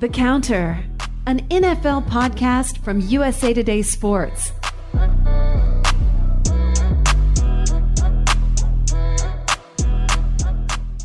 [0.00, 0.84] The Counter,
[1.26, 4.52] an NFL podcast from USA Today Sports.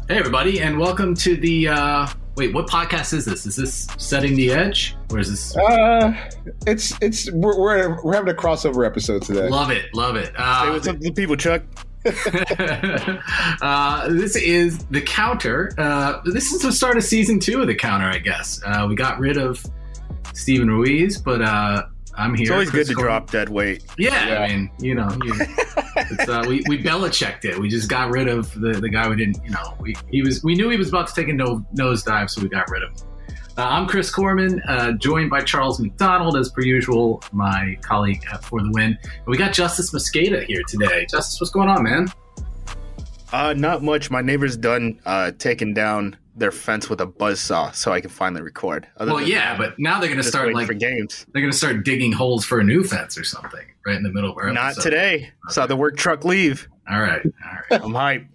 [0.10, 1.70] Hey, everybody, and welcome to the.
[1.70, 3.46] Uh, wait, what podcast is this?
[3.46, 5.56] Is this Setting the Edge, or is this?
[5.56, 6.14] Uh,
[6.68, 9.48] it's it's we're we're, we're having a crossover episode today.
[9.48, 10.28] Love it, love it.
[10.28, 11.64] Say Uh, what's up the people, Chuck.
[13.62, 15.74] uh, this is the counter.
[15.78, 18.62] Uh, this is the start of season two of the counter, I guess.
[18.66, 19.64] Uh, we got rid of
[20.34, 21.84] Steven Ruiz, but uh,
[22.16, 22.44] I'm here.
[22.44, 23.12] It's always Chris good to Coleman.
[23.12, 23.84] drop dead weight.
[23.98, 24.40] Yeah, Yeah.
[24.40, 25.34] I mean, you know, you,
[25.96, 27.58] it's, uh, we we Belichicked it.
[27.58, 30.44] We just got rid of the, the guy we didn't, you know, we he was
[30.44, 32.90] we knew he was about to take a no nosedive, so we got rid of
[32.92, 33.08] him.
[33.56, 38.44] Uh, I'm Chris Korman, uh, joined by Charles McDonald as per usual, my colleague at
[38.44, 38.98] For the Win.
[39.04, 41.06] And we got Justis Mosqueda here today.
[41.08, 42.08] Justice, what's going on, man?
[43.32, 44.10] Uh, not much.
[44.10, 48.10] My neighbor's done uh, taking down their fence with a buzz saw, so I can
[48.10, 48.88] finally record.
[48.98, 51.28] Other Well, yeah, that, but now they're gonna start like for games.
[51.32, 54.32] they're gonna start digging holes for a new fence or something right in the middle
[54.32, 54.84] of our Not episode.
[54.90, 55.32] today.
[55.50, 56.68] Saw the work truck leave.
[56.90, 57.82] All right, all right.
[57.84, 58.28] I'm hyped.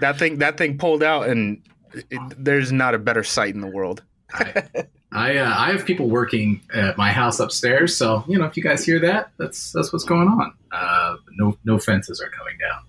[0.00, 1.62] That thing, that thing pulled out, and
[1.94, 4.02] it, there's not a better sight in the world.
[4.32, 8.56] I I, uh, I have people working at my house upstairs, so you know if
[8.56, 10.52] you guys hear that, that's that's what's going on.
[10.70, 12.82] Uh, no no fences are coming down.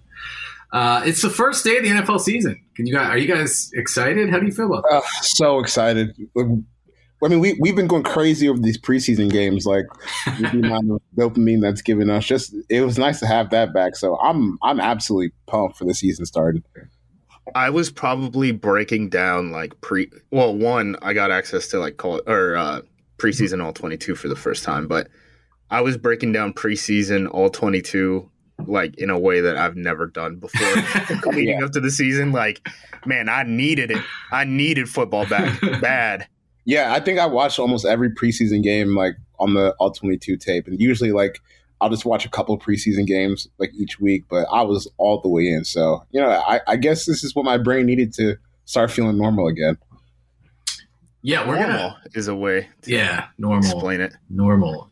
[0.71, 2.61] Uh, it's the first day of the NFL season.
[2.75, 4.29] Can you guys are you guys excited?
[4.29, 4.97] How do you feel about that?
[4.97, 6.15] Uh, so excited.
[7.23, 9.85] I mean, we we've been going crazy over these preseason games, like
[10.39, 12.25] the amount of dopamine that's given us.
[12.25, 13.95] Just it was nice to have that back.
[13.95, 16.63] So I'm I'm absolutely pumped for the season starting.
[17.55, 20.09] I was probably breaking down like pre.
[20.31, 22.81] Well, one, I got access to like call or uh,
[23.17, 25.07] preseason all twenty two for the first time, but
[25.69, 28.29] I was breaking down preseason all twenty two
[28.67, 30.67] like in a way that I've never done before
[31.33, 31.65] leading Yeah.
[31.65, 32.31] up to the season.
[32.31, 32.67] Like,
[33.07, 34.03] man, I needed it.
[34.31, 36.27] I needed football back bad.
[36.65, 40.67] Yeah, I think I watched almost every preseason game like on the all 22 tape,
[40.67, 41.39] and usually like
[41.81, 44.25] I'll just watch a couple preseason games like each week.
[44.29, 47.35] But I was all the way in, so you know, I, I guess this is
[47.35, 49.77] what my brain needed to start feeling normal again.
[51.23, 54.13] yeah, we're Normal gonna is a way to yeah normal explain it.
[54.29, 54.90] normal.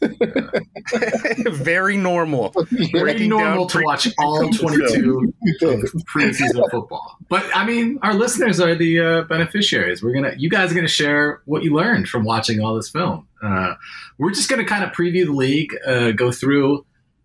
[1.46, 2.54] Very normal.
[2.92, 5.32] Very normal to watch all twenty two
[5.62, 7.18] of preseason football.
[7.28, 10.02] But I mean, our listeners are the uh, beneficiaries.
[10.02, 13.26] We're gonna, you guys are gonna share what you learned from watching all this film.
[13.42, 13.74] Uh,
[14.18, 16.84] we're just gonna kind of preview the league, uh, go through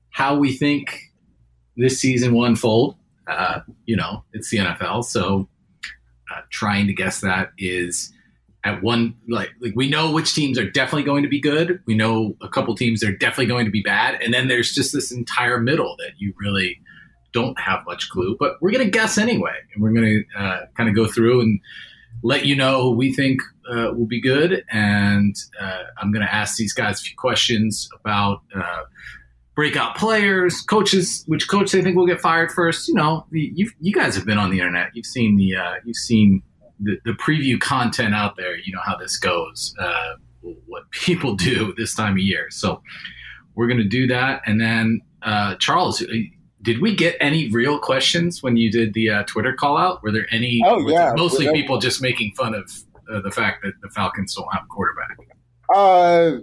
[0.10, 1.12] how we think
[1.78, 2.96] this season will unfold.
[3.28, 5.48] Uh, you know, it's the NFL, so
[6.32, 8.12] uh, trying to guess that is
[8.64, 11.82] at one like like we know which teams are definitely going to be good.
[11.86, 14.74] We know a couple teams that are definitely going to be bad, and then there's
[14.74, 16.80] just this entire middle that you really
[17.34, 18.36] don't have much clue.
[18.40, 21.60] But we're gonna guess anyway, and we're gonna uh, kind of go through and
[22.24, 24.64] let you know who we think uh, will be good.
[24.72, 28.42] And uh, I'm gonna ask these guys a few questions about.
[28.56, 28.84] Uh,
[29.54, 32.88] Breakout players, coaches, which coach they think will get fired first.
[32.88, 34.92] You know, you you guys have been on the internet.
[34.94, 36.42] You've seen the uh, you've seen
[36.82, 41.74] the, the preview content out there, you know how this goes, uh, what people do
[41.78, 42.48] this time of year.
[42.50, 42.82] So
[43.56, 44.42] we're going to do that.
[44.46, 46.04] And then, uh, Charles,
[46.62, 50.02] did we get any real questions when you did the uh, Twitter call out?
[50.04, 50.62] Were there any?
[50.66, 51.14] Oh, yeah.
[51.16, 51.52] Mostly Yeah.
[51.54, 52.72] people just making fun of
[53.12, 55.18] uh, the fact that the Falcons don't have a quarterback.
[55.74, 56.38] Uh,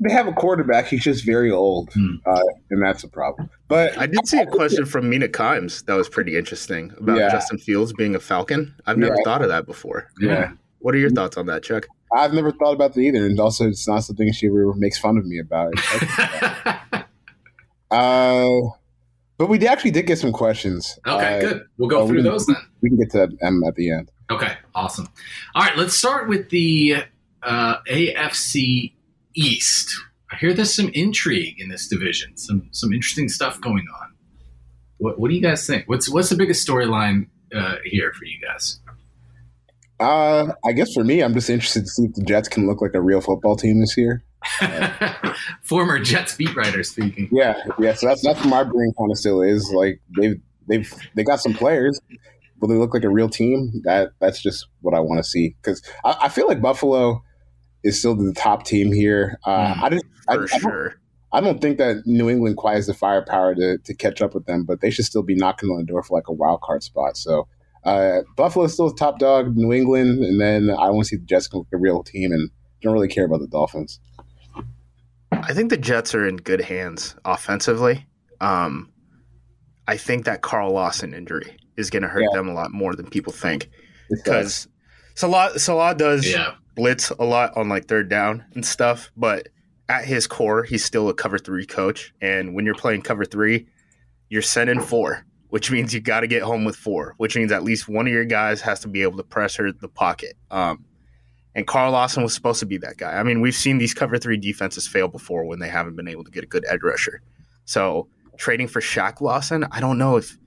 [0.00, 0.86] they have a quarterback.
[0.86, 2.16] He's just very old, Hmm.
[2.26, 3.48] uh, and that's a problem.
[3.68, 7.30] But I did see a question from Mina Kimes that was pretty interesting about Yeah.
[7.30, 8.74] Justin Fields being a Falcon.
[8.86, 9.24] I've never Yeah.
[9.24, 10.08] thought of that before.
[10.20, 10.52] Yeah.
[10.80, 11.86] What are your thoughts on that, Chuck?
[12.14, 15.16] I've never thought about that either, and also it's not something she ever makes fun
[15.16, 15.72] of me about.
[17.90, 18.48] uh,
[19.38, 20.98] but we actually did get some questions.
[21.06, 21.62] okay, Uh, good.
[21.78, 22.56] We'll go through we- those then.
[22.82, 24.10] We can get to them at the end.
[24.30, 25.08] Okay, awesome.
[25.54, 26.96] All right, let's start with the
[27.42, 28.92] uh, AFC
[29.34, 29.94] East.
[30.30, 34.14] I hear there's some intrigue in this division, some some interesting stuff going on.
[34.98, 35.88] What, what do you guys think?
[35.88, 38.80] What's what's the biggest storyline uh, here for you guys?
[40.00, 42.80] Uh, I guess for me, I'm just interested to see if the Jets can look
[42.80, 44.24] like a real football team this year.
[45.62, 47.28] Former Jets beat writer speaking.
[47.30, 47.94] Yeah, yeah.
[47.94, 49.70] So that's that's what my brain kind of still is.
[49.72, 52.00] Like they've they've they got some players,
[52.58, 53.82] but they look like a real team.
[53.84, 57.22] That that's just what I want to see because I, I feel like Buffalo
[57.84, 59.38] is still the top team here.
[59.44, 60.94] Uh, Mm, I just I, For I don't, sure.
[61.32, 64.46] I don't think that New England quite has the firepower to to catch up with
[64.46, 66.82] them, but they should still be knocking on the door for like a wild card
[66.82, 67.16] spot.
[67.16, 67.48] So.
[67.84, 71.24] Uh, Buffalo's still the top dog, New England, and then I want to see the
[71.24, 72.48] Jets look like a real team, and
[72.80, 73.98] don't really care about the Dolphins.
[75.32, 78.06] I think the Jets are in good hands offensively.
[78.40, 78.92] Um,
[79.88, 82.28] I think that Carl Lawson injury is going to hurt Yeah.
[82.38, 83.68] them a lot more than people think
[84.10, 84.68] because
[85.16, 89.48] Salah Salah does Yeah, blitz a lot on like third down and stuff, but
[89.88, 92.14] at his core, he's still a cover three coach.
[92.20, 93.66] And when you're playing cover three,
[94.28, 97.62] you're sending four, which means you got to get home with four, which means at
[97.62, 100.34] least one of your guys has to be able to pressure the pocket.
[100.50, 100.84] Um,
[101.54, 103.12] and Carl Lawson was supposed to be that guy.
[103.12, 106.24] I mean, we've seen these cover three defenses fail before when they haven't been able
[106.24, 107.20] to get a good edge rusher.
[107.66, 108.08] So
[108.38, 110.38] trading for Shaq Lawson, I don't know if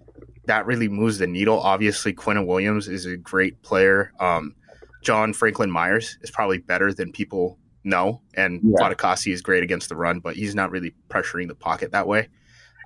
[0.46, 1.60] that really moves the needle.
[1.60, 4.12] Obviously, Quinnen Williams is a great player.
[4.20, 4.56] Um,
[5.06, 8.94] John Franklin Myers is probably better than people know, and yeah.
[9.28, 12.28] is great against the run, but he's not really pressuring the pocket that way.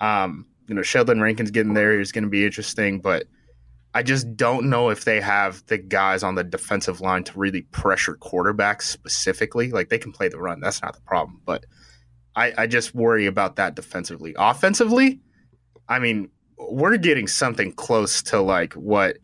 [0.01, 3.23] Um, you know, Sheldon Rankins getting there is going to be interesting, but
[3.93, 7.61] I just don't know if they have the guys on the defensive line to really
[7.61, 9.71] pressure quarterbacks specifically.
[9.71, 11.65] Like they can play the run, that's not the problem, but
[12.35, 14.35] I, I just worry about that defensively.
[14.37, 15.21] Offensively,
[15.87, 19.17] I mean, we're getting something close to like what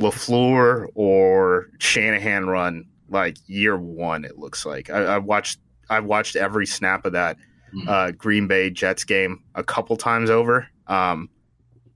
[0.00, 4.24] LaFleur or Shanahan run like year one.
[4.24, 7.36] It looks like I, I watched I watched every snap of that
[7.74, 7.88] mm-hmm.
[7.88, 10.66] uh, Green Bay Jets game a couple times over.
[10.86, 11.28] Um,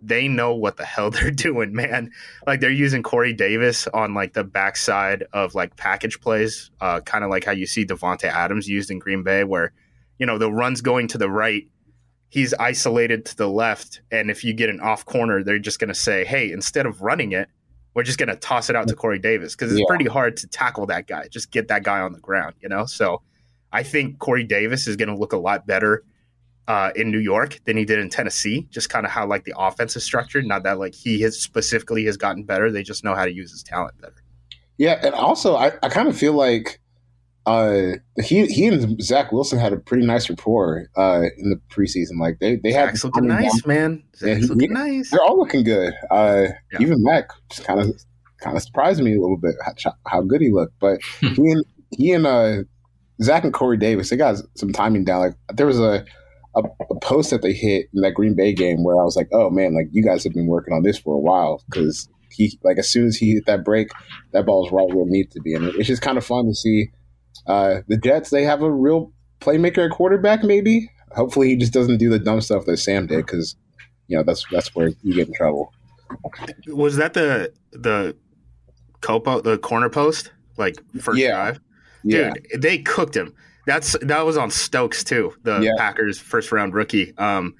[0.00, 2.10] they know what the hell they're doing, man.
[2.46, 7.24] Like they're using Corey Davis on like the backside of like package plays, uh, kind
[7.24, 9.72] of like how you see Davante Adams used in Green Bay, where
[10.18, 11.66] you know the run's going to the right
[12.34, 14.00] he's isolated to the left.
[14.10, 17.00] And if you get an off corner, they're just going to say, hey, instead of
[17.00, 17.48] running it,
[17.94, 19.86] we're just going to toss it out to Corey Davis because it's yeah.
[19.88, 21.28] pretty hard to tackle that guy.
[21.28, 22.84] Just get that guy on the ground, you know?
[22.86, 23.22] So
[23.72, 26.04] I think Corey Davis is going to look a lot better
[26.66, 28.66] uh, in New York than he did in Tennessee.
[28.70, 30.44] Just kind of how like the offense is structured.
[30.44, 32.70] Not that like he has specifically has gotten better.
[32.70, 34.22] They just know how to use his talent better.
[34.76, 35.00] Yeah.
[35.02, 36.80] And also, I, I kind of feel like
[37.46, 37.92] uh,
[38.22, 42.18] he he and Zach Wilson had a pretty nice rapport uh, in the preseason.
[42.18, 43.74] Like they they had Zach's looking nice, down.
[43.74, 44.02] man.
[44.16, 45.10] Zach's yeah, looking nice.
[45.10, 45.92] They're all looking good.
[46.10, 46.78] Uh, yeah.
[46.80, 47.92] Even Mac just kind of
[48.40, 50.78] kind of surprised me a little bit how, how good he looked.
[50.80, 52.62] But he and he and uh,
[53.22, 55.20] Zach and Corey Davis, they got some timing down.
[55.20, 56.04] Like there was a,
[56.56, 59.28] a, a post that they hit in that Green Bay game where I was like,
[59.32, 62.58] oh man, like you guys have been working on this for a while because he
[62.64, 63.90] like as soon as he hit that break,
[64.32, 66.46] that ball was right where it needed to be, and it's just kind of fun
[66.46, 66.90] to see
[67.46, 70.90] uh, the Jets, they have a real playmaker at quarterback, maybe.
[71.12, 73.56] Hopefully, he just doesn't do the dumb stuff that Sam did, because
[74.08, 75.72] you know that's that's where you get in trouble.
[76.68, 78.16] Was that the the
[79.00, 81.30] copo the corner post like first yeah.
[81.30, 81.60] drive?
[82.06, 82.58] Dude, yeah.
[82.58, 83.34] they cooked him.
[83.66, 85.70] That's that was on Stokes too, the yeah.
[85.78, 87.16] Packers first round rookie.
[87.16, 87.54] Um,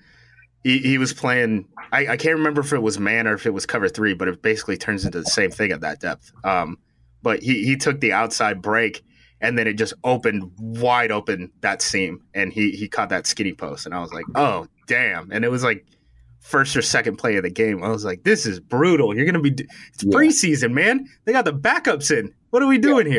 [0.63, 1.67] he, he was playing.
[1.93, 4.29] I, I, can't remember if it was man or if it was cover three, but
[4.29, 6.33] it basically turns into the same thing at that depth.
[6.43, 6.79] Um,
[7.23, 9.03] but he he took the outside break
[9.45, 13.53] and then it just opened wide open that seam, and he he caught that skinny
[13.53, 15.31] post, and I was like, oh damn!
[15.31, 15.85] And it was like
[16.41, 17.85] first or second play of the game.
[17.85, 19.15] I was like, this is brutal.
[19.15, 19.51] You're gonna be
[19.93, 20.17] it's yeah.
[20.17, 21.07] preseason, man.
[21.27, 22.33] They got the backups in.
[22.51, 23.13] What are we doing yeah.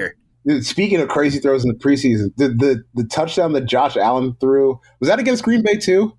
[0.47, 0.61] here?
[0.61, 4.79] Speaking of crazy throws in the preseason, the, the the touchdown that Josh Allen threw
[4.99, 6.17] was that against Green Bay too?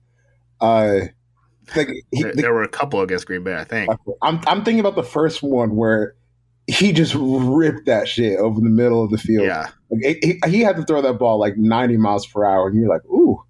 [0.61, 1.01] Uh,
[1.75, 3.91] like he, there, the, there, were a couple against Green Bay, I think.
[4.23, 6.15] I'm I'm thinking about the first one where
[6.67, 9.47] he just ripped that shit over the middle of the field.
[9.47, 12.79] Yeah, like, he, he had to throw that ball like 90 miles per hour, and
[12.79, 13.43] you're like, ooh.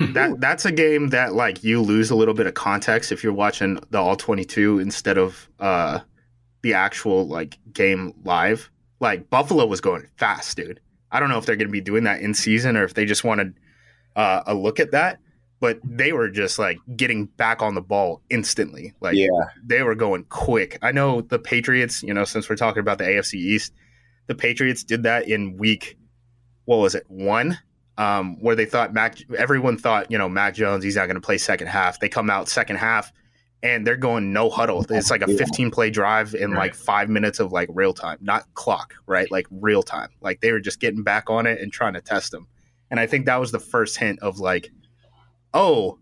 [0.00, 3.34] that that's a game that like you lose a little bit of context if you're
[3.34, 5.98] watching the all 22 instead of uh
[6.62, 8.70] the actual like game live.
[8.98, 10.80] Like Buffalo was going fast, dude.
[11.12, 13.04] I don't know if they're going to be doing that in season or if they
[13.04, 13.54] just wanted
[14.16, 15.20] uh, a look at that
[15.64, 18.92] but they were just like getting back on the ball instantly.
[19.00, 19.28] Like yeah.
[19.64, 20.78] they were going quick.
[20.82, 23.72] I know the Patriots, you know, since we're talking about the AFC East,
[24.26, 25.96] the Patriots did that in week
[26.66, 27.04] what was it?
[27.08, 27.58] 1
[27.96, 31.22] um, where they thought Mac everyone thought, you know, Mac Jones, he's not going to
[31.22, 31.98] play second half.
[31.98, 33.10] They come out second half
[33.62, 34.84] and they're going no huddle.
[34.90, 38.52] It's like a 15 play drive in like 5 minutes of like real time, not
[38.52, 39.30] clock, right?
[39.30, 40.10] Like real time.
[40.20, 42.48] Like they were just getting back on it and trying to test them.
[42.90, 44.70] And I think that was the first hint of like
[45.54, 45.98] oh,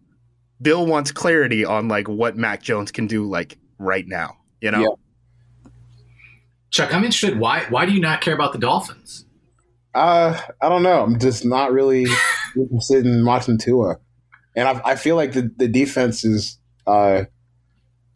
[0.61, 4.39] Bill wants clarity on like what Mac Jones can do like right now.
[4.61, 4.81] You know.
[4.81, 5.71] Yeah.
[6.71, 7.39] Chuck, I'm interested.
[7.39, 9.27] Why why do you not care about the Dolphins?
[9.95, 11.03] Uh, I don't know.
[11.03, 12.07] I'm just not really
[12.57, 13.97] interested in watching Tua,
[14.57, 16.59] and I, I feel like the the defense is.
[16.87, 17.25] Uh,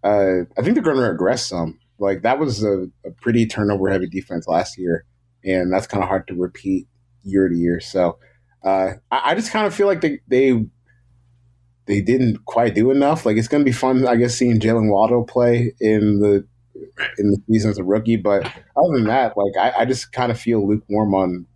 [0.02, 1.78] uh, I think they're going to regress some.
[1.98, 5.04] Like that was a, a pretty turnover heavy defense last year,
[5.44, 6.86] and that's kind of hard to repeat
[7.22, 7.80] year to year.
[7.80, 8.18] So
[8.64, 10.64] uh, I, I, just kind of feel like they they
[11.86, 13.24] they didn't quite do enough.
[13.24, 16.46] Like it's going to be fun, I guess, seeing Jalen Waddle play in the
[17.18, 18.16] in the season as a rookie.
[18.16, 18.44] But
[18.76, 21.46] other than that, like I, I just kind of feel lukewarm on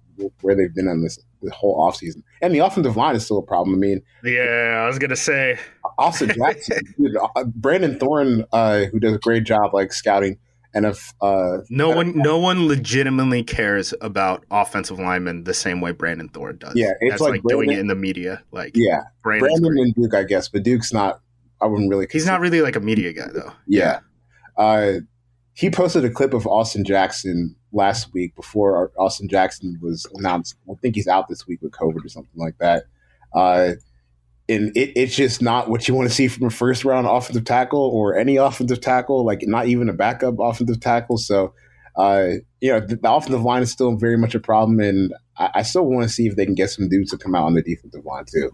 [0.42, 2.22] where they've been on this the whole offseason.
[2.42, 3.74] And the offensive line is still a problem.
[3.74, 5.58] I mean, yeah, I was gonna say
[5.98, 10.38] Austin Jackson, dude, uh, Brandon Thorn, uh, who does a great job like scouting.
[10.72, 15.90] And if uh, no one, no one legitimately cares about offensive linemen the same way
[15.90, 16.74] Brandon Thorn does.
[16.76, 18.42] Yeah, it's That's like like, doing it in the media.
[18.52, 19.82] Like, yeah, Brandon's Brandon great.
[19.82, 21.20] and Duke, I guess, but Duke's not.
[21.60, 22.06] I wouldn't really.
[22.10, 23.52] he's not really like a media guy though.
[23.66, 24.00] Yeah.
[24.56, 25.00] Uh,
[25.54, 30.56] he posted a clip of Austin Jackson last week before Austin Jackson was announced.
[30.70, 32.84] I think he's out this week with COVID or something like that.
[33.34, 33.72] Uh,
[34.50, 37.44] and it, it's just not what you want to see from a first round offensive
[37.44, 41.16] tackle or any offensive tackle, like not even a backup offensive tackle.
[41.16, 41.54] So,
[41.96, 42.28] uh,
[42.60, 44.80] you know, the, the offensive line is still very much a problem.
[44.80, 47.34] And I, I still want to see if they can get some dudes to come
[47.34, 48.50] out on the defensive line, too.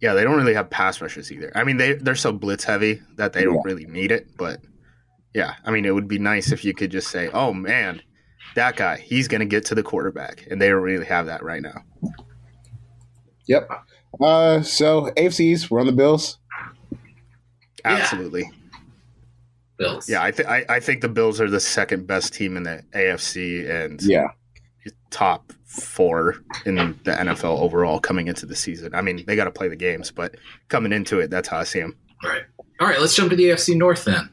[0.00, 1.52] Yeah, they don't really have pass rushers either.
[1.54, 3.60] I mean, they they're so blitz heavy that they don't Yeah.
[3.64, 4.26] really need it.
[4.36, 4.60] But
[5.32, 8.02] yeah, I mean, it would be nice if you could just say, "Oh man,
[8.56, 11.44] that guy, he's going to get to the quarterback," and they don't really have that
[11.44, 11.82] right now.
[13.46, 13.68] Yep.
[14.20, 16.38] Uh, so, AFCs, we're on the Bills.
[16.90, 16.98] Yeah.
[17.84, 18.50] Absolutely.
[19.78, 20.08] Bills.
[20.08, 22.84] Yeah, I, th- I I think the Bills are the second best team in the
[22.94, 24.28] AFC and Yeah.
[25.10, 28.94] top four in the NFL overall coming into the season.
[28.94, 30.36] I mean, they got to play the games, but
[30.68, 31.96] coming into it, that's how I see them.
[32.22, 32.42] Right.
[32.80, 33.00] All right.
[33.00, 34.28] Let's jump to the AFC North then.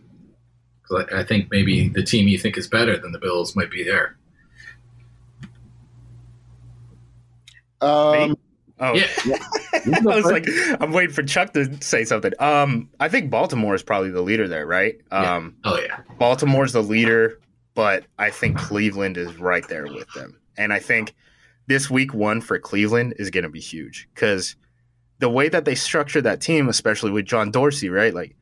[0.87, 3.71] 'Cause I I think maybe the team you think is better than the Bills might
[3.71, 4.17] be there.
[7.81, 8.35] Um,
[8.79, 9.07] Oh, Yeah.
[9.73, 10.45] I was like,
[10.81, 12.33] I'm waiting for Chuck to say something.
[12.39, 14.95] Um, I think Baltimore is probably the leader there, right?
[15.11, 15.35] Yeah.
[15.35, 15.99] Um, Oh yeah.
[16.17, 17.39] Baltimore's the leader,
[17.75, 20.39] but I think Cleveland is right there with them.
[20.57, 21.13] And I think
[21.67, 24.55] this week one for Cleveland is going to be huge because
[25.19, 28.13] the way that they structure that team, especially with John Dorsey, right?
[28.13, 28.35] Like,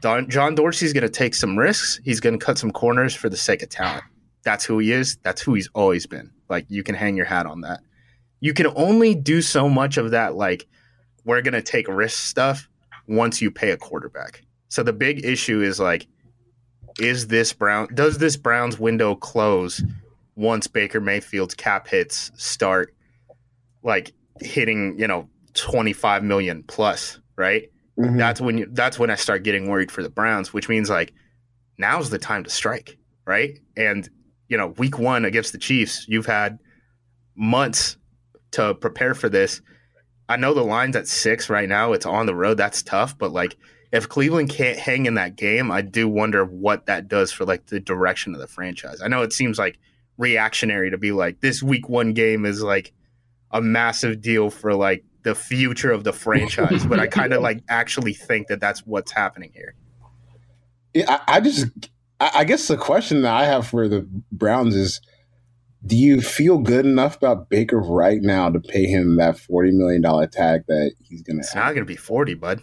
[0.00, 2.00] Don, John Dorsey's going to take some risks.
[2.04, 4.04] He's going to cut some corners for the sake of talent.
[4.44, 5.18] That's who he is.
[5.22, 6.30] That's who he's always been.
[6.48, 7.80] Like, you can hang your hat on that.
[8.40, 10.66] You can only do so much of that, like,
[11.24, 12.68] we're going to take risk stuff
[13.06, 14.42] once you pay a quarterback.
[14.68, 16.06] So the big issue is like,
[17.00, 19.82] is this Brown does this Browns window close
[20.36, 22.94] once Baker Mayfield's cap hits start
[23.82, 27.70] like hitting, you know, 25 million plus, right?
[27.98, 28.16] mhm.
[28.16, 31.12] That's when you that's when I start getting worried for the Browns, which means like
[31.78, 33.58] now's the time to strike, right?
[33.76, 34.08] And
[34.48, 36.58] you know, week 1 against the Chiefs, you've had
[37.36, 37.96] months
[38.52, 39.60] to prepare for this.
[40.28, 41.92] I know the line's at 6 right now.
[41.92, 42.58] It's on the road.
[42.58, 43.56] That's tough, but like
[43.92, 47.66] if Cleveland can't hang in that game, I do wonder what that does for like
[47.66, 49.00] the direction of the franchise.
[49.02, 49.78] I know it seems like
[50.18, 52.92] reactionary to be like this week one game is like
[53.50, 57.62] a massive deal for like the future of the franchise, but I kind of like
[57.68, 59.74] actually think that that's what's happening here.
[60.92, 61.66] Yeah, I, I just,
[62.20, 65.00] I, I guess the question that I have for the Browns is,
[65.86, 70.02] do you feel good enough about Baker right now to pay him that forty million
[70.02, 71.40] dollar tag that he's going to?
[71.40, 72.60] It's not going to be 40, bud.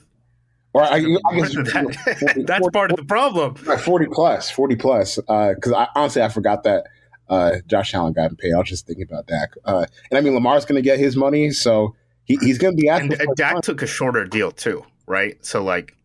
[0.73, 2.19] Or I, I guess that.
[2.21, 3.55] 40, that's part of the problem.
[3.55, 5.15] forty plus, forty plus.
[5.15, 6.87] Because I honestly I forgot that
[7.29, 8.53] uh, Josh Allen got paid.
[8.53, 9.53] I was just thinking about Dak.
[9.63, 11.95] Uh, and I mean Lamar's going to get his money, so
[12.25, 13.29] he, he's going to be And asking.
[13.29, 15.37] uh, Dak took a shorter deal too, right?
[15.45, 15.95] So like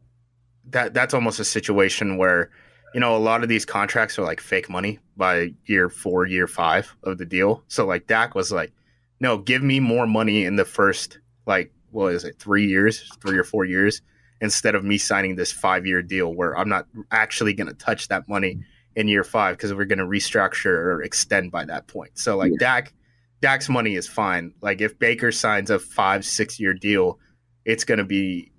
[0.67, 2.51] that that's almost a situation where
[2.95, 6.47] you know a lot of these contracts are like fake money by year 4, year
[6.47, 7.63] 5 of the deal.
[7.69, 8.73] So like Dak was like,
[9.21, 12.39] "No, give me more money in the first like what is it?
[12.39, 14.01] 3 years, 3 or 4 years
[14.41, 18.27] instead of me signing this 5-year deal where I'm not actually going to touch that
[18.29, 18.65] money
[18.97, 22.53] in year 5 because we're going to restructure or extend by that point." So like
[22.59, 22.95] Dak
[23.43, 24.55] Dak's money is fine.
[24.63, 27.19] Like if Baker signs a 5 6 year deal,
[27.67, 28.51] it's going to be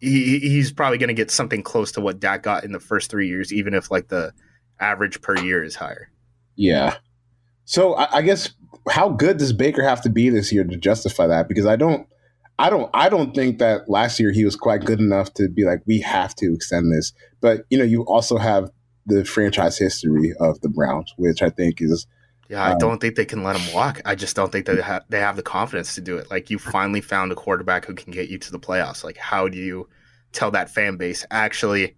[0.00, 3.10] he, he's probably going to get something close to what Dak got in the first
[3.10, 4.32] three years, even if like the
[4.80, 6.10] average per year is higher.
[6.56, 6.96] Yeah.
[7.64, 8.50] So I, I guess
[8.88, 11.48] how good does Baker have to be this year to justify that?
[11.48, 12.06] Because I don't,
[12.58, 15.64] I don't, I don't think that last year he was quite good enough to be
[15.64, 17.12] like we have to extend this.
[17.40, 18.70] But you know, you also have
[19.06, 22.06] the franchise history of the Browns, which I think is
[22.48, 24.00] Yeah, I Um, don't think they can let him walk.
[24.04, 26.30] I just don't think that they, ha- they have the confidence to do it.
[26.30, 29.04] Like you finally found a quarterback who can get you to the playoffs.
[29.04, 29.88] Like how do you
[30.32, 31.96] tell that fan base actually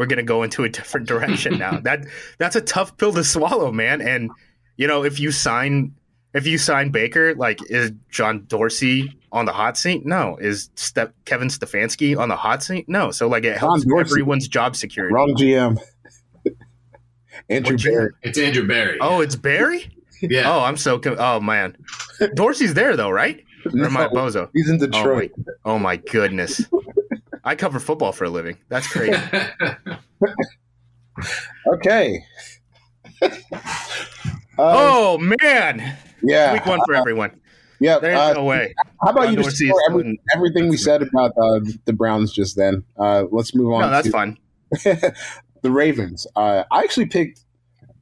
[0.00, 1.78] we're going to go into a different direction now?
[1.82, 2.06] that
[2.38, 4.00] that's a tough pill to swallow, man.
[4.00, 4.30] And
[4.78, 5.94] you know, if you sign
[6.32, 10.06] if you sign Baker, like is John Dorsey on the hot seat?
[10.06, 10.36] No.
[10.40, 12.88] Is Ste- Kevin Stefanski on the hot seat?
[12.88, 13.10] No.
[13.10, 15.12] So like it helps everyone's job security.
[15.14, 15.78] wrong GM.
[17.50, 17.92] Andrew What GM?
[17.92, 18.14] Barrett.
[18.22, 18.98] It's Andrew Berry.
[19.02, 19.90] Oh, it's Berry?
[20.22, 20.50] yeah.
[20.50, 21.76] Oh, I'm so co- oh man.
[22.34, 23.44] Dorsey's there though, right?
[23.66, 24.48] Or am I bozo?
[24.54, 25.32] he's in Oh my, Detroit.
[25.66, 26.64] oh my goodness.
[27.44, 28.58] I cover football for a living.
[28.68, 29.20] That's crazy.
[31.66, 32.24] Okay.
[33.22, 33.28] uh,
[34.58, 35.96] oh man.
[36.22, 36.52] yeah.
[36.52, 37.40] Week one for everyone.
[37.78, 37.98] Yeah.
[37.98, 38.74] There's uh, no way.
[39.02, 42.56] how about John you just Dorsey every, everything we said about uh, the Browns just
[42.56, 42.84] then?
[42.98, 43.82] Uh, let's move on.
[43.82, 44.38] No, that's to, fine.
[45.62, 46.26] the Ravens.
[46.36, 47.44] Uh, I actually picked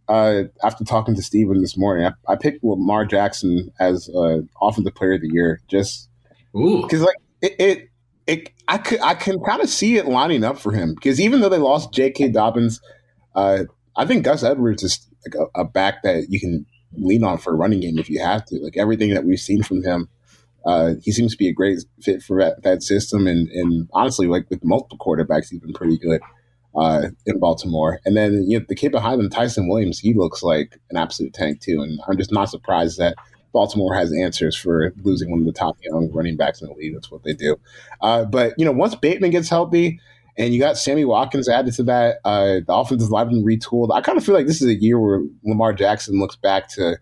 [0.08, 2.06] uh, after talking to Steven this morning.
[2.06, 6.08] I, I picked Lamar Jackson as uh, offensive player of the year, just
[6.52, 7.88] because like it, it,
[8.28, 11.40] it, I could I can kind of see it lining up for him because even
[11.40, 12.28] though they lost J.K.
[12.28, 12.80] Dobbins,
[13.34, 13.64] uh,
[13.96, 17.52] I think Gus Edwards is like a, a back that you can lean on for
[17.52, 18.58] a running game if you have to.
[18.60, 20.08] Like everything that we've seen from him
[20.68, 24.26] uh, he seems to be a great fit for that, that system, and, and honestly,
[24.26, 26.20] like with multiple quarterbacks, he's been pretty good
[26.76, 28.00] uh, in Baltimore.
[28.04, 31.32] And then you know the kid behind him, Ty'Son Williams, he looks like an absolute
[31.32, 31.80] tank too.
[31.80, 33.14] And I'm just not surprised that
[33.58, 36.94] Baltimore has answers for losing one of the top young running backs in the league.
[36.94, 37.56] That's what they do.
[38.00, 40.00] Uh, but you know, once Bateman gets healthy.
[40.40, 42.18] And you got Sammy Watkins added to that.
[42.24, 43.92] Uh, the offensive line been retooled.
[43.92, 46.96] I kind of feel like this is a year where Lamar Jackson looks back to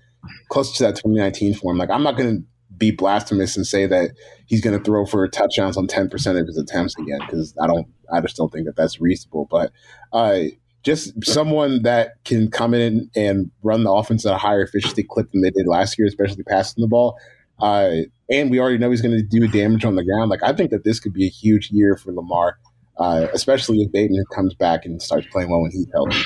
[0.49, 1.77] close to that 2019 form.
[1.77, 2.43] Like I'm not going to
[2.75, 4.13] be blasphemous and say that
[4.47, 7.87] he's going to throw for touchdowns on 10% of his attempts again because I don't
[8.11, 9.71] I just don't think that that's reasonable but
[10.15, 10.45] uh,
[10.87, 15.31] just someone that can come in and run the offense at a higher efficiency clip
[15.33, 17.19] than they did last year especially passing the ball
[17.61, 17.97] uh,
[18.31, 20.71] and we already know he's going to do damage on the ground like I think
[20.71, 22.59] that this could be a huge year for Lamar
[22.99, 26.23] uh, especially if Bateman comes back and starts playing well when he's healthy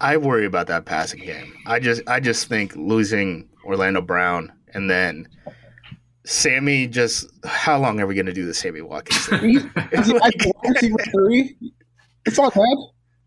[0.00, 1.52] I worry about that passing game.
[1.66, 5.28] I just I just think losing Orlando Brown, and then
[6.24, 6.86] Sammy.
[6.86, 9.70] Just how long are we going to do the Sammy Watkins thing?
[9.92, 10.34] it's, like,
[12.28, 12.76] it's all bad.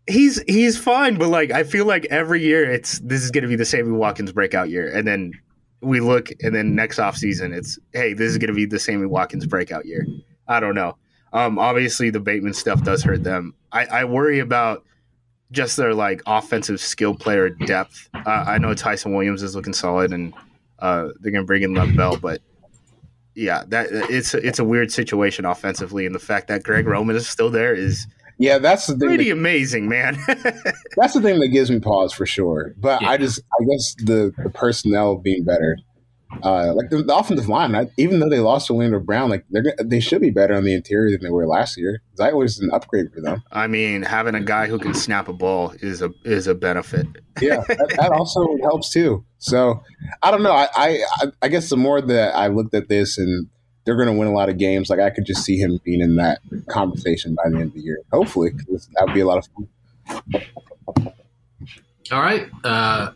[0.06, 3.48] He's he's fine, but like I feel like every year it's this is going to
[3.48, 5.32] be the Sammy Watkins breakout year, and then
[5.80, 8.78] we look, and then next off season it's hey this is going to be the
[8.78, 10.06] Sammy Watkins breakout year.
[10.48, 10.96] I don't know.
[11.32, 13.54] Um, obviously the Bateman stuff does hurt them.
[13.72, 14.84] I, I worry about
[15.50, 18.08] just their like offensive skill player depth.
[18.14, 20.34] Uh, I know Ty'Son Williams is looking solid, and
[20.80, 22.40] uh, they're gonna bring in Lev Bell, but
[23.34, 27.28] yeah, that it's it's a weird situation offensively, and the fact that Greg Roman is
[27.28, 28.06] still there is
[28.42, 30.18] yeah, that's the thing pretty that, amazing, man.
[30.26, 32.74] that's the thing that gives me pause for sure.
[32.76, 33.10] But yeah.
[33.10, 35.76] I just I guess the the personnel being better
[36.42, 39.44] uh, like the, the, offensive line, I, even though they lost to Orlando Brown, like
[39.50, 42.00] they're they should be better on the interior than they were last year.
[42.16, 43.42] That was an upgrade for them.
[43.52, 47.06] I mean, having a guy who can snap a ball is a is a benefit.
[47.40, 49.24] yeah, that, that, also helps too.
[49.38, 49.82] So
[50.22, 50.52] I don't know.
[50.52, 51.04] I, I
[51.42, 53.48] I guess the more that I looked at this and
[53.84, 56.00] they're going to win a lot of games, like I could just see him being
[56.00, 57.98] in that conversation by the end of the year.
[58.12, 59.68] Hopefully, that would be a lot of fun.
[62.10, 62.48] All right.
[62.62, 63.12] Uh,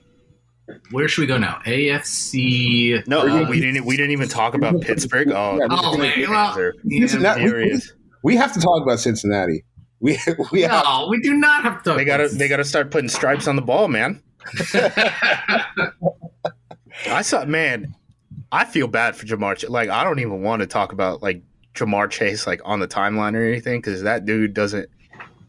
[0.91, 1.61] where should we go now?
[1.67, 3.07] AFC.
[3.07, 3.85] No, uh, we didn't.
[3.85, 5.31] We didn't even talk about Pittsburgh.
[5.31, 7.79] Oh, yeah, oh man, well, yeah,
[8.23, 9.65] we, have to talk about Cincinnati.
[10.01, 10.19] We
[10.51, 11.95] we no, have, we do not have to.
[11.95, 14.23] They gotta they gotta start putting stripes on the ball, man.
[17.09, 17.95] I saw, man.
[18.53, 19.69] I feel bad for Ja'Marr.
[19.69, 21.43] Like I don't even want to talk about like
[21.75, 24.89] Ja'Marr Chase like on the timeline or anything because that dude doesn't.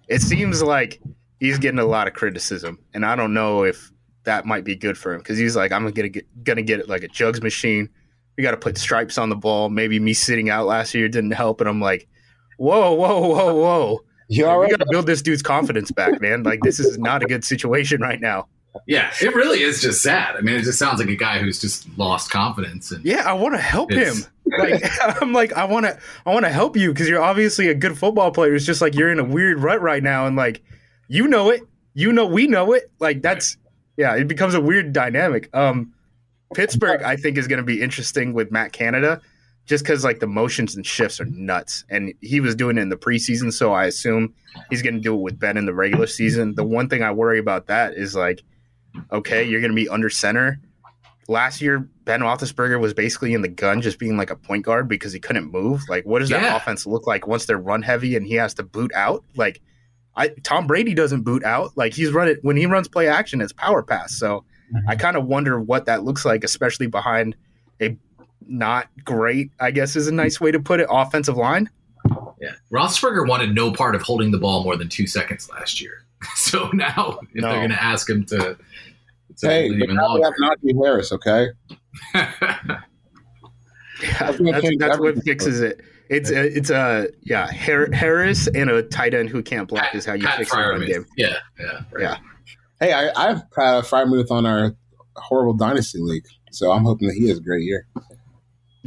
[0.07, 1.01] It seems like
[1.39, 3.91] he's getting a lot of criticism, and I don't know if
[4.23, 6.89] that might be good for him because he's like, I'm gonna get gonna get it
[6.89, 7.89] like a jugs machine.
[8.37, 9.69] We got to put stripes on the ball.
[9.69, 12.07] Maybe me sitting out last year didn't help, and I'm like,
[12.57, 13.99] whoa, whoa, whoa, whoa.
[14.29, 16.43] You like, we got to build this dude's confidence back, man.
[16.43, 18.47] Like this is not a good situation right now.
[18.85, 20.35] Yeah, it really is just sad.
[20.35, 22.91] I mean, it just sounds like a guy who's just lost confidence.
[22.91, 24.15] And yeah, I want to help him.
[24.45, 24.83] Like
[25.21, 27.97] I'm like, I want to, I want to help you because you're obviously a good
[27.97, 28.55] football player.
[28.55, 30.63] It's just like you're in a weird rut right now, and like,
[31.07, 31.61] you know it,
[31.93, 32.91] you know, we know it.
[32.99, 33.57] Like that's
[33.97, 35.49] yeah, it becomes a weird dynamic.
[35.55, 35.93] Um,
[36.53, 39.19] Pittsburgh, I think, is going to be interesting with Matt Canada,
[39.65, 42.89] just because like the motions and shifts are nuts, and he was doing it in
[42.89, 44.33] the preseason, so I assume
[44.69, 46.55] he's going to do it with Ben in the regular season.
[46.55, 48.43] The one thing I worry about that is like,
[49.11, 50.59] okay, you're going to be under center.
[51.29, 54.87] Last year, Ben Roethlisberger was basically in the gun, just being like a point guard
[54.87, 55.81] because he couldn't move.
[55.89, 56.39] Like, what does yeah.
[56.39, 59.25] that offense look like once they're run heavy and he has to boot out?
[59.35, 59.61] Like,
[60.17, 61.77] I Tom Brady doesn't boot out.
[61.77, 64.17] Like he's run it when he runs play action, it's power pass.
[64.17, 64.89] So mm-hmm.
[64.89, 67.35] I kind of wonder what that looks like, especially behind
[67.81, 67.95] a
[68.47, 71.69] not great, I guess is a nice way to put it, offensive line.
[72.41, 72.53] Yeah.
[72.71, 76.03] Roethlisberger wanted no part of holding the ball more than two seconds last year.
[76.35, 77.47] So now if no.
[77.47, 78.57] they're going to ask him to
[79.41, 81.47] hey, even now we have Najee Harris, okay?
[82.13, 82.31] yeah,
[84.19, 85.81] that's, that's what fixes it.
[86.09, 90.13] It's a, it's a yeah Harris and a tight end who can't block is how
[90.13, 91.05] you Pat fix the game.
[91.17, 92.01] Yeah, yeah, right.
[92.01, 92.17] yeah.
[92.79, 94.73] Hey, I, I have uh, Freiermuth on our
[95.15, 97.87] horrible dynasty league, so I'm hoping that he has a great year.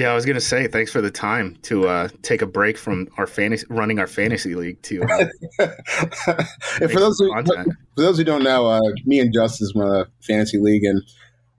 [0.00, 3.06] Yeah, I was gonna say thanks for the time to uh, take a break from
[3.18, 5.02] our fantasy running our fantasy league to.
[5.02, 5.26] Uh,
[6.78, 10.56] for those who, for those who don't know, uh, me and Justis run a fantasy
[10.56, 11.02] league, and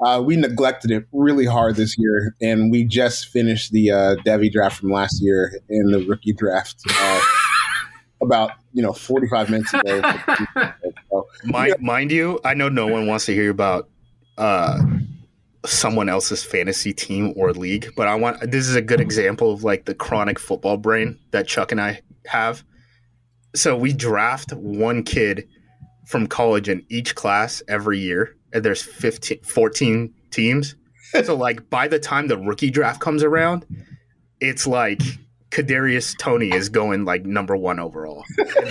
[0.04, 4.52] uh, we neglected it really hard this year, and we just finished the uh, Devy
[4.52, 6.82] draft from last year in the rookie draft.
[6.90, 7.22] Uh,
[8.24, 10.02] about you know 45 minutes ago.
[11.12, 11.86] so, mind, yeah.
[11.86, 13.88] mind you, I know no one wants to hear about
[14.40, 14.82] uh,
[15.66, 19.64] someone else's fantasy team or league, but I want this is a good example of
[19.64, 22.64] like the chronic football brain that Chuck and I have.
[23.56, 25.48] So we draft one kid
[26.06, 30.76] from college in each class every year, and there's 15, 14 teams.
[31.24, 33.66] so like by the time the rookie draft comes around,
[34.40, 35.02] it's like
[35.52, 38.24] Kadarius Toney is going like number one overall.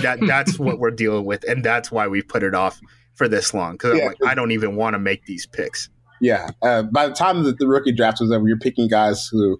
[0.03, 2.81] that that's what we're dealing with, and that's why we put it off
[3.15, 5.89] for this long because yeah, I'm like I don't even want to make these picks.
[6.21, 9.59] Yeah, uh, by the time that the rookie draft was over, you're picking guys who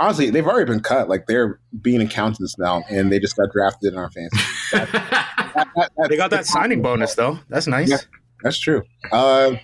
[0.00, 1.08] honestly they've already been cut.
[1.08, 4.44] Like they're being accountants now, and they just got drafted in our fantasy.
[4.72, 7.38] that, that, they got that signing bonus though.
[7.48, 7.90] That's nice.
[7.90, 7.98] Yeah,
[8.42, 8.82] that's true.
[9.12, 9.56] Uh,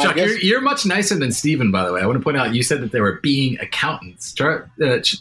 [0.00, 2.00] Chuck, guess, you're, you're, much nicer than Steven, by the way.
[2.00, 4.34] I want to point out you said that they were being accountants.
[4.40, 4.60] Uh,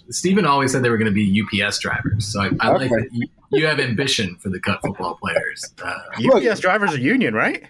[0.10, 2.32] Steven always said they were going to be UPS drivers.
[2.32, 2.78] So I, I okay.
[2.78, 5.74] like that you, you, have ambition for the cut football players.
[5.84, 6.00] Uh,
[6.34, 7.64] UPS drivers are union, right?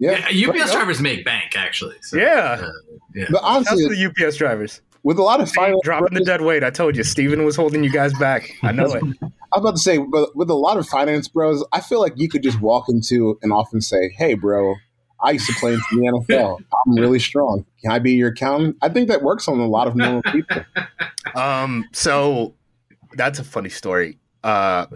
[0.00, 1.96] Yeah, yeah UPS drivers make bank actually.
[2.00, 2.72] So, yeah, uh,
[3.14, 3.26] yeah.
[3.30, 6.64] But honestly, That's the UPS drivers with a lot of finance dropping the dead weight.
[6.64, 8.52] I told you, Steven was holding you guys back.
[8.62, 9.02] I know it.
[9.52, 12.14] I was about to say, but with a lot of finance bros, I feel like
[12.16, 14.74] you could just walk into an office and say, "Hey, bro,
[15.22, 16.58] I used to play in the NFL.
[16.86, 17.64] I'm really strong.
[17.82, 18.76] Can I be your accountant?
[18.82, 20.64] I think that works on a lot of normal people.
[21.34, 22.54] Um, so
[23.14, 24.18] that's a funny story.
[24.42, 24.86] Uh,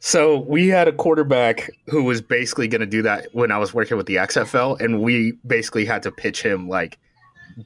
[0.00, 3.74] so we had a quarterback who was basically going to do that when I was
[3.74, 6.98] working with the XFL, and we basically had to pitch him like,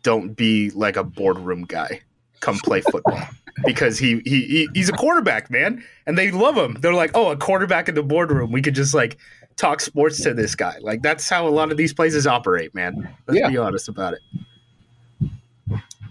[0.03, 2.01] "Don't be like a boardroom guy.
[2.40, 3.21] Come play football."
[3.66, 6.79] because he, he, he he's a quarterback, man, and they love him.
[6.81, 8.51] They're like, "Oh, a quarterback in the boardroom.
[8.51, 9.18] We could just like
[9.57, 10.79] talk sports to this guy.
[10.81, 13.14] Like that's how a lot of these places operate, man.
[13.27, 13.49] Let's yeah.
[13.51, 14.21] be honest about it.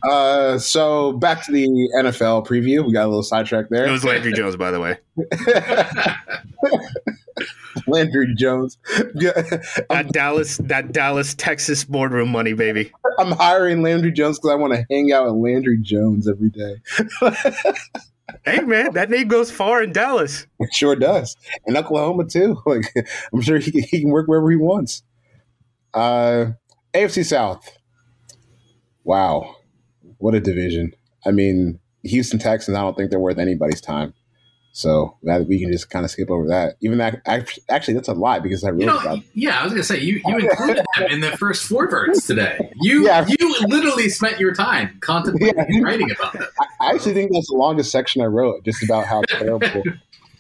[0.03, 2.85] Uh, so back to the NFL preview.
[2.85, 3.85] We got a little sidetrack there.
[3.85, 4.97] It was Landry Jones, by the way.
[7.87, 8.77] Landry Jones.
[8.85, 12.91] that Dallas, that Dallas, Texas boardroom money, baby.
[13.19, 16.75] I'm hiring Landry Jones because I want to hang out with Landry Jones every day
[18.45, 20.47] hey man, that name goes far in Dallas.
[20.59, 21.35] It sure does,
[21.65, 22.57] and Oklahoma too.
[22.65, 22.85] Like
[23.33, 25.03] I'm sure he, he can work wherever he wants.
[25.93, 26.51] Uh,
[26.93, 27.77] AFC South.
[29.03, 29.55] Wow,
[30.21, 30.93] what a division!
[31.25, 32.77] I mean, Houston Texans.
[32.77, 34.13] I don't think they're worth anybody's time.
[34.73, 36.77] So that we can just kind of skip over that.
[36.81, 38.85] Even that, actually, that's a lie because I really.
[38.85, 41.89] You know, yeah, I was gonna say you you included them in the first four
[41.89, 42.57] verts today.
[42.79, 43.25] You yeah.
[43.27, 45.81] you literally spent your time contemplating yeah.
[45.81, 46.47] writing about them.
[46.79, 49.83] I actually think that's the longest section I wrote, just about how terrible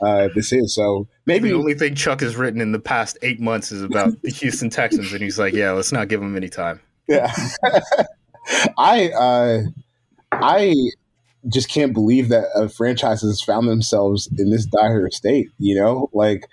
[0.01, 0.73] uh, this is.
[0.73, 4.21] So maybe the only thing Chuck has written in the past eight months is about
[4.21, 7.33] the Houston Texans, and he's like, "Yeah, let's not give them any time." Yeah,
[8.77, 9.61] I uh,
[10.31, 10.75] I
[11.47, 15.49] just can't believe that a franchise has found themselves in this dire state.
[15.57, 16.47] You know, like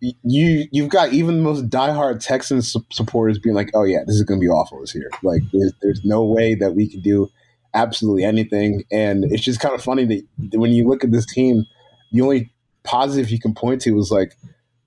[0.00, 4.22] you you've got even the most diehard Texans supporters being like, "Oh yeah, this is
[4.22, 7.30] going to be awful this year." Like, there's, there's no way that we can do
[7.74, 11.64] absolutely anything, and it's just kind of funny that when you look at this team,
[12.12, 12.52] the only
[12.84, 14.36] positive you can point to is like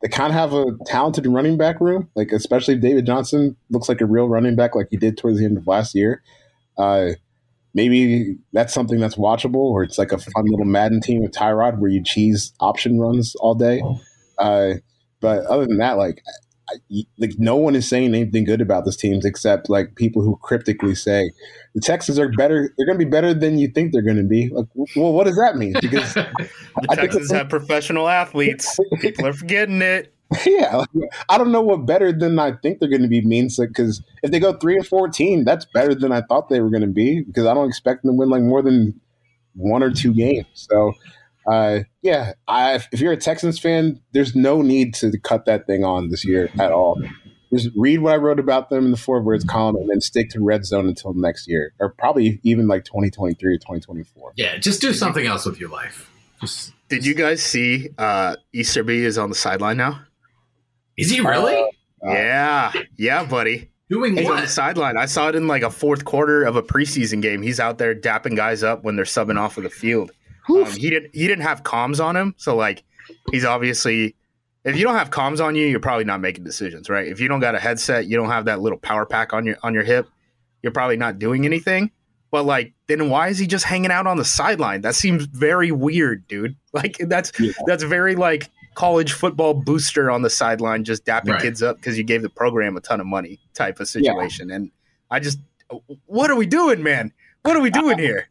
[0.01, 4.01] they kind of have a talented running back room, like especially David Johnson looks like
[4.01, 6.23] a real running back, like he did towards the end of last year.
[6.77, 7.11] Uh,
[7.73, 11.79] maybe that's something that's watchable, or it's like a fun little Madden team with Tyrod
[11.79, 13.81] where you cheese option runs all day.
[14.37, 14.73] Uh,
[15.19, 16.23] but other than that, like,
[17.17, 20.95] like no one is saying anything good about this team except like people who cryptically
[20.95, 21.31] say
[21.75, 22.73] the Texans are better.
[22.77, 24.49] They're going to be better than you think they're going to be.
[24.49, 25.73] Like, well, what does that mean?
[25.81, 28.79] Because the Texans have professional athletes.
[28.99, 30.13] People are forgetting it.
[30.45, 30.85] Yeah,
[31.27, 34.31] I don't know what better than I think they're going to be means because if
[34.31, 37.21] they go three and fourteen, that's better than I thought they were going to be
[37.21, 38.97] because I don't expect them to win like more than
[39.55, 40.45] one or two games.
[40.53, 40.93] So,
[41.47, 45.83] uh, yeah, I, if you're a Texans fan, there's no need to cut that thing
[45.83, 47.01] on this year at all.
[47.53, 50.29] Just read what I wrote about them in the four verts column and then stick
[50.29, 54.33] to red zone until next year or probably even like 2023 or 2024.
[54.35, 56.09] Yeah, just do something else with your life.
[56.39, 59.99] Just, Did you guys see uh, Easterby is on the sideline now?
[60.97, 61.55] Is he really?
[61.55, 63.69] Uh, yeah, yeah, buddy.
[63.89, 64.37] Doing He's what?
[64.37, 64.95] on the sideline.
[64.97, 67.41] I saw it in like a fourth quarter of a preseason game.
[67.41, 70.11] He's out there dapping guys up when they're subbing off of the field.
[70.49, 71.15] Um, he didn't.
[71.15, 72.83] He didn't have comms on him, so like
[73.31, 74.15] he's obviously.
[74.63, 77.07] If you don't have comms on you, you're probably not making decisions, right?
[77.07, 79.57] If you don't got a headset, you don't have that little power pack on your
[79.63, 80.07] on your hip,
[80.61, 81.89] you're probably not doing anything.
[82.29, 84.81] But like, then why is he just hanging out on the sideline?
[84.81, 86.55] That seems very weird, dude.
[86.73, 87.51] Like that's yeah.
[87.65, 91.41] that's very like college football booster on the sideline just dapping right.
[91.41, 94.47] kids up because you gave the program a ton of money type of situation.
[94.47, 94.55] Yeah.
[94.55, 94.71] And
[95.09, 95.39] I just,
[96.05, 97.11] what are we doing, man?
[97.43, 98.29] What are we doing here?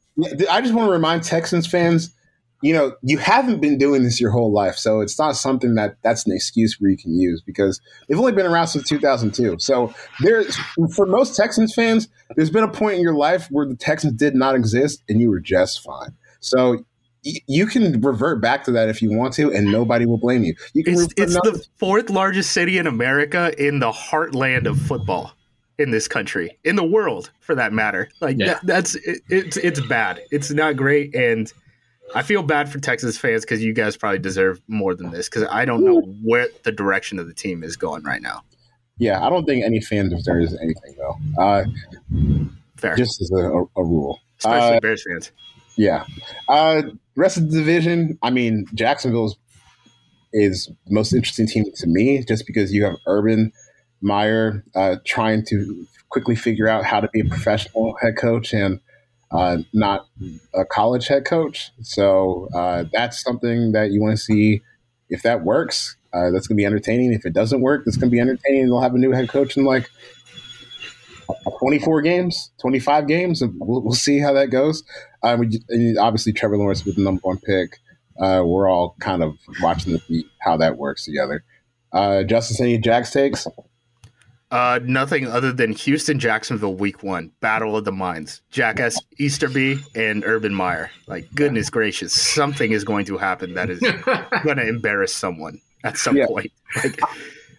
[0.50, 2.14] I just want to remind Texans fans
[2.62, 5.96] you know, you haven't been doing this your whole life, so it's not something that
[6.02, 9.56] that's an excuse where you can use because they've only been around since 2002.
[9.58, 10.56] So there's
[10.94, 14.34] for most Texans fans, there's been a point in your life where the Texans did
[14.34, 16.14] not exist and you were just fine.
[16.40, 16.84] So
[17.22, 20.54] you can revert back to that if you want to, and nobody will blame you.
[20.74, 25.32] you it's, it's the fourth largest city in America in the heartland of football
[25.80, 28.08] in this country, in the world, for that matter.
[28.20, 28.46] Like yeah.
[28.46, 30.20] that, that's it, it's it's bad.
[30.30, 31.52] It's not great, and
[32.14, 35.28] I feel bad for Texas fans because you guys probably deserve more than this.
[35.28, 38.42] Because I don't know where the direction of the team is going right now.
[38.98, 41.16] Yeah, I don't think any fan deserves anything though.
[41.42, 41.64] Uh,
[42.76, 45.32] Fair, just as a, a, a rule, especially uh, Bears fans.
[45.76, 46.04] Yeah.
[46.48, 46.82] Uh,
[47.16, 49.34] rest of the division, I mean, Jacksonville
[50.32, 53.52] is the most interesting team to me just because you have Urban
[54.00, 58.80] Meyer uh, trying to quickly figure out how to be a professional head coach and
[59.30, 60.06] uh, not
[60.54, 61.70] a college head coach.
[61.82, 64.62] So uh, that's something that you want to see
[65.08, 65.96] if that works.
[66.12, 67.12] Uh, that's going to be entertaining.
[67.12, 68.66] If it doesn't work, that's going to be entertaining.
[68.66, 69.88] They'll have a new head coach in like
[71.58, 74.82] 24 games, 25 games, and we'll, we'll see how that goes.
[75.22, 77.78] Uh, we, obviously, Trevor Lawrence with the number one pick.
[78.20, 81.44] Uh, we're all kind of watching the how that works together.
[81.92, 83.46] Uh, Justis, any Jags takes?
[84.50, 88.42] Uh, nothing other than Houston, Jacksonville, week one, battle of the minds.
[88.50, 90.90] Jackass Easterby and Urban Meyer.
[91.06, 93.78] Like, goodness gracious, something is going to happen that is
[94.42, 96.26] going to embarrass someone at some yeah.
[96.26, 96.50] point.
[96.82, 97.00] Like,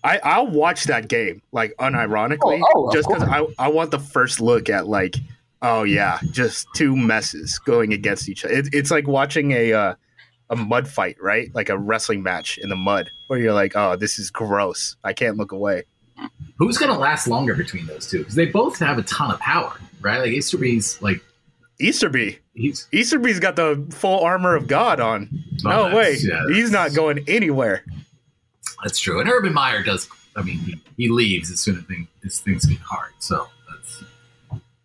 [0.04, 4.00] I, I'll watch that game, like, unironically, oh, oh, just because I, I want the
[4.00, 5.16] first look at, like,
[5.62, 8.54] oh, yeah, just two messes going against each other.
[8.54, 9.96] It, it's like watching a, uh,
[10.50, 11.54] a mud fight, right?
[11.56, 14.98] Like a wrestling match in the mud where you're like, oh, this is gross.
[15.06, 15.84] I can't look away.
[16.58, 18.20] Who's going to last longer between those two?
[18.20, 20.20] Because they both have a ton of power, right?
[20.20, 21.24] Like Easterby's like
[21.80, 22.40] Easterby.
[22.54, 25.30] He's Easterby's got the full armor of God on.
[25.66, 27.84] Oh, no way, yeah, he's not going anywhere.
[28.84, 29.20] That's true.
[29.20, 30.08] And Urban Meyer does.
[30.36, 33.12] I mean, he, he leaves as soon as things, as things get hard.
[33.20, 34.04] So that's.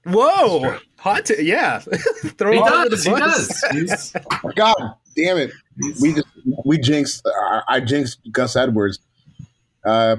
[0.05, 0.61] Whoa!
[0.61, 1.79] That's Hot, t- yeah.
[2.39, 3.05] Throw he does.
[3.05, 3.65] He does.
[3.71, 4.13] He's...
[4.57, 5.53] God damn it!
[6.01, 6.27] We just
[6.65, 7.25] we jinxed.
[7.27, 8.99] Uh, I jinxed Gus Edwards.
[9.85, 10.17] Uh,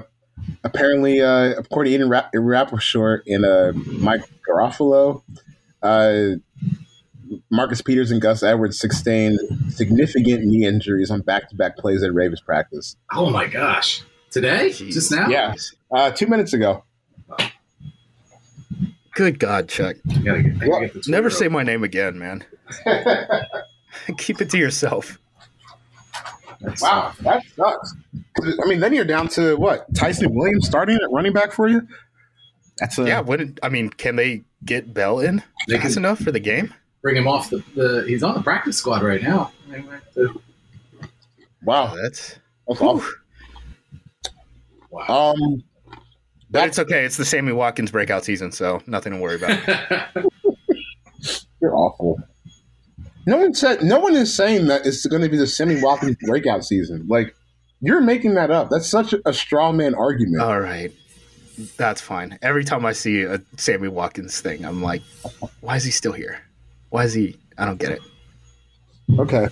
[0.64, 5.22] apparently, uh, according to Ian Rapp- Rapoport and uh, Mike Garafolo,
[5.82, 6.36] uh,
[7.50, 9.38] Marcus Peters and Gus Edwards sustained
[9.70, 12.96] significant knee injuries on back-to-back plays at Ravens practice.
[13.12, 14.02] Oh my gosh!
[14.30, 14.70] Today?
[14.70, 14.92] Jeez.
[14.92, 15.28] Just now?
[15.28, 15.54] Yeah,
[15.94, 16.84] uh, two minutes ago.
[19.14, 19.96] Good God, Chuck!
[20.22, 22.44] Get, Never say my name again, man.
[24.18, 25.18] Keep it to yourself.
[26.80, 27.94] Wow, that sucks.
[28.40, 29.92] I mean, then you're down to what?
[29.94, 31.86] Ty'Son Williams starting at running back for you.
[32.78, 33.20] That's a, yeah.
[33.20, 36.74] What I mean, can they get Bell in they fast enough for the game?
[37.02, 38.04] Bring him off the, the.
[38.08, 39.52] He's on the practice squad right now.
[41.62, 43.08] Wow, that's that's awful.
[44.90, 45.34] Wow.
[45.34, 45.62] Um,
[46.50, 47.04] but it's okay.
[47.04, 49.58] It's the Sammy Watkins breakout season, so nothing to worry about.
[51.60, 52.18] You're awful.
[53.28, 53.82] No one said.
[53.82, 57.06] No one is saying that it's going to be the Sammy Watkins breakout season.
[57.08, 57.36] Like
[57.82, 58.70] you're making that up.
[58.70, 60.40] That's such a straw man argument.
[60.40, 60.90] All right,
[61.76, 62.38] that's fine.
[62.40, 65.02] Every time I see a Sammy Watkins thing, I'm like,
[65.60, 66.40] why is he still here?
[66.88, 67.36] Why is he?
[67.58, 68.00] I don't get it.
[69.18, 69.48] Okay.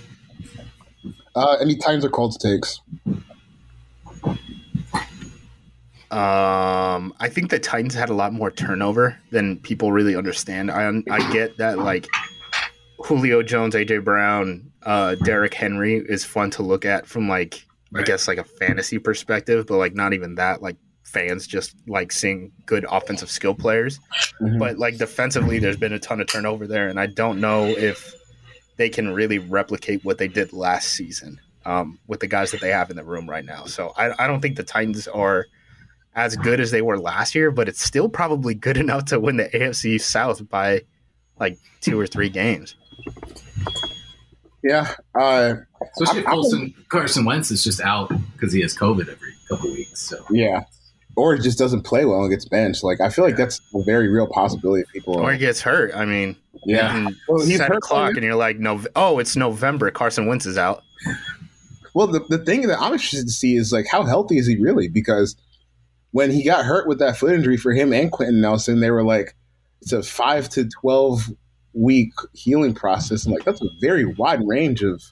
[1.34, 2.80] Uh, any times or Colts takes?
[6.10, 10.70] Um, I think the Titans had a lot more turnover than people really understand.
[10.70, 12.08] I I get that like
[13.06, 18.02] Julio Jones, AJ Brown, uh, Derrick Henry is fun to look at from like right.
[18.02, 20.60] I guess like a fantasy perspective, but like not even that.
[20.60, 24.00] Like fans just like seeing good offensive skill players,
[24.40, 24.58] mm-hmm.
[24.58, 28.12] but like defensively, there's been a ton of turnover there, and I don't know if
[28.76, 32.70] they can really replicate what they did last season um, with the guys that they
[32.70, 33.66] have in the room right now.
[33.66, 35.46] So I, I don't think the Titans are
[36.16, 39.36] as good as they were last year, but it's still probably good enough to win
[39.36, 40.82] the AFC South by
[41.38, 42.74] like two or three games.
[44.62, 44.94] Yeah.
[45.14, 45.54] Uh,
[46.00, 50.00] Especially if Carson, Carson Wentz is just out because he has COVID every couple weeks.
[50.00, 50.64] So yeah.
[51.16, 52.84] Or it just doesn't play well and gets benched.
[52.84, 54.84] Like I feel like that's a very real possibility.
[54.92, 55.94] People or he gets hurt.
[55.94, 59.90] I mean, yeah, well, he's set a clock and you're like, no, oh, it's November.
[59.90, 60.82] Carson Wentz is out.
[61.94, 64.56] Well, the, the thing that I'm interested to see is like how healthy is he
[64.56, 64.88] really?
[64.88, 65.36] Because
[66.10, 69.04] when he got hurt with that foot injury for him and Quenton Nelson, they were
[69.04, 69.34] like,
[69.80, 71.30] it's a five to twelve
[71.76, 73.24] week healing process.
[73.24, 75.02] And like that's a very wide range of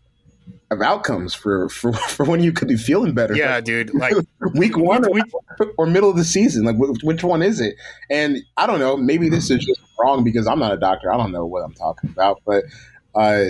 [0.70, 3.34] of outcomes for for, for when you could be feeling better.
[3.34, 3.94] Yeah, dude.
[3.94, 4.14] Like
[4.54, 5.24] week one or, week,
[5.78, 6.64] or, middle of the season.
[6.64, 7.76] Like which one is it?
[8.10, 8.96] And I don't know.
[8.96, 11.12] Maybe this is just wrong because I'm not a doctor.
[11.12, 12.40] I don't know what I'm talking about.
[12.46, 12.64] But
[13.14, 13.44] uh,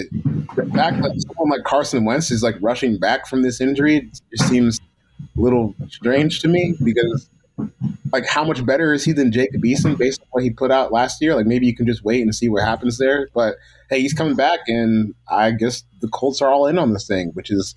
[0.56, 4.48] the fact that someone like Carson Wentz is like rushing back from this injury just
[4.48, 4.80] seems
[5.20, 7.30] a little strange to me because
[8.12, 10.92] like how much better is he than Jacob Eason based on what he put out
[10.92, 11.34] last year?
[11.34, 13.28] Like maybe you can just wait and see what happens there.
[13.34, 13.56] But
[13.90, 17.30] hey, he's coming back, and I guess the Colts are all in on this thing,
[17.34, 17.74] which is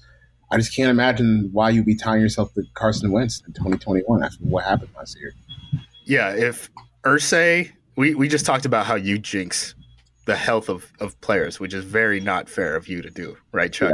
[0.51, 4.37] I just can't imagine why you'd be tying yourself to Carson Wentz in 2021 after
[4.43, 5.33] what happened last year.
[6.05, 6.69] Yeah, if
[7.03, 9.75] Irsay, we, we just talked about how you jinx
[10.25, 13.71] the health of, of players, which is very not fair of you to do, right,
[13.73, 13.91] Chuck?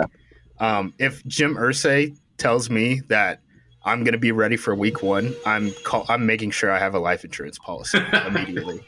[0.59, 0.77] Yeah.
[0.77, 3.39] Um, if Jim Irsay tells me that
[3.85, 5.35] I'm going to be ready for week one.
[5.45, 8.81] I'm call, I'm making sure I have a life insurance policy immediately.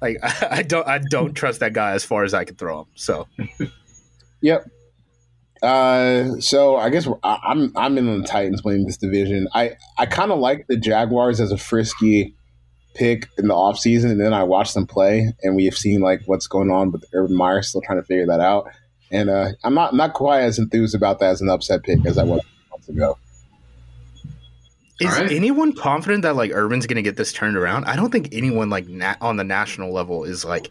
[0.00, 2.80] like I, I, don't I don't trust that guy as far as I can throw
[2.80, 2.86] him.
[2.94, 3.26] So,
[4.40, 4.64] yep.
[5.62, 9.48] Uh, so I guess I'm I'm in on the Titans winning this division.
[9.54, 12.34] I I kind of like the Jaguars as a frisky
[12.94, 16.22] pick in the offseason, and then I watched them play, and we have seen like
[16.26, 18.70] what's going on with Urban Meyer, still trying to figure that out.
[19.12, 22.18] And uh, I'm not not quite as enthused about that as an upset pick as
[22.18, 23.18] I was months ago.
[25.02, 25.32] Is right.
[25.32, 27.84] anyone confident that like Urban's going to get this turned around?
[27.84, 30.70] I don't think anyone like na- on the national level is like,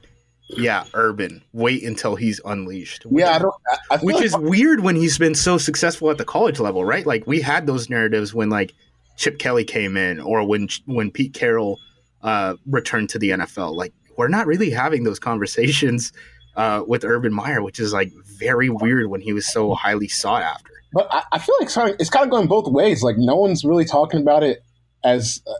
[0.49, 1.41] yeah, Urban.
[1.53, 3.05] Wait until he's unleashed.
[3.05, 3.53] Which, yeah, I don't.
[3.89, 7.05] I which like is weird when he's been so successful at the college level, right?
[7.05, 8.73] Like we had those narratives when like
[9.17, 11.79] Chip Kelly came in, or when when Pete Carroll
[12.21, 13.75] uh, returned to the NFL.
[13.75, 16.11] Like we're not really having those conversations
[16.55, 20.43] uh, with Urban Meyer, which is like very weird when he was so highly sought
[20.43, 20.80] after.
[20.93, 23.03] But I, I feel like it's kind, of, it's kind of going both ways.
[23.03, 24.63] Like no one's really talking about it
[25.03, 25.53] as uh,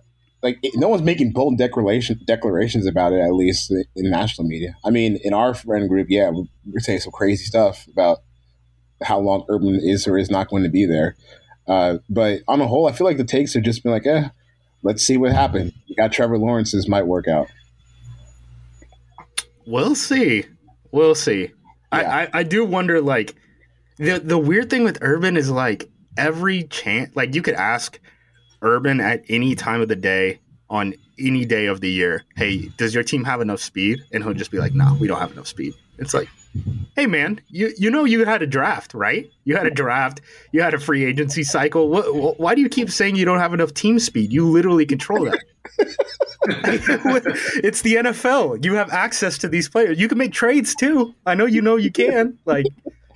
[0.44, 3.20] like it, no one's making bold declaration declarations about it.
[3.20, 4.76] At least in, in national media.
[4.84, 8.20] I mean, in our friend group, yeah, we're, we're saying some crazy stuff about
[9.04, 11.16] how long Urban is or is not going to be there.
[11.68, 14.30] Uh, but on the whole, I feel like the takes have just been like, eh,
[14.84, 15.74] let's see what happens.
[15.86, 17.48] You got Trevor Lawrence's might work out.
[19.66, 20.46] We'll see.
[20.92, 21.42] We'll see.
[21.42, 21.50] Yeah.
[21.92, 23.36] I, I, I do wonder, like,
[24.02, 28.00] the the weird thing with Urban is like every chance, like you could ask
[28.64, 32.96] Urban at any time of the day on any day of the year, hey, does
[32.96, 34.00] your team have enough speed?
[34.12, 35.76] And he'll just be like, no, we don't have enough speed.
[36.00, 36.30] It's like,
[36.96, 39.30] hey man, you you know you had a draft, right?
[39.44, 41.88] You had a draft, you had a free agency cycle.
[41.88, 44.34] What, why do you keep saying you don't have enough team speed?
[44.34, 45.40] You literally control that.
[47.64, 48.66] it's the NFL.
[48.66, 50.00] You have access to these players.
[50.00, 51.14] You can make trades too.
[51.28, 52.40] I know you know you can.
[52.46, 52.66] Like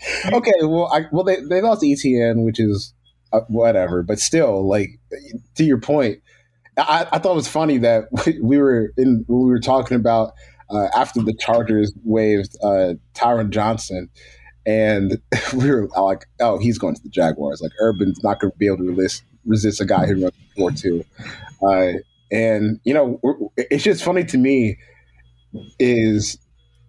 [0.34, 2.94] okay, well, I, well, they they lost ETN, which is
[3.34, 5.00] uh, whatever, but still, like
[5.56, 6.20] to your point,
[6.78, 8.06] I, I thought it was funny that
[8.42, 10.34] we were in we were talking about
[10.70, 14.10] uh, after the Chargers waived uh, Tyron Johnson,
[14.66, 15.20] and
[15.54, 18.68] we were like, "Oh, he's going to the Jaguars." Like Urban's not going to be
[18.68, 21.04] able to resist resist a guy who runs four two,
[21.62, 21.94] uh,
[22.32, 24.78] and you know, it's just funny to me
[25.80, 26.38] is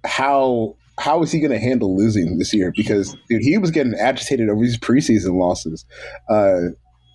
[0.04, 2.72] how how is he going to handle losing this year?
[2.76, 5.84] Because dude, he was getting agitated over these preseason losses,
[6.30, 6.68] uh,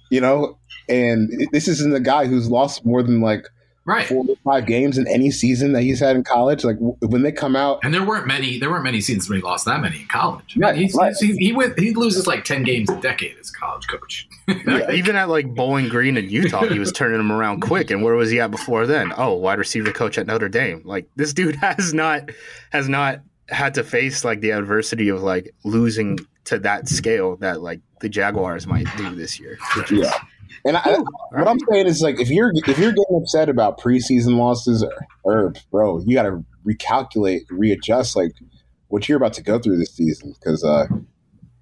[0.09, 0.57] you know.
[0.89, 3.47] And this isn't a guy who's lost more than like
[3.85, 4.05] right.
[4.05, 6.63] four or five games in any season that he's had in college.
[6.63, 8.57] Like when they come out, and there weren't many.
[8.59, 10.55] There weren't many seasons where he lost that many in college.
[10.55, 11.13] Yeah, he's, right.
[11.19, 14.27] he's, he, he, went, he loses like ten games a decade as a college coach.
[14.47, 17.91] yeah, even at like Bowling Green in Utah, he was turning them around quick.
[17.91, 19.13] And where was he at before then?
[19.17, 20.81] Oh, wide receiver coach at Notre Dame.
[20.85, 22.29] Like this dude has not
[22.71, 27.61] has not had to face like the adversity of like losing to that scale that
[27.61, 29.57] like the Jaguars might do this year.
[29.91, 30.11] Yeah.
[30.65, 30.97] And I,
[31.31, 35.07] what I'm saying is like if you're if you're getting upset about preseason losses or,
[35.23, 38.31] or bro, you got to recalculate, readjust like
[38.87, 40.85] what you're about to go through this season because uh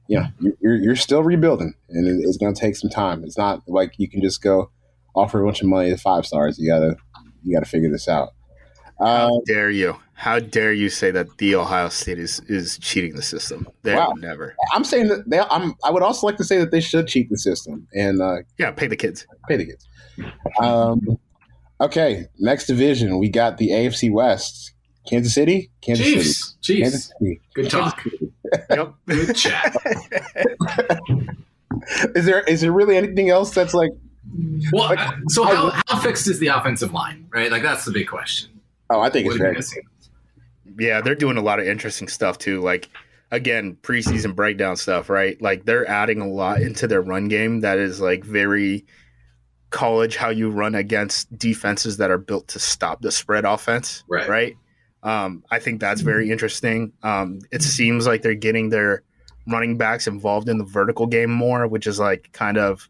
[0.08, 0.26] you know
[0.60, 3.24] you're you're still rebuilding and it's going to take some time.
[3.24, 4.72] It's not like you can just go
[5.16, 6.58] offer a bunch of money to five stars.
[6.60, 6.96] You gotta
[7.44, 8.30] you gotta figure this out.
[9.00, 9.96] How um, dare you?
[10.14, 13.68] How dare you say that the Ohio State is is cheating the system?
[13.84, 14.14] They wow.
[14.18, 14.56] never.
[14.74, 15.40] I'm saying that they.
[15.40, 15.76] I'm.
[15.84, 18.72] I would also like to say that they should cheat the system and uh, yeah,
[18.72, 19.26] pay the kids.
[19.48, 19.88] Pay the kids.
[20.62, 21.18] Um,
[21.80, 24.74] okay, next division we got the AFC West.
[25.08, 26.56] Kansas City, Kansas Chiefs.
[26.62, 26.82] City, Chiefs.
[26.82, 27.42] Kansas City.
[27.56, 28.06] Good talk.
[28.70, 28.94] yep.
[29.08, 29.76] Good chat.
[32.16, 33.92] is there is there really anything else that's like?
[34.72, 35.00] Well, like,
[35.30, 37.28] so how, how fixed is the offensive line?
[37.34, 38.49] Right, like that's the big question.
[38.90, 39.62] Oh, I think it's very.
[40.78, 42.62] Yeah, they're doing a lot of interesting stuff too.
[42.62, 42.90] Like
[43.32, 45.40] again, preseason breakdown stuff, right?
[45.42, 48.86] Like they're adding a lot into their run game that is like very
[49.70, 54.28] college how you run against defenses that are built to stop the spread offense, right?
[54.28, 54.58] Right.
[55.02, 56.92] Um, I think that's very interesting.
[57.04, 59.04] Um, it seems like they're getting their
[59.48, 62.90] running backs involved in the vertical game more, which is like kind of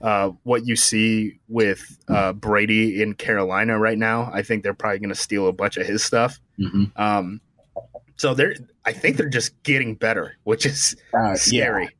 [0.00, 4.30] uh, what you see with uh, Brady in Carolina right now.
[4.32, 6.38] I think they're probably going to steal a bunch of his stuff.
[6.58, 6.84] Mm-hmm.
[7.00, 7.40] Um,
[8.16, 11.84] So they're I think they're just getting better, which is uh, scary.
[11.84, 11.90] Yeah.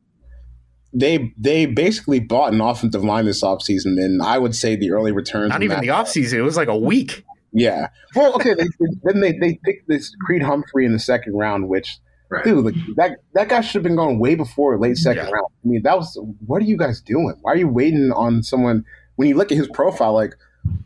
[0.92, 5.12] They they basically bought an offensive line this offseason, and I would say the early
[5.12, 5.50] returns.
[5.50, 7.24] Not even the offseason; it was like a week.
[7.52, 7.88] Yeah.
[8.16, 8.54] Well, okay.
[8.54, 8.66] they,
[9.04, 11.98] then they they picked this Creed Humphrey in the second round, which
[12.30, 12.44] right.
[12.44, 15.32] dude, like, that that guy should have been going way before late second yeah.
[15.32, 15.46] round.
[15.64, 17.34] I mean, that was what are you guys doing?
[17.42, 18.84] Why are you waiting on someone
[19.16, 20.14] when you look at his profile?
[20.14, 20.34] Like,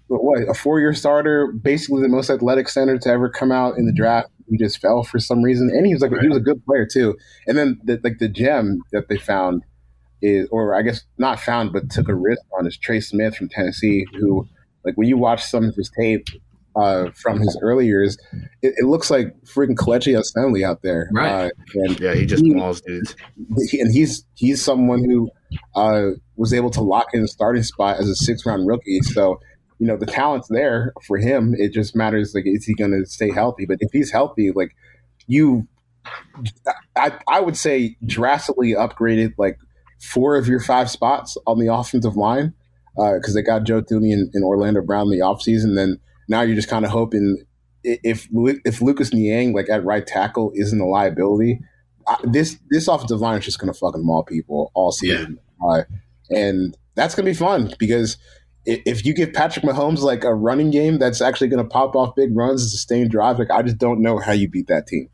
[0.07, 3.87] what a four year starter, basically the most athletic center to ever come out in
[3.87, 4.29] the draft.
[4.49, 6.23] He just fell for some reason, and he was like right.
[6.23, 7.17] he was a good player too.
[7.47, 9.63] And then the, like the gem that they found
[10.21, 13.49] is, or I guess not found, but took a risk on is Trey Smith from
[13.49, 14.47] Tennessee, who
[14.85, 16.27] like when you watch some of his tape
[16.77, 18.17] uh, from his early years,
[18.63, 21.09] it, it looks like freaking Kelechi Osemele out there.
[21.13, 21.47] Right.
[21.47, 23.15] Uh, and yeah, he just he, mauls dudes.
[23.73, 25.31] And he's he's someone who
[25.75, 29.01] uh, was able to lock in a starting spot as a six round rookie.
[29.01, 29.41] So
[29.79, 31.55] you know the talent's there for him.
[31.59, 33.67] It just matters like is he going to stay healthy?
[33.67, 34.77] But if he's healthy, like
[35.27, 35.67] you,
[36.97, 39.59] I I would say drastically upgraded like
[40.01, 42.55] four of your five spots on the offensive line
[42.95, 45.75] because uh, they got Joe Thuney and, and Orlando Brown in the offseason.
[45.75, 45.99] Then
[46.29, 47.45] now you're just kind of hoping
[47.85, 51.61] if if Lucas Niang like at right tackle isn't a liability,
[52.07, 55.69] I, this this offensive line is just going to fucking maul people all season, yeah.
[55.69, 55.83] uh,
[56.31, 58.17] and that's going to be fun because
[58.65, 62.15] if you give Patrick Mahomes like a running game that's actually going to pop off
[62.15, 65.09] big runs and sustain drive, like I just don't know how you beat that team.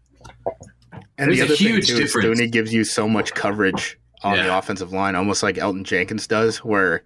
[1.16, 2.40] And There's the other a huge thing too difference.
[2.40, 4.46] Thuney gives you so much coverage on yeah.
[4.46, 7.04] the offensive line, almost like Elgton Jenkins does, where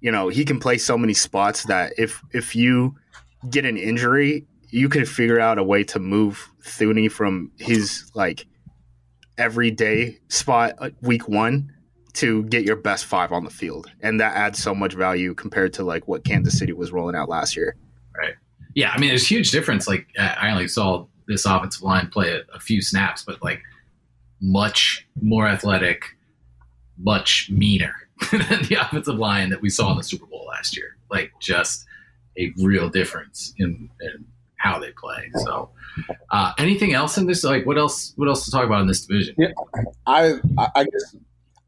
[0.00, 2.96] you know he can play so many spots that if if you
[3.50, 8.46] get an injury, you could figure out a way to move Thuney from his like
[9.38, 11.72] everyday spot uh, week one
[12.14, 15.72] to get your best five on the field, and that adds so much value compared
[15.74, 17.76] to like what Kansas City was rolling out last year.
[18.16, 18.34] Right.
[18.74, 19.86] Yeah, I mean, there's huge difference.
[19.86, 23.62] Like I only saw this offensive line play a, a few snaps, but like
[24.40, 26.04] much more athletic,
[26.98, 27.94] much meaner
[28.30, 30.96] than the offensive line that we saw in the Super Bowl last year.
[31.10, 31.86] Like just
[32.38, 34.26] a real difference in, in
[34.56, 35.30] how they play.
[35.44, 35.70] So,
[36.30, 37.44] uh, anything else in this?
[37.44, 38.12] Like, what else?
[38.16, 39.34] What else to talk about in this division?
[39.38, 39.52] Yeah,
[40.06, 41.16] I I guess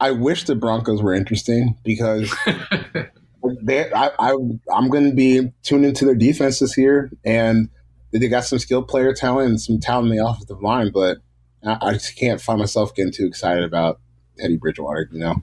[0.00, 2.34] I wish the Broncos were interesting because
[3.62, 4.32] they I, I
[4.72, 7.68] I'm going to be tuned into their defense this year, and
[8.12, 11.18] they got some skilled player talent and some talent in the offensive line, but
[11.64, 14.00] I, I just can't find myself getting too excited about
[14.38, 15.08] Teddy Bridgewater.
[15.12, 15.42] You know.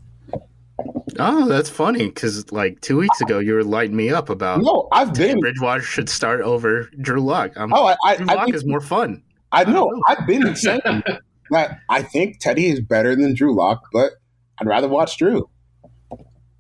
[1.20, 4.62] Oh, that's funny because like two weeks ago you were lighting me up about.
[4.62, 7.52] No, I've been Bridgewater should start over Drew Lock.
[7.58, 9.22] oh, I, I, Drew Lock is more fun.
[9.52, 9.92] I know.
[10.08, 10.82] I have been saying
[11.52, 14.14] that I think Teddy is better than Drew Lock, but
[14.60, 15.48] I'd rather watch Drew.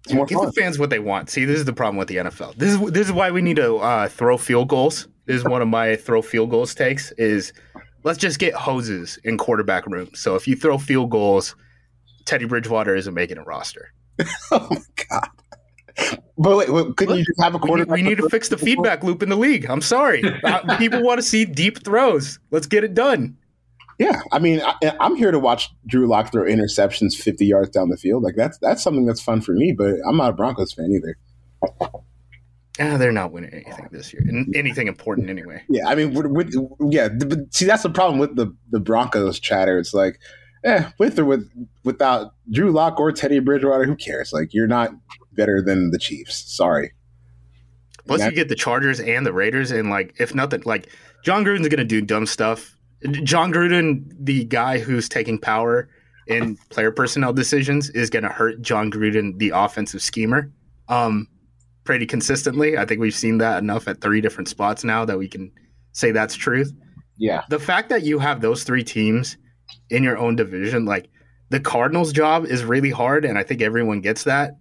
[0.05, 0.47] It's more Give fun.
[0.47, 1.29] the fans what they want.
[1.29, 2.55] See, this is the problem with the NFL.
[2.55, 5.07] This is this is why we need to uh, throw field goals.
[5.25, 7.11] This is one of my throw field goals takes.
[7.13, 7.53] Is
[8.03, 10.19] let's just get hoses in quarterback rooms.
[10.19, 11.55] So if you throw field goals,
[12.25, 13.93] Teddy Bridgewater isn't making a roster.
[14.51, 14.77] oh my
[15.09, 15.29] god.
[16.37, 17.95] But wait, wait couldn't Look, you just have a quarterback?
[17.95, 19.65] We need, we need to fix the feedback loop in the league.
[19.69, 20.23] I'm sorry.
[20.43, 22.39] uh, people want to see deep throws.
[22.51, 23.37] Let's get it done.
[23.99, 27.89] Yeah, I mean, I, am here to watch Drew Lock throw interceptions 50 yards down
[27.89, 28.23] the field.
[28.23, 29.71] Like that's that's something that's fun for me.
[29.71, 31.17] But I'm not a Broncos fan either.
[32.79, 34.23] Ah, they're not winning anything this year,
[34.55, 35.61] anything important anyway.
[35.69, 36.55] Yeah, I mean, with, with,
[36.89, 37.07] yeah.
[37.51, 39.77] See, that's the problem with the the Broncos chatter.
[39.77, 40.19] It's like
[40.63, 41.49] eh, with or with
[41.83, 44.33] without Drew Lock or Teddy Bridgewater, who cares?
[44.33, 44.91] Like you're not
[45.33, 46.55] better than the Chiefs.
[46.55, 46.93] Sorry.
[48.05, 50.89] Plus, you get the Chargers and the Raiders, and like if nothing, like
[51.23, 52.77] Jon Gruden's gonna do dumb stuff.
[53.23, 55.89] Jon Gruden, the guy who's taking power
[56.27, 60.51] in player personnel decisions, is gonna hurt Jon Gruden, the offensive schemer,
[60.89, 61.27] um,
[61.85, 62.77] pretty consistently.
[62.77, 65.51] I think we've seen that enough at three different spots now that we can
[65.93, 66.73] say that's truth.
[67.17, 67.43] Yeah.
[67.49, 69.37] The fact that you have those three teams
[69.89, 70.85] in your own division.
[70.85, 71.09] Like
[71.49, 74.57] the Cardinals' job is really hard, and I think everyone gets that.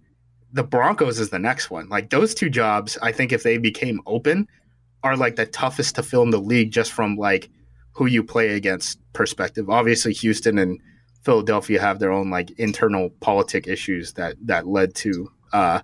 [0.51, 1.89] The Broncos is the next one.
[1.89, 4.47] Like those two jobs, I think if they became open,
[5.03, 7.49] are like the toughest to fill in the league just from like
[7.93, 9.69] who you play against perspective.
[9.69, 10.79] Obviously, Houston and
[11.23, 15.81] Philadelphia have their own like internal politic issues that that led to uh,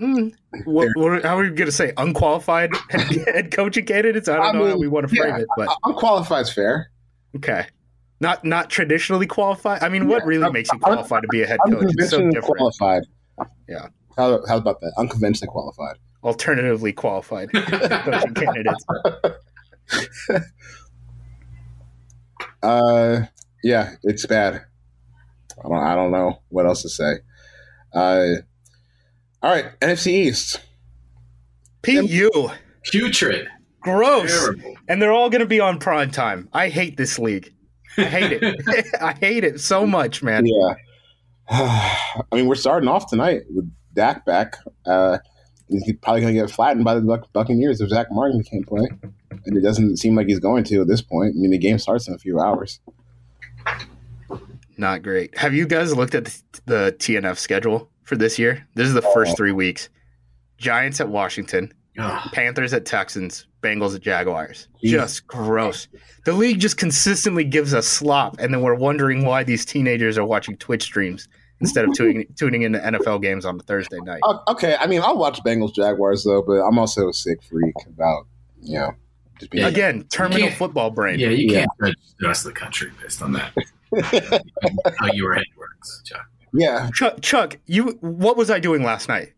[0.00, 0.34] Mm,
[0.64, 4.28] what, what, how are we going to say unqualified head coaching candidates?
[4.28, 6.52] I don't I know mean, how we want to frame yeah, it, but unqualified is
[6.52, 6.90] fair.
[7.34, 7.66] Okay,
[8.20, 9.82] not not traditionally qualified.
[9.82, 11.92] I mean, yeah, what really makes you qualified to be a head coach?
[11.96, 12.56] It's so different.
[12.56, 13.02] Qualified.
[13.68, 13.88] Yeah.
[14.16, 14.92] How, how about that?
[14.96, 15.96] Unconventionally qualified.
[16.24, 18.84] Alternatively qualified coaching candidates.
[22.62, 23.26] Uh,
[23.62, 24.64] yeah, it's bad.
[25.64, 25.84] I don't.
[25.84, 27.18] I don't know what else to say.
[27.94, 28.26] Uh,
[29.42, 30.60] all right, NFC East.
[31.82, 32.50] PU.
[32.90, 33.48] Putrid.
[33.80, 34.32] Gross.
[34.32, 34.74] Terrible.
[34.88, 36.48] And they're all going to be on prime time.
[36.52, 37.54] I hate this league.
[37.98, 38.86] I hate it.
[39.00, 40.46] I hate it so much, man.
[40.46, 40.74] Yeah.
[41.48, 44.56] I mean, we're starting off tonight with Dak back.
[44.84, 45.18] Uh,
[45.68, 48.88] he's probably going to get flattened by the Buc- Buccaneers if Zack Martin can't play.
[49.44, 51.34] And it doesn't seem like he's going to at this point.
[51.36, 52.80] I mean, the game starts in a few hours.
[54.76, 55.36] Not great.
[55.38, 58.66] Have you guys looked at the, the TNF schedule for this year?
[58.74, 59.88] This is the first three weeks.
[60.58, 62.32] Giants at Washington, Ugh.
[62.32, 64.68] Panthers at Texans, Bengals at Jaguars.
[64.82, 64.90] Jeez.
[64.90, 65.88] Just gross.
[66.24, 70.24] The league just consistently gives us slop, and then we're wondering why these teenagers are
[70.24, 71.28] watching Twitch streams
[71.60, 74.20] instead of tuning, tuning into NFL games on a Thursday night.
[74.24, 74.76] Oh, okay.
[74.78, 78.26] I mean, I'll watch Bengals Jaguars, though, but I'm also a sick freak about,
[78.60, 78.92] you know,
[79.38, 79.64] just being.
[79.64, 81.18] Again, terminal football brain.
[81.18, 83.52] Yeah, you can't judge the rest of the country based on that.
[84.98, 86.26] How your head works, Chuck.
[86.52, 86.90] yeah.
[86.92, 89.32] Chuck, Chuck, you what was I doing last night?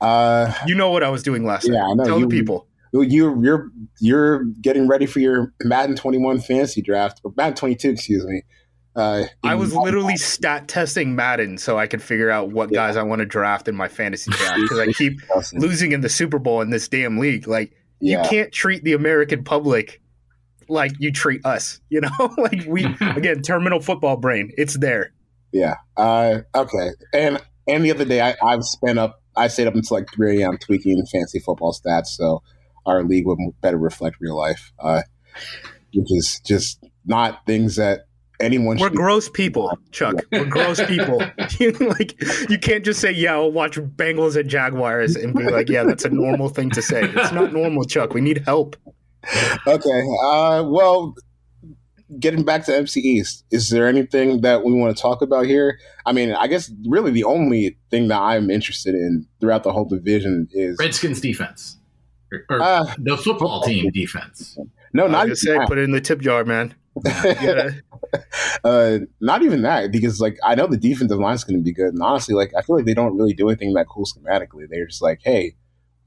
[0.00, 1.82] Uh, You know what I was doing last Yeah, night.
[1.90, 2.04] I know.
[2.04, 2.66] Tell You- the people.
[2.92, 3.70] Well, you you're
[4.00, 8.42] you're getting ready for your Madden 21 fantasy draft or Madden 22, excuse me.
[8.96, 12.78] Uh, I was literally stat testing Madden so I could figure out what Yeah.
[12.88, 15.20] guys I want to draft in my fantasy draft because I keep
[15.52, 17.46] losing in the Super Bowl in this damn league.
[17.46, 18.24] Like yeah.
[18.24, 20.02] you can't treat the American public
[20.68, 21.80] like you treat us.
[21.90, 24.50] You know, like we again terminal football brain.
[24.58, 25.12] It's there.
[25.52, 25.76] Yeah.
[25.96, 26.88] Uh, okay.
[27.14, 29.19] And and the other day, I, I've spent up.
[29.36, 30.58] I stayed up until like 3 a.m.
[30.58, 32.42] tweaking fancy football stats, so
[32.86, 35.02] our league would better reflect real life, uh,
[35.94, 38.06] which is just not things that
[38.40, 40.16] anyone We're gross people, Chuck.
[40.32, 41.22] We're gross people.
[41.58, 42.18] You, like
[42.48, 46.06] you can't just say, "Yeah, I'll watch Bengals and Jaguars," and be like, "Yeah, that's
[46.06, 48.14] a normal thing to say." It's not normal, Chuck.
[48.14, 48.76] We need help.
[49.66, 50.02] okay.
[50.24, 51.14] Uh, well,
[52.18, 55.78] getting back to NFC East, is there anything that we want to talk about here?
[56.06, 59.84] I mean, I guess really the only thing that I'm interested in throughout the whole
[59.84, 61.76] division is Redskins defense.
[62.32, 64.56] Or, or uh, the football team defense.
[64.92, 65.68] no, not even gonna say, that.
[65.68, 66.74] put it in the tip jar, man.
[66.96, 67.82] You gotta-
[68.64, 71.72] uh, not even that because like I know the defensive line is going to be
[71.72, 74.66] good, and honestly, like I feel like they don't really do anything that cool schematically.
[74.68, 75.54] They're just like, hey,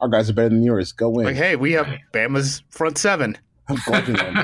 [0.01, 0.91] our guys are better than yours.
[0.91, 1.25] Go win.
[1.25, 3.37] like, hey, we have Bama's front seven.
[3.87, 4.35] Bludgeon them.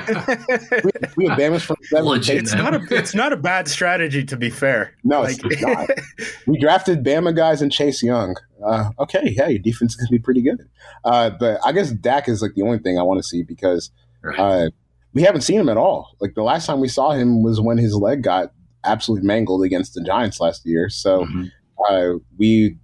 [0.84, 2.04] we, we have Bama's front seven.
[2.04, 4.94] Bludgeon it's not a it's not a bad strategy to be fair.
[5.04, 5.90] No, Like, it's not.
[6.46, 8.34] We drafted Bama guys and Chase Young.
[8.64, 10.60] Uh, okay, yeah, your defense is going to be pretty good.
[11.04, 13.90] Uh, but I guess Dak is like the only thing I want to see because
[14.22, 14.38] Right.
[14.38, 14.70] uh,
[15.14, 16.16] we haven't seen him at all.
[16.20, 18.52] Like the last time we saw him was when his leg got
[18.84, 20.88] absolutely mangled against the Giants last year.
[20.88, 21.24] So.
[21.24, 21.50] Mhm.
[21.88, 22.76] uh, we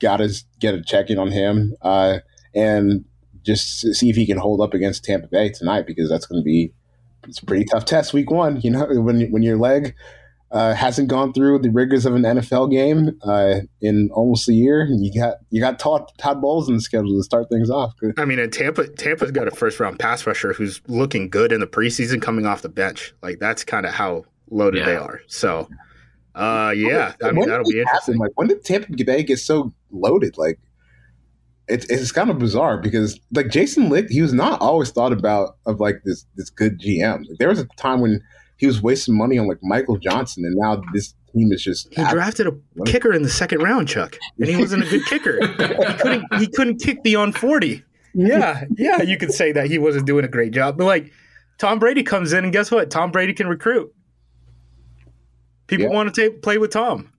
[0.00, 2.18] got to get a check in on him uh,
[2.54, 3.04] and
[3.44, 6.44] just see if he can hold up against Tampa Bay tonight because that's going to
[6.44, 6.72] be
[7.28, 8.60] it's a pretty tough test week one.
[8.60, 9.94] You know, when when your leg
[10.50, 14.86] uh, hasn't gone through the rigors of an NFL game uh, in almost a year,
[14.90, 17.92] you got you got Todd, Todd Bowles in the schedule to start things off.
[18.18, 21.60] I mean, and Tampa Tampa's got a first round pass rusher who's looking good in
[21.60, 23.14] the preseason coming off the bench.
[23.22, 24.86] Like that's kind of how loaded Yeah.
[24.86, 25.20] they are.
[25.26, 25.68] So,
[26.34, 28.14] uh, yeah, I mean that'll be this happen?
[28.14, 28.18] interesting.
[28.18, 30.36] Like when did Tampa Bay get so loaded?
[30.38, 30.58] Like
[31.68, 35.56] it's it's kind of bizarre because like Jason Licht, he was not always thought about
[35.66, 37.20] of like this this good GM.
[37.28, 38.20] Like, there was a time when
[38.58, 42.04] he was wasting money on like Michael Johnson, and now this team is just He
[42.04, 42.52] drafted a
[42.84, 45.38] kicker in the second round, Chuck, and he wasn't a good kicker.
[45.46, 45.54] he
[45.98, 47.82] couldn't he couldn't kick beyond forty.
[48.14, 51.10] Yeah, yeah, you could say that he wasn't doing a great job, but like
[51.58, 52.90] Tom Brady comes in, and guess what?
[52.90, 53.92] Tom Brady can recruit.
[55.66, 55.92] People Yeah.
[55.92, 57.10] want to ta- play with Tom.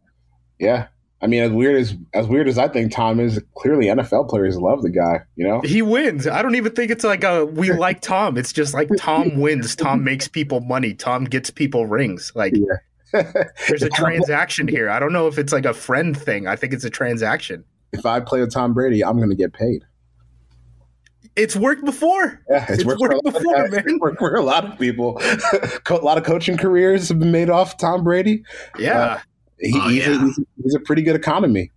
[0.59, 0.87] yeah.
[1.21, 4.57] I mean, as weird as as weird as I think Tom is, clearly NFL players
[4.57, 5.21] love the guy.
[5.35, 6.27] You know, He wins.
[6.27, 8.37] I don't even think it's like a we like Tom.
[8.37, 9.75] It's just like Tom wins.
[9.75, 10.93] Tom makes people money.
[10.93, 12.31] Tom gets people rings.
[12.35, 12.53] Like
[13.11, 14.89] there's a transaction here.
[14.89, 16.47] I don't know if it's like a friend thing.
[16.47, 17.63] I think it's a transaction.
[17.93, 19.83] if I play with Tom Brady, I'm going to get paid.
[21.35, 22.41] It's worked before.
[22.49, 23.83] Yeah, It's worked worked of before, man.
[23.85, 25.19] It's worked for a lot of people.
[25.89, 28.43] A lot of coaching careers have been made off Tom Brady.
[28.77, 28.99] Yeah.
[28.99, 29.19] Uh,
[29.59, 30.25] He, Oh, he's, a, yeah.
[30.25, 31.71] a, he's a pretty good economy.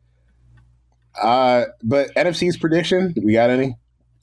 [1.21, 3.77] Uh, but NFC's prediction, we got any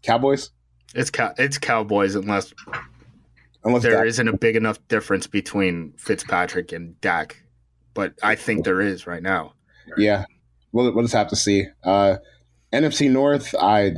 [0.04, 0.52] Cowboys?
[0.94, 2.54] It's cow- it's Cowboys unless
[3.64, 7.44] Unless there isn't a big enough difference between Fitzpatrick and Dak.
[7.96, 9.54] But I think there is right now.
[9.98, 10.26] yeah,
[10.72, 11.66] we'll, we'll just have to see.
[11.84, 12.18] Uh,
[12.72, 13.94] NFC North, I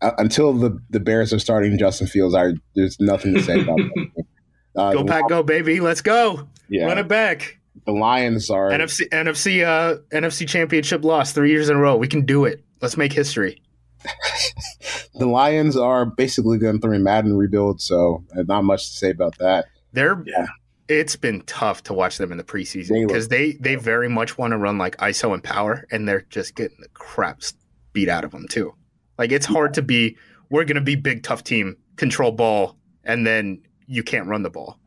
[0.00, 3.76] uh, until the the Bears are starting Justin Fields, I there's nothing to say about
[3.78, 4.24] that.
[4.76, 5.80] Uh, Go pack, go baby.
[5.80, 6.48] Let's go.
[6.68, 7.58] yeah, Run it back.
[7.86, 11.96] The Lions are NFC NFC uh NFC championship loss three years in a row.
[11.96, 12.64] We can do it.
[12.80, 13.60] Let's make history.
[15.14, 19.38] the Lions are basically going through a Madden rebuild, so not much to say about
[19.38, 19.66] that.
[19.92, 20.46] They're Yeah.
[20.88, 24.36] it's been tough to watch them in the preseason They because they they very much
[24.36, 27.42] want to run like ISO and power, and they're just getting the crap
[27.92, 28.74] beat out of them too.
[29.18, 30.16] Like it's hard to be
[30.50, 34.50] we're going to be big tough team, control ball, and then you can't run the
[34.50, 34.78] ball.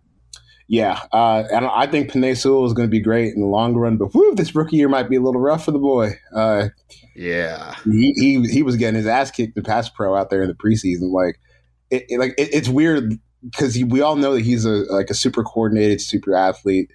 [0.70, 3.74] Yeah, uh, and I think Penei Sewell is going to be great in the long
[3.74, 6.11] run, but whew, this rookie year might be a little rough for the boy.
[6.36, 6.70] Uh,
[7.15, 10.49] yeah, he, he he was getting his ass kicked in pass pro out there in
[10.49, 11.13] the preseason.
[11.13, 11.39] Like,
[11.89, 13.18] it, it like it, it's weird
[13.49, 16.91] because we all know that he's a like a super coordinated super athlete,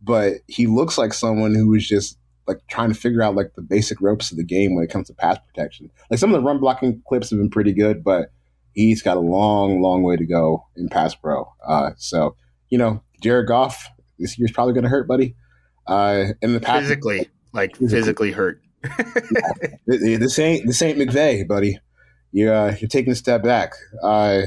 [0.00, 3.62] but he looks like someone who was just like trying to figure out like the
[3.62, 5.90] basic ropes of the game when it comes to pass protection.
[6.10, 8.30] Like some of the run blocking clips have been pretty good, but
[8.74, 11.52] he's got a long, long way to go in pass pro.
[11.66, 12.36] Uh, so
[12.70, 13.88] you know, Jared Goff
[14.18, 15.34] this year's probably going to hurt, buddy.
[15.86, 18.60] Uh, in the past, physically, like physically, physically hurt.
[19.86, 21.78] yeah, this ain't this ain't McVay, buddy.
[22.32, 23.74] You're uh, you're taking a step back.
[24.02, 24.42] Uh,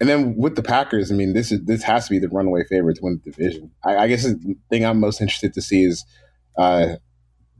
[0.00, 2.64] and then with the Packers, I mean, this is this has to be the runaway
[2.64, 3.70] favorite to win the division.
[3.84, 6.04] I, I guess the thing I'm most interested to see is
[6.56, 6.96] uh,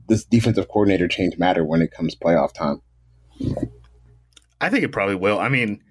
[0.07, 2.81] this defensive coordinator change matter when it comes playoff time.
[4.59, 5.39] I think it probably will.
[5.39, 5.81] I mean,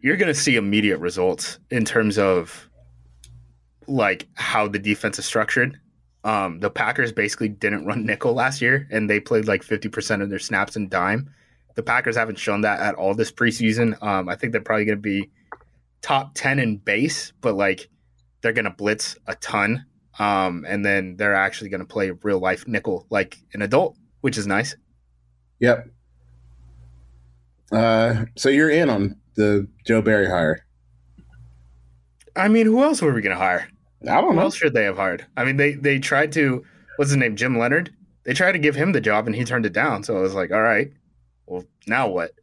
[0.00, 2.67] you're going to see immediate results in terms of
[3.88, 5.78] like how the defense is structured.
[6.24, 10.30] Um, the Packers basically didn't run nickel last year, and they played like 50% of
[10.30, 11.30] their snaps in dime.
[11.74, 14.00] The Packers haven't shown that at all this preseason.
[14.02, 15.30] Um, I think they're probably going to be
[16.02, 17.88] top 10 in base, but like
[18.42, 19.86] they're going to blitz a ton.
[20.18, 24.36] Um, and then they're actually going to play real life nickel like an adult, which
[24.36, 24.74] is nice.
[25.60, 25.88] Yep.
[27.70, 30.64] Uh, so you're in on the Joe Barry hire.
[32.34, 33.68] I mean, who else were we going to hire?
[34.02, 34.42] I don't who know.
[34.42, 35.26] else should they have hired?
[35.36, 36.64] I mean, they they tried to
[36.96, 37.94] what's his name, Jim Leonhard.
[38.24, 40.02] They tried to give him the job and he turned it down.
[40.04, 40.92] So I was like, all right,
[41.46, 42.32] well, now what?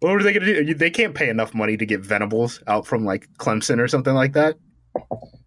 [0.00, 0.74] what are they going to do?
[0.74, 4.32] They can't pay enough money to get Venables out from like Clemson or something like
[4.32, 4.56] that.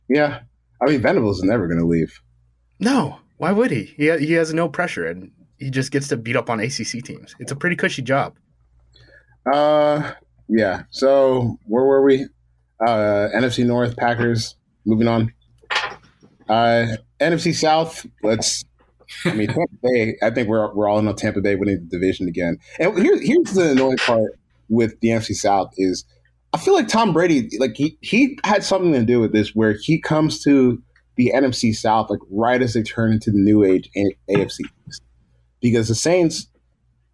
[0.07, 0.39] Yeah,
[0.82, 2.22] I mean, Venables is never going to leave.
[2.80, 3.93] No, why would he?
[3.97, 7.36] He he has no pressure and he just gets to beat up on ACC teams.
[7.39, 8.38] It's a pretty cushy job.
[9.51, 10.14] Uh,
[10.47, 10.84] yeah.
[10.89, 12.28] So where were we?
[12.86, 14.56] Uh, NFC North Packers.
[14.86, 15.34] Moving on.
[16.48, 16.88] Uh,
[17.20, 18.06] NFC South.
[18.24, 18.64] Let's.
[19.26, 20.18] I mean, Tampa Bay.
[20.22, 22.58] I think we're we're all in on Tampa Bay winning the division again.
[22.80, 26.06] And here's here's the annoying part with the NFC South is
[26.54, 29.76] I feel like Tom Brady, like he he had something to do with this, where
[29.82, 30.82] he comes to
[31.16, 33.90] the NFC South like right as they turn into the new age
[34.30, 34.60] AFC
[35.62, 36.48] because the Saints.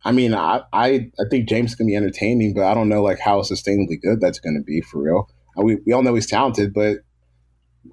[0.07, 3.19] I mean, I I, I think Jameis gonna be entertaining, but I don't know like
[3.19, 5.27] how sustainably good that's gonna be for real.
[5.55, 6.97] We we all know he's talented, but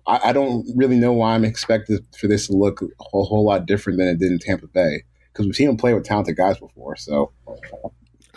[0.06, 3.44] I, I don't really know why I'm expected for this to look a whole, whole
[3.44, 6.36] lot different than it did in Tampa Bay because we've seen him play with talented
[6.36, 6.96] guys before.
[6.96, 7.32] So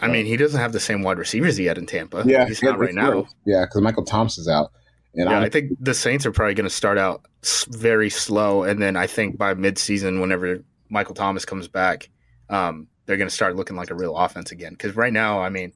[0.01, 2.23] I mean, he doesn't have the same wide receivers he had in Tampa.
[2.25, 3.27] Yeah, he's not right now.
[3.45, 4.71] Yeah, because Michael Thomas's out.
[5.13, 7.25] And yeah, I, I think the Saints are probably going to start out
[7.69, 10.59] very slow, and then I think by midseason, whenever
[10.89, 12.09] Michael Thomas comes back,
[12.49, 14.73] um, they're going to start looking like a real offense again.
[14.73, 15.71] Because right now, I mean,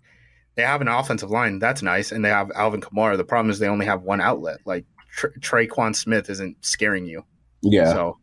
[0.56, 3.18] they have an offensive line that's nice, and they have Alvin Kamara.
[3.18, 4.60] The problem is they only have one outlet.
[4.66, 7.24] Like Tra- Tre'Quan Smith isn't scaring you.
[7.62, 7.94] Yeah.
[7.94, 8.18] So,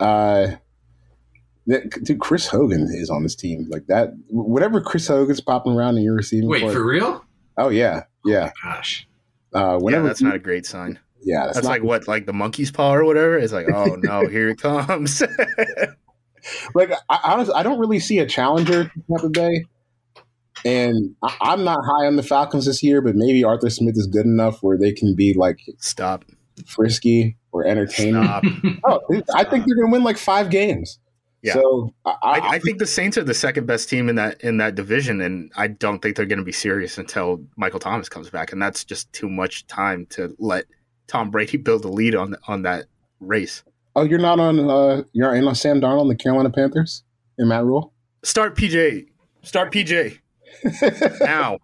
[0.00, 0.48] uh,
[1.66, 3.66] dude, Chris Hogan is on this team.
[3.70, 6.48] Like that, whatever Chris Hogan's popping around and you're receiving.
[6.48, 7.24] Wait, for real?
[7.56, 8.50] Oh yeah, yeah.
[8.64, 9.08] Oh, gosh.
[9.52, 10.98] Uh, whenever yeah, that's not a great sign.
[11.22, 13.38] Yeah, that's, that's like what, like the monkey's paw or whatever.
[13.38, 15.22] It's like, oh no, here it comes.
[16.74, 19.64] like, I, honestly, I don't really see a challenger to Tampa Bay,
[20.64, 23.00] and I, am not high on the Falcons this year.
[23.00, 26.24] But maybe Arthur Smith is good enough where they can be like stop
[26.66, 28.16] frisky or entertaining.
[28.84, 29.00] oh,
[29.34, 30.98] I think they're going to win like five games.
[31.42, 31.54] Yeah.
[31.54, 34.56] So I, I, I, think the Saints are the second best team in that in
[34.56, 38.28] that division, and I don't think they're going to be serious until Michael Thomas comes
[38.28, 40.64] back, and that's just too much time to let
[41.06, 42.86] Tom Brady build a lead on on that
[43.20, 43.62] race.
[43.94, 44.58] Oh, you're not on.
[44.68, 47.04] Uh, you're in on Sam Darnold, the Carolina Panthers,
[47.38, 47.92] and Matt Rhule.
[48.24, 49.06] Start PJ.
[49.42, 50.18] Start PJ
[51.20, 51.58] now.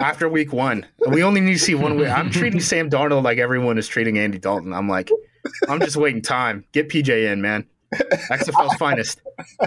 [0.00, 2.08] After week one, we only need to see one week.
[2.08, 4.72] I'm treating Sam Darnold like everyone is treating Andy Dalton.
[4.72, 5.10] I'm like,
[5.68, 6.64] I'm just waiting time.
[6.72, 7.66] Get PJ in, man.
[7.92, 9.20] XFL's finest.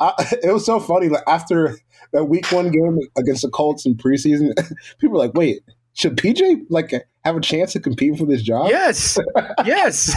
[0.00, 1.08] I, it was so funny.
[1.08, 1.78] Like after
[2.12, 4.52] that week one game against the Colts in preseason,
[4.98, 5.62] people were like, "Wait,
[5.94, 6.92] should PJ like
[7.24, 9.18] have a chance to compete for this job?" Yes,
[9.64, 10.14] yes.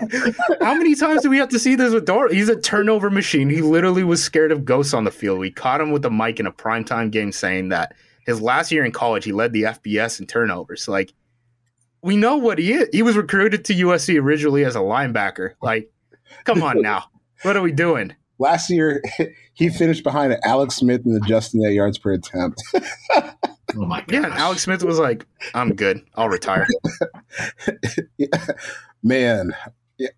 [0.60, 2.28] How many times do we have to see this with Dor?
[2.28, 3.48] He's a turnover machine.
[3.50, 5.38] He literally was scared of ghosts on the field.
[5.38, 7.94] We caught him with the mic in a primetime game saying that
[8.26, 10.88] his last year in college he led the FBS in turnovers.
[10.88, 11.12] Like
[12.02, 12.88] we know what he is.
[12.92, 15.54] He was recruited to USC originally as a linebacker.
[15.62, 15.92] Like
[16.44, 17.04] Come on now.
[17.42, 18.14] What are we doing?
[18.38, 19.02] Last year,
[19.54, 22.62] he finished behind Alex Smith in the adjusted yards per attempt.
[23.76, 24.12] oh my god!
[24.12, 26.00] Yeah, Alex Smith was like, "I'm good.
[26.14, 26.66] I'll retire."
[28.18, 28.46] yeah.
[29.02, 29.54] Man,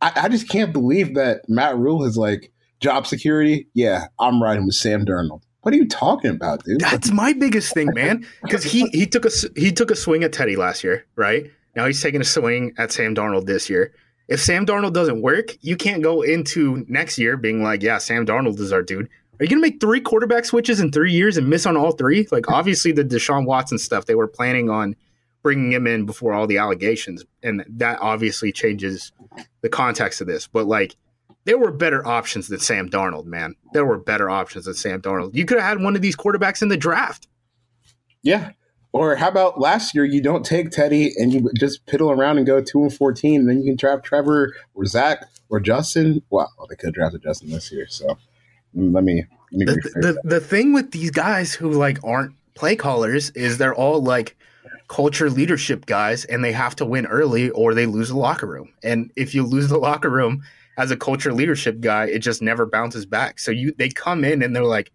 [0.00, 3.68] I, I, just can't believe that Matt Rhule is like job security.
[3.74, 5.42] Yeah, I'm riding with Sam Darnold.
[5.62, 6.80] What are you talking about, dude?
[6.80, 8.26] That's my biggest thing, man.
[8.42, 11.50] Because he he took a he took a swing at Teddy last year, right?
[11.74, 13.92] Now he's taking a swing at Sam Darnold this year.
[14.28, 18.24] If Sam Darnold doesn't work, you can't go into next year being like, yeah, Sam
[18.24, 19.08] Darnold is our dude.
[19.40, 21.92] Are you going to make three quarterback switches in three years and miss on all
[21.92, 22.28] three?
[22.30, 24.94] Like, obviously, the Deshaun Watson stuff, they were planning on
[25.42, 27.24] bringing him in before all the allegations.
[27.42, 29.12] And that obviously changes
[29.60, 30.46] the context of this.
[30.46, 30.96] But, like,
[31.46, 33.56] there were better options than Sam Darnold, man.
[33.72, 35.34] There were better options than Sam Darnold.
[35.34, 37.26] You could have had one of these quarterbacks in the draft.
[38.22, 38.52] Yeah.
[38.92, 40.04] Or how about last year?
[40.04, 43.48] You don't take Teddy and you just piddle around and go two and fourteen, and
[43.48, 46.22] then you can draft Trevor or Zach or Justin.
[46.30, 47.88] Well, they could have drafted Justin this year.
[47.88, 48.16] So
[48.74, 49.64] let me let me.
[49.64, 54.02] The, the, the thing with these guys who like aren't play callers is they're all
[54.02, 54.36] like
[54.88, 58.72] culture leadership guys, and they have to win early or they lose the locker room.
[58.82, 60.42] And if you lose the locker room
[60.76, 63.38] as a culture leadership guy, it just never bounces back.
[63.38, 64.92] So you they come in and they're like,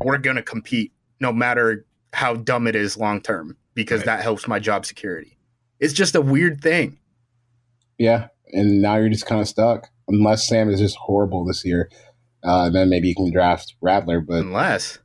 [0.00, 4.06] we're gonna compete no matter how dumb it is long term because right.
[4.06, 5.36] that helps my job security.
[5.80, 6.98] It's just a weird thing.
[7.98, 11.90] Yeah, and now you're just kind of stuck unless Sam is just horrible this year.
[12.44, 14.98] Uh, then maybe you can draft Rattler, but unless.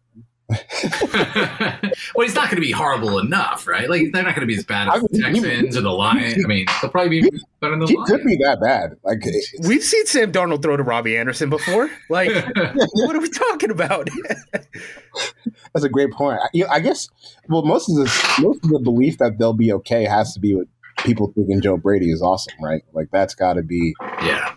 [0.84, 3.89] well, he's not going to be horrible enough, right?
[3.89, 6.43] Like they're not going to be as bad as the Texans or the Lions.
[6.43, 7.29] I mean, they'll probably be
[7.61, 8.09] better than the he Lions.
[8.09, 8.97] could be that bad.
[9.03, 9.19] Like
[9.67, 11.89] we've seen Sam Darnold throw to Robbie Anderson before.
[12.09, 12.32] Like,
[12.93, 14.09] what are we talking about?
[15.73, 16.39] That's a great point.
[16.41, 17.07] I, I guess.
[17.47, 20.53] Well, most of the most of the belief that they'll be okay has to be
[20.53, 20.67] with
[20.97, 22.84] people thinking Joe Brady is awesome, right?
[22.93, 23.93] Like that's got to be.
[24.21, 24.51] Yeah.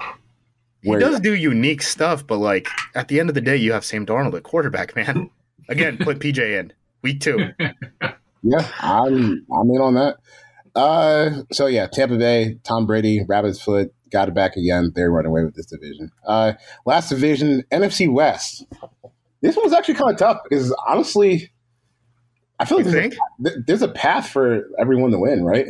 [0.84, 3.84] He does do unique stuff, but like at the end of the day, you have
[3.84, 5.30] Sam Darnold at quarterback, man.
[5.68, 6.72] Again, put PJ in
[7.02, 7.38] week two.
[8.42, 10.16] yeah, I'm I'm in on that.
[10.74, 14.92] Uh, so yeah, Tampa Bay, Tom Brady, Rabbit's foot, got it back again.
[14.94, 16.10] They're running away with this division.
[16.26, 16.54] Uh,
[16.84, 18.66] last division, NFC West.
[19.40, 21.52] This one was actually kind of tough because honestly,
[22.58, 25.66] I feel like there's a, there's a, path for everyone to win, right?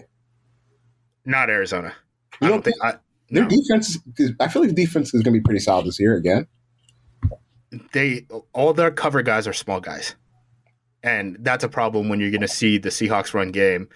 [1.24, 1.92] Not Arizona.
[2.40, 2.94] You I don't think I,
[3.30, 3.48] their no.
[3.48, 3.98] defense.
[4.18, 6.46] Is, I feel like the defense is going to be pretty solid this year again
[7.92, 10.14] they all their cover guys are small guys,
[11.02, 13.88] and that's a problem when you're going to see the Seahawks run game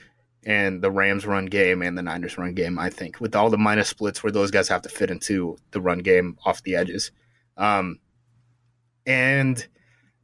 [0.45, 2.79] and the Rams run game and the Niners run game.
[2.79, 5.81] I think with all the minus splits where those guys have to fit into the
[5.81, 7.11] run game off the edges,
[7.57, 7.99] um,
[9.07, 9.67] and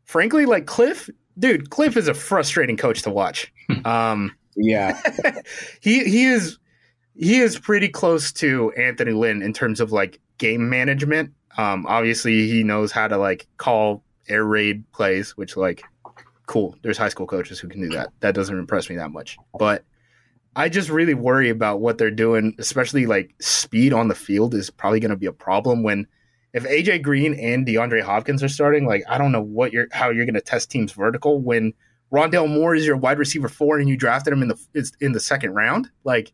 [0.05, 3.53] frankly, like Cliff, dude, Cliff is a frustrating coach to watch.
[3.87, 5.01] Um, yeah,
[5.81, 6.59] he he is
[7.17, 12.49] he is pretty close to Anthony Lynn in terms of like game management um, obviously,
[12.49, 15.83] he knows how to like call air raid plays, which like
[16.47, 16.77] cool.
[16.83, 18.11] There's high school coaches who can do that.
[18.21, 19.85] That doesn't impress me that much, but
[20.57, 24.71] I just really worry about what they're doing, especially like speed on the field is
[24.71, 26.07] probably going to be a problem when
[26.53, 28.87] if AJ Green and DeAndre Hopkins are starting.
[28.87, 31.73] Like I don't know what you're how you're going to test teams vertical when
[32.13, 35.21] Rondale Moore is your wide receiver four and you drafted him in the in the
[35.21, 35.89] second round.
[36.03, 36.33] Like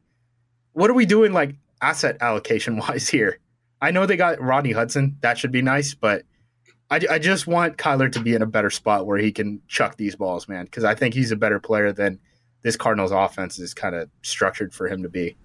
[0.80, 3.38] what are we doing like asset allocation wise here?
[3.82, 5.16] I know they got Rodney Hudson.
[5.20, 6.24] That should be nice, but
[6.90, 9.96] I, I just want Kyler to be in a better spot where he can chuck
[9.96, 12.18] these balls, man, because I think he's a better player than
[12.62, 15.36] this Cardinals offense is kind of structured for him to be.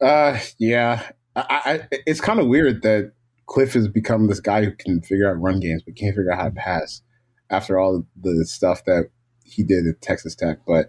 [0.00, 1.44] Uh, yeah, I,
[1.92, 3.12] I, it's kind of weird that
[3.46, 6.38] Cliff has become this guy who can figure out run games but can't figure out
[6.38, 7.02] how to pass
[7.50, 9.10] after all the stuff that
[9.50, 10.58] he did at Texas Tech.
[10.66, 10.88] But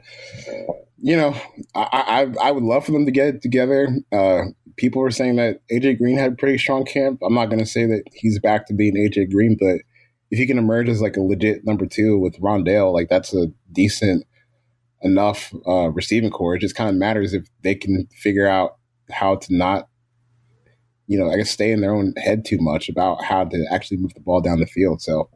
[1.01, 1.35] you know,
[1.73, 3.89] I, I, I would love for them to get together.
[4.11, 4.43] Uh,
[4.77, 7.19] people were saying that AJ Green had a pretty strong camp.
[7.23, 9.77] I'm not going to say that he's back to being AJ Green, but
[10.29, 13.47] if he can emerge as like a legit number two with Rondale, like that's a
[13.71, 14.25] decent
[15.01, 16.55] enough uh, receiving corps.
[16.55, 18.77] It just kind of matters if they can figure out
[19.09, 19.89] how to not,
[21.07, 23.97] you know, I guess stay in their own head too much about how to actually
[23.97, 25.01] move the ball down the field.
[25.01, 25.29] So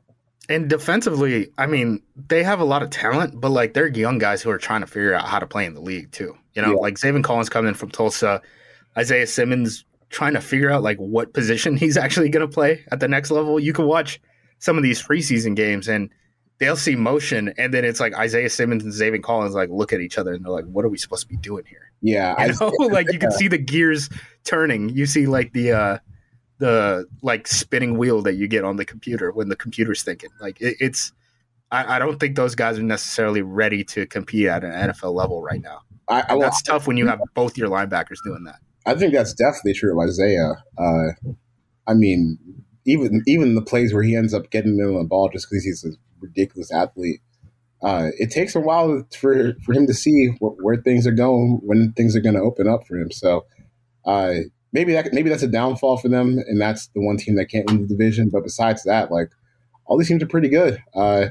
[0.49, 4.41] and defensively, I mean, they have a lot of talent, but like they're young guys
[4.41, 6.37] who are trying to figure out how to play in the league too.
[6.53, 6.79] You know, yeah.
[6.79, 8.41] like Zaven Collins coming from Tulsa,
[8.97, 12.99] Isaiah Simmons trying to figure out like what position he's actually going to play at
[12.99, 13.59] the next level.
[13.59, 14.21] You can watch
[14.59, 16.09] some of these preseason games and
[16.59, 19.99] they'll see motion, and then it's like Isaiah Simmons and Zaven Collins like look at
[19.99, 22.53] each other and they're like, "What are we supposed to be doing here?" Yeah, you
[22.59, 22.71] know?
[22.81, 24.09] I, like you can see the gears
[24.43, 24.89] turning.
[24.89, 25.97] You see like the uh
[26.57, 30.29] the like spinning wheel that you get on the computer when the computer's thinking.
[30.39, 31.11] Like it, it's,
[31.71, 35.41] I, I, don't think those guys are necessarily ready to compete at an NFL level
[35.41, 35.81] right now.
[36.07, 38.59] I, I, that's tough when you have both your linebackers doing that.
[38.85, 40.53] I think that's definitely true of Isaiah.
[40.77, 41.33] Uh,
[41.87, 42.37] I mean,
[42.85, 45.63] even even the plays where he ends up getting in on the ball just because
[45.63, 45.89] he's a
[46.19, 47.21] ridiculous athlete.
[47.81, 51.59] Uh, it takes a while for for him to see wh- where things are going,
[51.63, 53.11] when things are going to open up for him.
[53.11, 53.45] So,
[54.05, 54.35] uh,
[54.75, 57.65] maybe that maybe that's a downfall for them, and that's the one team that can't
[57.67, 58.29] win the division.
[58.29, 59.31] But besides that, like
[59.85, 60.83] all these teams are pretty good.
[60.93, 61.27] Uh,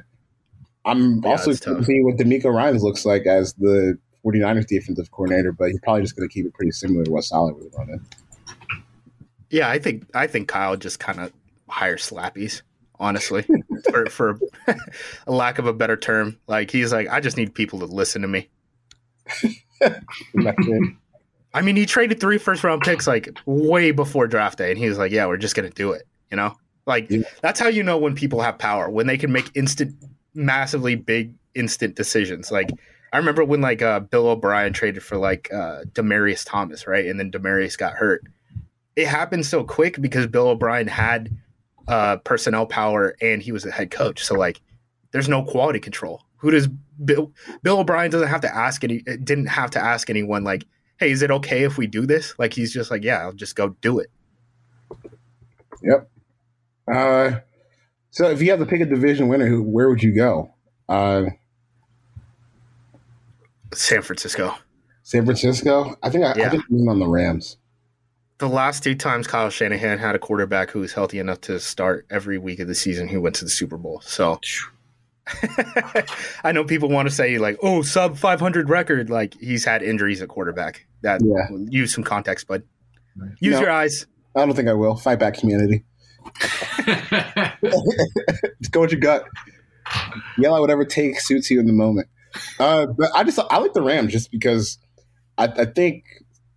[0.85, 5.53] I'm Yeah, also to see what DeMeco Ryans looks like as the 49ers defensive coordinator,
[5.53, 8.01] but he's probably just going to keep it pretty similar to what Saleh was running.
[9.51, 11.33] Yeah, I think I think Kyle just kind of
[11.69, 12.63] hires slappies,
[12.99, 13.45] honestly,
[13.91, 14.39] for for
[15.27, 16.39] a lack of a better term.
[16.49, 18.49] Like he's like, I just need people to listen to me.
[21.55, 21.63] And that's it.
[21.63, 24.89] I mean, he traded three first round picks like way before draft day, and he
[24.89, 26.55] was like, "Yeah, we're just gonna do it." You know,
[26.87, 27.23] like Yeah.
[27.43, 29.95] that's how you know when people have power when they can make instant,
[30.35, 32.51] massively big instant decisions.
[32.51, 32.71] Like
[33.13, 37.19] I remember when like uh, Bill O'Brien traded for like uh, Demaryius Thomas, right, and
[37.21, 38.25] then Demaryius got hurt.
[38.97, 41.37] It happened so quick because Bill O'Brien had
[41.89, 44.25] uh, personnel power and he was a head coach.
[44.25, 44.61] So like,
[45.13, 46.23] there's no quality control.
[46.39, 46.67] Who does
[47.05, 47.33] Bill
[47.63, 50.65] Bill O'Brien doesn't have to ask any didn't have to ask anyone like,
[51.05, 52.35] hey, is it okay if we do this?
[52.39, 54.11] Like he's just like, yeah, I'll just go do it.
[55.83, 56.11] Yep.
[56.93, 57.41] Uh,
[58.11, 60.55] so if you have to pick a division winner, who, where would you go?
[60.89, 61.25] Uh,
[63.75, 64.55] San Francisco.
[65.03, 65.95] San Francisco.
[66.03, 67.59] I think I, I think I'm on the Rams.
[68.39, 72.07] The last two times Kyle Shanahan had a quarterback who was healthy enough to start
[72.11, 74.01] every week of the season, he went to the Super Bowl.
[74.01, 74.41] So
[76.45, 80.21] I know people want to say like, "Oh, sub 500 record." Like he's had injuries
[80.23, 80.87] at quarterback.
[81.05, 81.57] That Yeah.
[81.71, 82.63] use some context, but
[83.41, 83.61] use No.
[83.61, 84.07] your eyes.
[84.37, 84.97] I don't think I will.
[84.97, 85.85] Fight back, community.
[87.63, 89.25] Just go with your gut.
[90.39, 92.09] Yell out whatever take suits you in the moment.
[92.59, 94.79] Uh, but I just I like the Rams just because
[95.39, 96.05] I, I think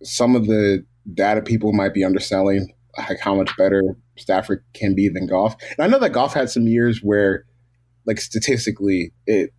[0.02, 0.84] some of the
[1.14, 5.56] data people might be underselling like how much better Stafford can be than Goff.
[5.76, 7.44] And I know that Goff had some years where,
[8.06, 9.50] like statistically, it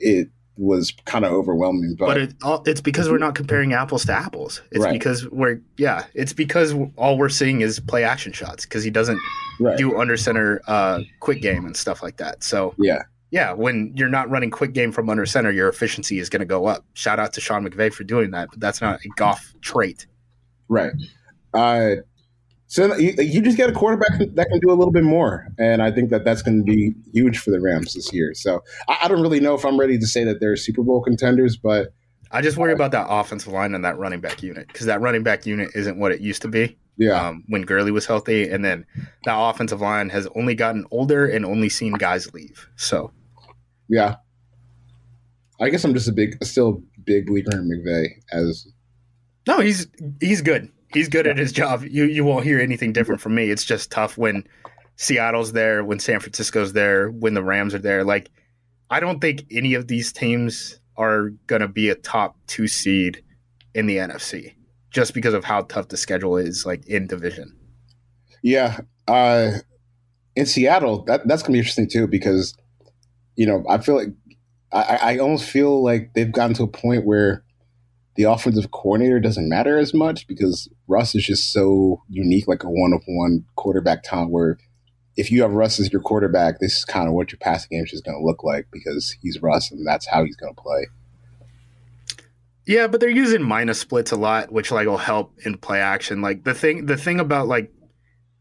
[0.00, 1.94] it was kind of overwhelming.
[1.98, 4.60] But, But it, all, it's because we're not comparing apples to apples.
[4.70, 4.92] It's Right.
[4.92, 6.04] because we're yeah.
[6.14, 9.18] It's because all we're seeing is play action shots because he doesn't
[9.60, 12.44] right, do under center uh, quick game and stuff like that.
[12.44, 16.28] So yeah, yeah, when you're not running quick game from under center, your efficiency is
[16.28, 16.84] going to go up.
[16.92, 20.06] Shout out to Sean McVay for doing that, but that's not a Goff trait.
[20.68, 20.92] right.
[21.54, 21.96] Uh,
[22.72, 25.82] so you, you just get a quarterback that can do a little bit more, and
[25.82, 28.32] I think that that's going to be huge for the Rams this year.
[28.32, 31.02] So I, I don't really know if I'm ready to say that they're Super Bowl
[31.02, 31.92] contenders, but
[32.30, 35.22] I just worry about that offensive line and that running back unit because that running
[35.22, 38.64] back unit isn't what it used to be yeah, um, when Gurley was healthy, and
[38.64, 38.86] then
[39.26, 42.70] that offensive line has only gotten older and only seen guys leave.
[42.76, 43.12] So
[43.86, 44.16] yeah.
[45.60, 48.66] I guess I'm just a big, still big believer in McVay as
[49.46, 49.86] no, he's
[50.20, 50.70] he's good.
[50.92, 51.84] He's good at his job.
[51.84, 53.50] You you won't hear anything different from me.
[53.50, 54.44] It's just tough when
[54.96, 58.04] Seattle's there, when San Francisco's there, when the Rams are there.
[58.04, 58.30] Like
[58.90, 63.22] I don't think any of these teams are gonna be a top two seed
[63.74, 64.54] in the NFC
[64.90, 67.56] just because of how tough the schedule is, like in division.
[68.42, 69.52] Yeah, uh,
[70.36, 72.54] in Seattle, that that's gonna be interesting too because
[73.36, 74.08] you know I feel like
[74.72, 77.44] I, I almost feel like they've gotten to a point where
[78.14, 82.68] the offensive coordinator doesn't matter as much because Russ is just so unique, like a
[82.68, 84.30] one of one quarterback talent.
[84.30, 84.58] Where
[85.16, 87.84] if you have Russ as your quarterback, this is kind of what your passing game
[87.90, 90.86] is going to look like because he's Russ and that's how he's going to play.
[92.66, 96.22] Yeah, but they're using minus splits a lot, which like will help in play action.
[96.22, 97.72] Like the thing, the thing about like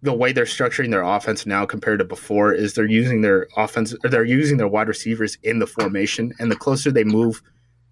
[0.03, 3.95] the way they're structuring their offense now compared to before is they're using their offense
[4.03, 7.41] or they're using their wide receivers in the formation, and the closer they move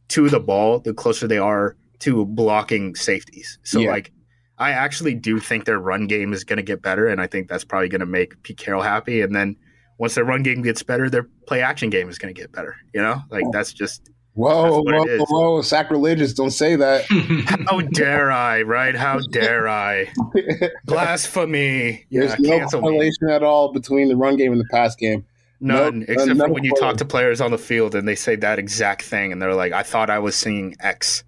[0.10, 3.60] to the ball, the closer they are to blocking safeties.
[3.64, 3.92] So Yeah.
[3.92, 4.12] like,
[4.58, 7.48] I actually do think their run game is going to get better, and I think
[7.48, 9.22] that's probably going to make Pete Carroll happy.
[9.22, 9.56] And then
[9.98, 12.76] once their run game gets better, their play action game is going to get better.
[12.94, 13.52] You know, like oh.
[13.54, 15.62] that's just Whoa, That's whoa, whoa!
[15.62, 16.34] Sacrilegious!
[16.34, 17.04] Don't say that.
[17.68, 18.96] How dare I, right?
[18.96, 20.08] How dare I?
[20.86, 22.06] Blasphemy.
[22.10, 22.88] Yeah, There's no cancel me.
[22.88, 25.26] correlation at all between the run game and the pass game.
[25.62, 28.16] None, Nope, except uh, for when you talk to players on the field and they
[28.16, 31.24] say that exact thing and they're like, I thought I was seeing X.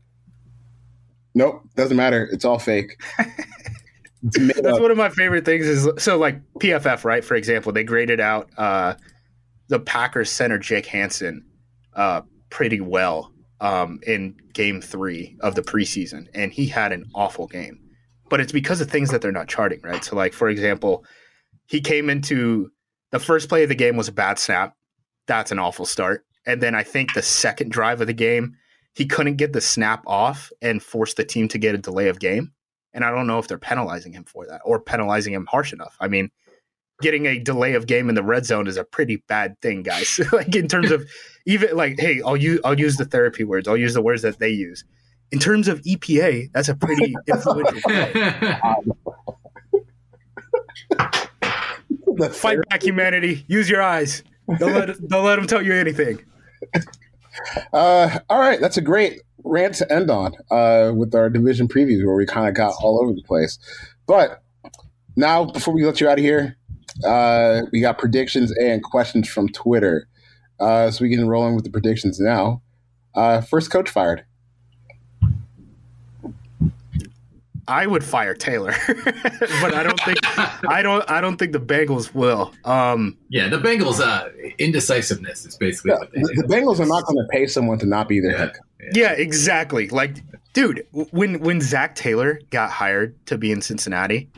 [1.34, 2.29] Nope, doesn't matter.
[2.32, 3.01] It's all fake.
[4.23, 4.82] It's That's up.
[4.82, 7.23] one of my favorite things is so like PFF, right?
[7.23, 8.95] For example, they graded out uh,
[9.67, 11.45] the Packers center Jake Hanson
[11.95, 17.47] uh, pretty well um, in game three of the preseason, and he had an awful
[17.47, 17.79] game.
[18.29, 20.03] But it's because of things that they're not charting, right?
[20.03, 21.05] So, like for example,
[21.67, 22.69] he came into
[23.12, 24.76] the first play of the game was a bad snap.
[25.28, 26.26] That's an awful start.
[26.45, 28.55] And then I think the second drive of the game,
[28.93, 32.20] he couldn't get the snap off and forced the team to get a delay of
[32.20, 32.51] game.
[32.93, 35.95] And I don't know if they're penalizing him for that or penalizing him harsh enough.
[36.01, 36.30] I mean,
[37.01, 40.20] getting a delay of game in the red zone is a pretty bad thing, guys.
[40.32, 41.09] like in terms of
[41.45, 43.68] even like, hey, I'll use I'll use the therapy words.
[43.68, 44.84] I'll use the words that they use.
[45.32, 47.80] In terms of EPA, that's a pretty influential
[52.30, 53.45] Fight back humanity.
[53.47, 54.24] Use your eyes.
[54.59, 56.24] Don't let don't let them tell you anything.
[57.74, 62.05] uh, all right, that's a great rant to end on uh, with our division previews
[62.05, 63.57] where we kind of got all over the place.
[64.07, 64.43] But
[65.15, 66.57] now, before we let you out of here,
[67.05, 70.07] uh, we got predictions and questions from Twitter.
[70.59, 72.61] Uh, so we can roll in with the predictions now.
[73.15, 74.24] Uh, first coach fired.
[77.72, 80.17] I would fire Taylor, but I don't think
[80.67, 82.53] I don't I don't think the Bengals will.
[82.65, 86.86] Um, yeah, the Bengals uh, indecisiveness is basically yeah, what they the, the Bengals are
[86.86, 88.65] not going to pay someone to not be their yeah, head coach.
[88.82, 89.03] Yeah.
[89.03, 89.88] yeah, exactly.
[89.88, 90.17] Like,
[90.51, 94.30] dude, when when Zac Taylor got hired to be in Cincinnati,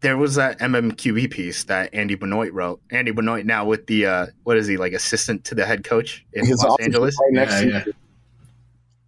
[0.00, 2.80] there was that MMQB piece that Andy Benoit wrote.
[2.90, 6.24] Andy Benoit now with the uh, what is he like assistant to the head coach
[6.32, 7.14] in His Los Angeles?
[7.34, 7.84] Right yeah, yeah.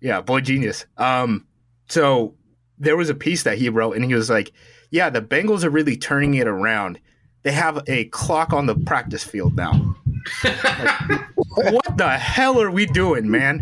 [0.03, 0.85] yeah, boy genius.
[0.99, 1.47] Um,
[1.89, 2.35] so
[2.79, 4.53] there was a piece that he wrote, and he was like,
[4.91, 6.99] "Yeah, the Bengals are really turning it around.
[7.43, 9.97] They have a clock on the practice field now.
[10.45, 11.27] like,
[11.73, 13.61] what the hell are we doing, man?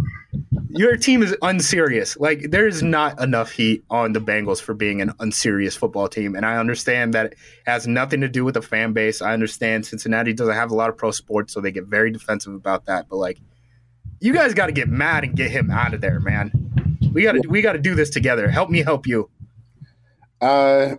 [0.70, 2.16] Your team is unserious.
[2.18, 6.44] Like there's not enough heat on the Bengals for being an unserious football team, and
[6.44, 9.22] I understand that it has nothing to do with the fan base.
[9.22, 12.54] I understand Cincinnati doesn't have a lot of pro sports, so they get very defensive
[12.54, 13.08] about that.
[13.08, 13.40] But like,
[14.20, 16.52] you guys got to get mad and get him out of there, man.
[17.12, 18.48] We got to we got to do this together.
[18.48, 19.30] Help me help you.
[20.40, 20.96] Uh,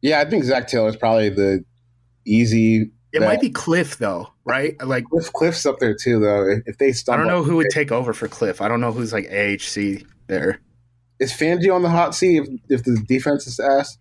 [0.00, 1.64] yeah, I think Zac Taylor is probably the
[2.26, 2.90] easy.
[3.12, 4.80] It might be Cliff though, right?
[4.84, 6.60] Like Cliff, Cliff's up there too, though.
[6.66, 8.60] If they I don't know who would take over for Cliff.
[8.60, 10.60] I don't know who's like AHC there.
[11.18, 13.98] Is Fangio on the hot seat if, if the defense is ass?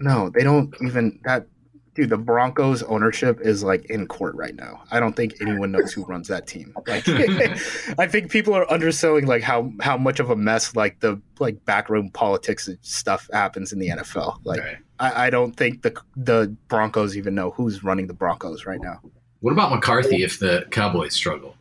[0.00, 1.46] No, they don't even that
[1.94, 4.82] dude, the Broncos ownership is like in court right now.
[4.90, 6.74] I don't think anyone knows who runs that team.
[6.86, 7.08] Like,
[7.98, 11.64] I think people are underselling like how how much of a mess like the like
[11.64, 14.38] backroom politics stuff happens in the NFL.
[14.44, 14.76] Like, right.
[14.98, 19.00] I, I don't think the the Broncos even know who's running the Broncos right now.
[19.40, 21.56] What about McCarthy if the Cowboys struggle?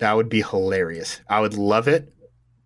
[0.00, 1.20] That would be hilarious.
[1.28, 2.12] I would love it,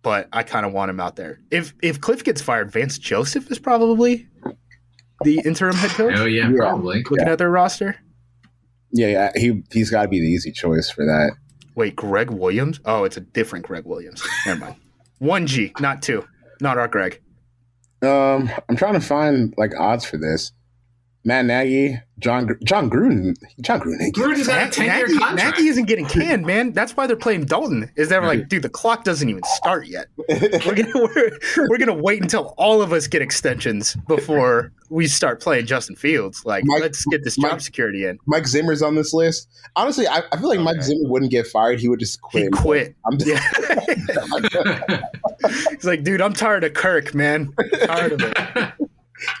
[0.01, 1.39] but I kind of want him out there.
[1.51, 4.27] If if Cliff gets fired, Vance Joseph is probably
[5.23, 6.15] the interim head coach?
[6.17, 6.57] Oh yeah, yeah.
[6.57, 6.97] probably.
[6.97, 7.33] Looking yeah.
[7.33, 7.95] at their roster.
[8.91, 11.35] Yeah, yeah, he he's got to be the easy choice for that.
[11.75, 12.79] Wait, Greg Williams?
[12.85, 14.25] Oh, it's a different Greg Williams.
[14.45, 14.75] Never mind.
[15.19, 16.25] One G, not two,
[16.61, 17.21] not our Greg.
[18.01, 20.51] Um, I'm trying to find like odds for this.
[21.25, 24.11] Matt Nagy, Jon Jon Gruden, Jon Gruden.
[24.11, 25.57] Gruden's got a ten year contract.
[25.57, 26.71] Nagy isn't getting canned, man.
[26.71, 27.91] That's why they're playing Dalton.
[27.95, 30.07] Is they're like, dude, the clock doesn't even start yet.
[30.29, 35.41] We're gonna we're, we're gonna wait until all of us get extensions before we start
[35.41, 36.45] playing Justin Fields.
[36.45, 38.19] Like, Mike, let's get this job Mike, security in.
[38.27, 39.49] Mike Zimmer's on this list.
[39.75, 40.63] Honestly, I, I feel like okay.
[40.63, 41.79] Mike Zimmer wouldn't get fired.
[41.79, 42.43] He would just quit.
[42.43, 42.95] He'd quit.
[43.05, 45.01] I'm just, yeah.
[45.71, 47.51] He's like, dude, I'm tired of Kirk, man.
[47.57, 48.73] I'm tired of it.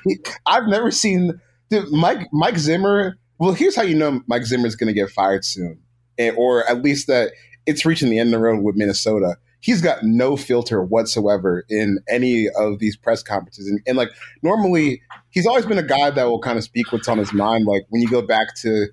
[0.05, 3.17] He, I've never seen Dude, Mike Mike Zimmer.
[3.37, 5.79] Well, here's how you know Mike Zimmer is going to get fired soon,
[6.17, 7.31] and, or at least that
[7.65, 9.37] it's reaching the end of the road with Minnesota.
[9.59, 14.09] He's got no filter whatsoever in any of these press conferences, and, and like
[14.43, 15.01] normally,
[15.31, 17.65] he's always been a guy that will kind of speak what's on his mind.
[17.65, 18.87] Like when you go back to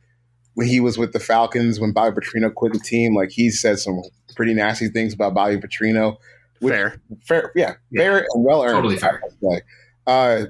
[0.55, 3.79] when he was with the Falcons, when Bobby Petrino quit the team, like he said
[3.79, 4.03] some
[4.35, 6.17] pretty nasty things about Bobby Petrino.
[6.61, 8.75] Which, fair, fair, yeah, yeah, fair and well earned.
[8.75, 9.21] Totally fair.
[10.07, 10.47] Uh,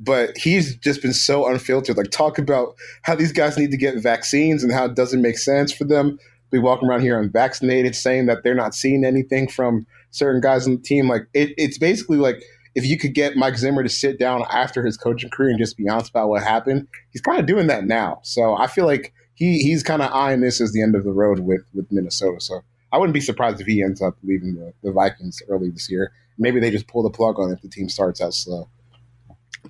[0.00, 1.96] but he's just been so unfiltered.
[1.96, 5.38] Like talk about how these guys need to get vaccines and how it doesn't make
[5.38, 9.46] sense for them to be walking around here unvaccinated, saying that they're not seeing anything
[9.46, 11.08] from certain guys on the team.
[11.08, 12.42] Like it, it's basically like
[12.74, 15.76] if you could get Mike Zimmer to sit down after his coaching career and just
[15.76, 18.20] be honest about what happened, he's kind of doing that now.
[18.22, 21.12] So I feel like he he's kind of eyeing this as the end of the
[21.12, 22.40] road with with Minnesota.
[22.40, 25.90] So I wouldn't be surprised if he ends up leaving the, the Vikings early this
[25.90, 26.10] year.
[26.38, 28.68] Maybe they just pull the plug on it if the team starts out slow.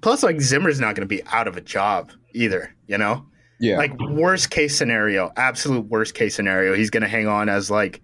[0.00, 2.74] Plus, like Zimmer's not going to be out of a job either.
[2.86, 3.26] You know,
[3.60, 3.76] yeah.
[3.76, 8.00] Like worst case scenario, absolute worst case scenario, he's going to hang on as like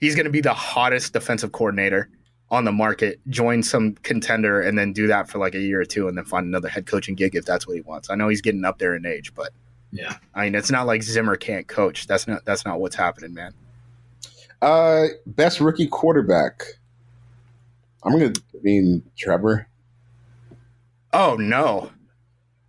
[0.00, 2.08] he's going to be the hottest defensive coordinator
[2.50, 5.84] on the market, join some contender, and then do that for like a year or
[5.84, 8.08] two, and then find another head coaching gig if that's what he wants.
[8.08, 9.50] I know he's getting up there in age, but
[9.92, 12.06] yeah, I mean it's not like Zimmer can't coach.
[12.06, 13.52] That's not that's not what's happening, man.
[14.62, 16.64] Uh, best rookie quarterback.
[18.02, 19.68] I'm gonna I mean Trevor.
[21.16, 21.90] Oh no.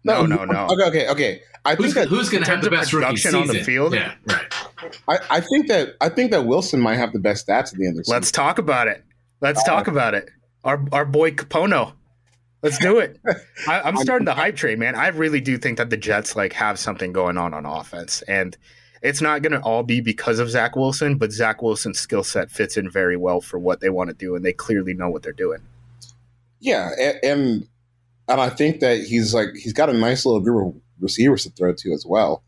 [0.06, 0.68] No, no, no.
[0.68, 1.42] Okay, okay, okay.
[1.66, 3.94] I who's, think that who's going to have the best rookie season on the field?
[3.94, 4.56] Yeah, right.
[5.10, 7.86] I, I think that I think that Wilson might have the best stats at the
[7.86, 8.16] end of the season.
[8.16, 9.04] Let's talk about it.
[9.42, 10.30] Let's uh, talk about it.
[10.64, 11.92] Our our boy Capono.
[12.64, 13.20] Let's do it.
[13.68, 14.96] I, am starting the hype train, man.
[14.96, 18.56] I really do think that the Jets like have something going on on offense, and
[19.02, 22.50] it's not going to all be because of Zach Wilson, but Zach Wilson's skill set
[22.50, 25.22] fits in very well for what they want to do, and they clearly know what
[25.22, 25.60] they're doing.
[26.60, 27.68] Yeah, and, and
[28.28, 31.50] and I think that he's like he's got a nice little group of receivers to
[31.52, 32.44] throw to as well.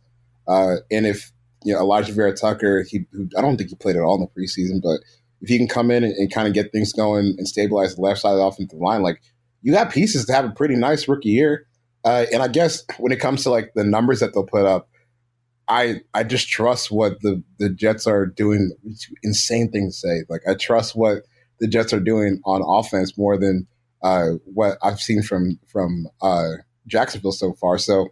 [0.47, 1.31] Uh, and if
[1.63, 4.27] you know Alijah Vera-Tucker, he who, I don't think he played at all in the
[4.27, 5.01] preseason, but
[5.41, 8.01] if he can come in and, and kind of get things going and stabilize the
[8.01, 9.21] left side of the offensive line, like
[9.61, 11.65] you have pieces to have a pretty nice rookie year.
[12.03, 14.89] Uh, and I guess when it comes to like the numbers that they'll put up,
[15.67, 18.71] I I just trust what the the Jets are doing.
[19.23, 20.23] insane thing to say.
[20.27, 21.23] Like I trust what
[21.59, 23.67] the Jets are doing on offense more than
[24.01, 26.51] uh, what I've seen from from uh,
[26.87, 27.77] Jacksonville so far.
[27.77, 28.09] So,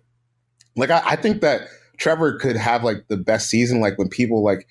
[0.75, 1.67] like I, I think that
[1.97, 3.79] Trevor could have like the best season.
[3.79, 4.67] Like when people like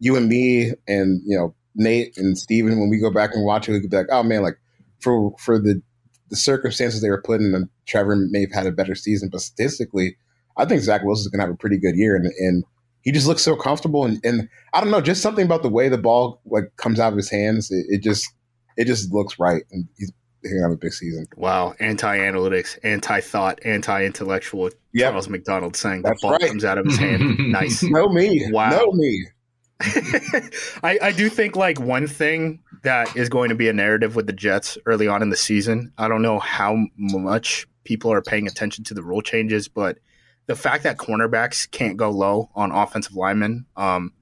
[0.00, 3.68] you and me and you know Nate and Steven, when we go back and watch
[3.68, 4.58] it, we could be like, oh man, like
[5.00, 5.82] for for the
[6.30, 10.16] the circumstances they were put in, Trevor may have had a better season, but statistically,
[10.56, 12.64] I think Zach Wilson is going to have a pretty good year, and, and
[13.02, 14.04] he just looks so comfortable.
[14.04, 17.12] And, and, I don't know, just something about the way the ball like comes out
[17.12, 17.70] of his hands.
[17.70, 18.28] It, it just
[18.76, 20.12] it just looks right, and he's
[20.42, 21.26] going to have a big season.
[21.36, 24.70] Wow, anti-analytics, anti-thought, anti-intellectual.
[24.92, 25.10] Yep.
[25.10, 26.48] Charles McDonald saying That's the ball right.
[26.48, 27.38] comes out of his hand.
[27.52, 27.82] nice.
[27.82, 28.46] No me.
[28.50, 28.70] Wow.
[28.70, 29.26] No me.
[29.80, 34.26] I, I do think like one thing that is going to be a narrative with
[34.26, 35.92] the Jets early on in the season.
[35.98, 39.98] I don't know how much people are paying attention to the rule changes, but
[40.46, 44.12] the fact that cornerbacks can't go low on offensive linemen, um,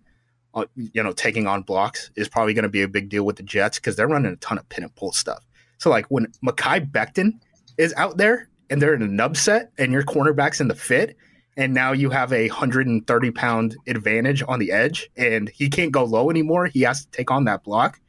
[0.54, 3.36] uh, you know, taking on blocks is probably going to be a big deal with
[3.36, 5.45] the Jets because they're running a ton of pin and pull stuff.
[5.78, 7.32] So like when Mekhi Becton
[7.78, 11.16] is out there and they're in a nub set and your cornerback's in the fit,
[11.56, 16.04] and now you have a 130 pound advantage on the edge and he can't go
[16.04, 16.66] low anymore.
[16.66, 18.00] He has to take on that block.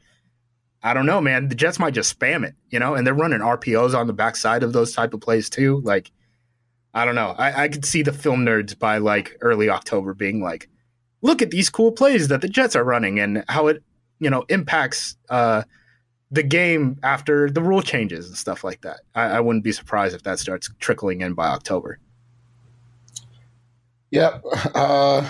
[0.82, 1.48] I don't know, man.
[1.48, 4.62] The Jets might just spam it, you know, and they're running RPOs on the backside
[4.62, 5.80] of those type of plays too.
[5.82, 6.12] Like,
[6.94, 7.34] I don't know.
[7.36, 10.68] I, I could see the film nerds by like early October being like,
[11.22, 13.82] look at these cool plays that the Jets are running and how it,
[14.20, 15.62] you know, impacts uh,
[16.30, 19.00] the game after the rule changes and stuff like that.
[19.14, 21.98] I, I wouldn't be surprised if that starts trickling in by October.
[24.10, 24.42] Yep.
[24.74, 25.28] Uh, do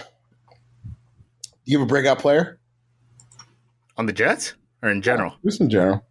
[1.64, 2.58] you have a breakout player
[3.96, 5.34] On the Jets or in general?
[5.44, 6.04] Just in general.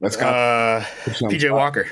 [0.00, 0.26] Let's go.
[0.26, 1.86] Uh, PJ Walker.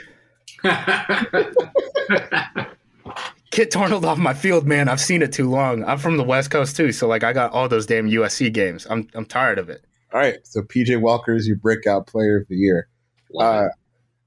[3.51, 4.89] Kit Darnold off my field, man.
[4.89, 5.85] I've seen it too long.
[5.85, 8.87] I'm from the West Coast too, so like I got all those damn USC games.
[8.91, 9.85] I'm I'm tired of it.
[10.13, 12.89] All right, so PJ Walker is your breakout player of the year.
[13.39, 13.69] Uh,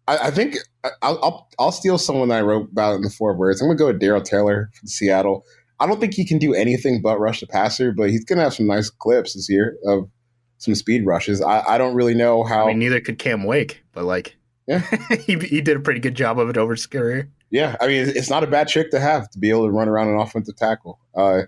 [0.08, 0.56] I, I, think
[1.02, 3.62] I'll, I'll, I'll steal someone that I wrote about in the four verts.
[3.62, 5.46] I'm gonna go with Darrell Taylor from Seattle.
[5.80, 8.54] I don't think he can do anything but rush the passer, but he's gonna have
[8.54, 10.10] some nice clips this year of
[10.58, 11.42] some speed rushes.
[11.42, 12.66] I, I don't really know how.
[12.66, 14.80] I mean, neither could Cam Wake, but like, yeah,
[15.26, 17.30] he he did a pretty good job of it over his career.
[17.50, 19.88] Yeah, I mean, it's not a bad trick to have to be able to run
[19.88, 21.00] around an offensive tackle.
[21.16, 21.44] Uh,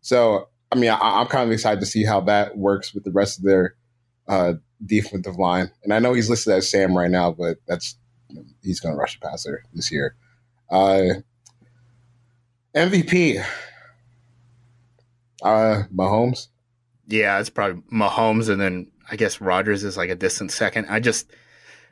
[0.00, 3.10] so, I mean, I, am kind of excited to see how that works with the
[3.10, 3.74] rest of their
[4.30, 4.54] uh,
[4.86, 5.70] defensive line.
[5.82, 7.96] And I know he's listed as Sam right now, but that's
[8.62, 10.14] he's going to rush the passer this year.
[10.70, 11.20] Uh,
[12.74, 13.44] MVP,
[15.42, 16.46] uh, Mahomes.
[17.08, 20.86] Yeah, it's probably Mahomes, and then I guess Rodgers is like a distant second.
[20.88, 21.26] I just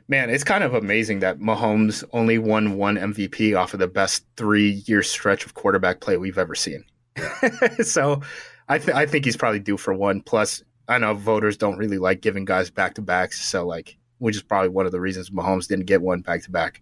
[0.07, 4.25] man, it's kind of amazing that Mahomes only won one MVP off of the best
[4.37, 6.85] three year stretch of quarterback play we've ever seen.
[7.81, 8.21] so
[8.69, 10.21] I, th- I think he's probably due for one.
[10.21, 13.41] Plus, I know voters don't really like giving guys back to backs.
[13.41, 16.51] So, like, which is probably one of the reasons Mahomes didn't get one back to
[16.51, 16.81] back.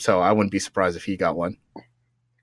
[0.00, 1.56] So I wouldn't be surprised if he got one.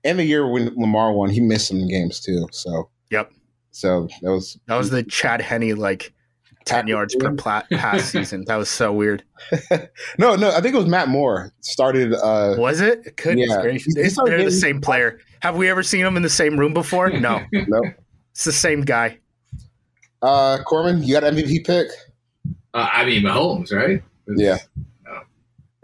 [0.04, 2.46] And the year when Lamar won, he missed some games too.
[2.52, 3.32] So, yep.
[3.70, 6.12] So that was that was the Chad Henne like
[6.64, 8.44] 10 yards per pla- pass season.
[8.46, 9.24] That was so weird.
[10.18, 12.14] no, no, I think it was Matt Moore started.
[12.14, 13.16] Uh, was it?
[13.16, 13.62] Goodness yeah.
[13.62, 13.94] gracious.
[13.94, 15.20] They're getting, the same player.
[15.40, 17.10] Have we ever seen them in the same room before?
[17.10, 17.42] No.
[17.52, 17.82] no.
[18.32, 19.18] It's the same guy.
[20.22, 21.88] Uh, Korman, you got an MVP pick?
[22.74, 24.02] Uh, I mean, Mahomes, right?
[24.28, 24.58] It's, yeah.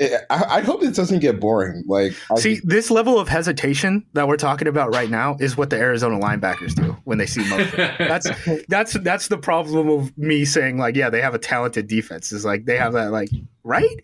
[0.01, 1.83] I, I, hope it doesn't get boring.
[1.89, 5.71] Like, see, I, this level of hesitation that we're talking about right now is what
[5.71, 7.77] the Arizona linebackers do when they see motion.
[7.99, 8.31] that's
[8.69, 12.31] that's that's the problem of me saying like, yeah, they have a talented defense.
[12.31, 13.31] Is like they have that like,
[13.65, 14.01] right?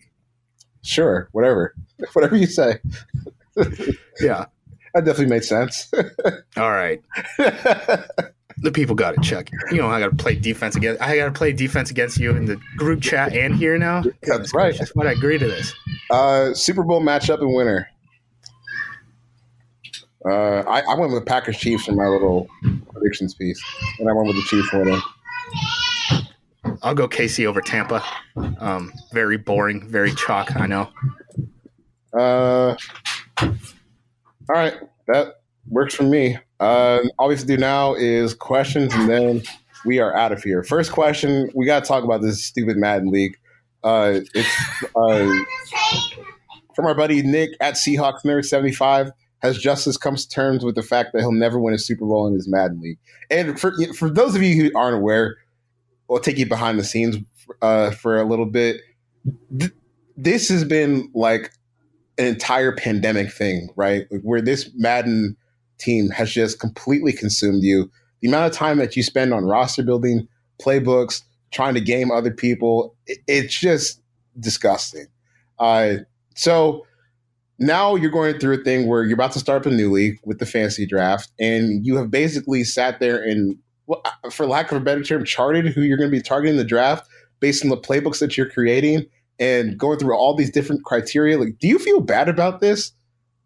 [0.81, 1.73] Sure, whatever,
[2.13, 2.79] whatever you say.
[4.19, 4.47] yeah,
[4.93, 5.89] that definitely makes sense.
[6.57, 7.01] All right
[8.57, 9.49] the people got to check.
[9.71, 11.01] You know, I got to play defense against.
[11.01, 14.03] I got to play defense against you in the group chat and here now.
[14.23, 14.77] That's right.
[14.77, 15.73] That's what I agree to this.
[16.09, 17.89] Uh, Super Bowl matchup and winner.
[20.27, 22.47] Uh, I, I, went with Packers Chiefs in my little
[22.91, 23.63] predictions piece,
[23.99, 25.01] and I went with the Chiefs winning.
[26.81, 28.03] I'll go KC over Tampa.
[28.59, 30.55] Um, very boring, very chalk.
[30.55, 30.89] I know.
[32.17, 32.75] Uh,
[33.39, 33.49] all
[34.49, 34.73] right,
[35.07, 36.37] that works for me.
[36.59, 39.43] Uh, all we have to do now is questions, and then
[39.85, 40.63] we are out of here.
[40.63, 43.37] First question: We got to talk about this stupid Madden league.
[43.83, 45.37] Uh, it's uh,
[46.75, 50.75] from our buddy Nick at Seahawks Nerd seventy five has Justis come to terms with
[50.75, 52.97] the fact that he'll never win a Super Bowl in his Madden league.
[53.29, 55.37] And for for those of you who aren't aware,
[56.07, 57.17] we'll take you behind the scenes
[57.61, 58.81] uh, for a little bit.
[59.57, 59.71] Th-
[60.17, 61.51] this has been like
[62.17, 64.07] an entire pandemic thing, right?
[64.21, 65.35] Where this Madden
[65.77, 67.89] team has just completely consumed you.
[68.21, 70.27] The amount of time that you spend on roster building,
[70.61, 71.21] playbooks,
[71.51, 74.01] trying to game other people, it, it's just
[74.39, 75.07] disgusting.
[75.59, 75.95] Uh,
[76.35, 76.85] so
[77.59, 80.19] now you're going through a thing where you're about to start up a new league
[80.25, 83.57] with the fantasy draft, and you have basically sat there and,
[84.31, 87.07] for lack of a better term, charted who you're going to be targeting the draft
[87.39, 89.05] based on the playbooks that you're creating
[89.39, 91.37] and going through all these different criteria.
[91.37, 92.91] Like, do you feel bad about this?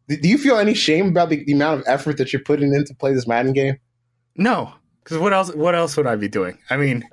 [0.10, 2.84] Do you feel any shame about the, the amount of effort that you're putting in
[2.86, 3.78] to play this Madden game?
[4.36, 4.74] No,
[5.04, 5.54] because what else?
[5.54, 6.58] What else would I be doing?
[6.70, 7.08] I mean,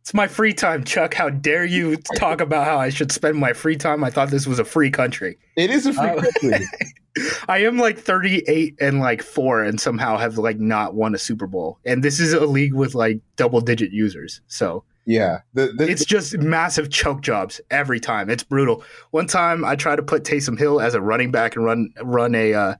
[0.00, 1.14] it's my free time, Chuck.
[1.14, 4.04] How dare you talk about how I should spend my free time?
[4.04, 5.36] I thought this was a free country.
[5.56, 6.66] It is a free uh, country.
[7.48, 11.48] I am like 38 and like four, and somehow have like not won a Super
[11.48, 11.80] Bowl.
[11.84, 14.40] And this is a league with like double digit users.
[14.46, 18.28] So yeah, the, the, it's just massive choke jobs every time.
[18.28, 18.82] It's brutal.
[19.12, 22.34] One time I tried to put Taysom Hill as a running back and run run
[22.34, 22.74] a uh,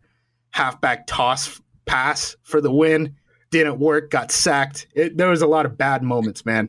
[0.50, 3.14] halfback toss pass for the win.
[3.52, 4.10] Didn't work.
[4.10, 4.88] Got sacked.
[4.94, 6.68] It, there was a lot of bad moments, man.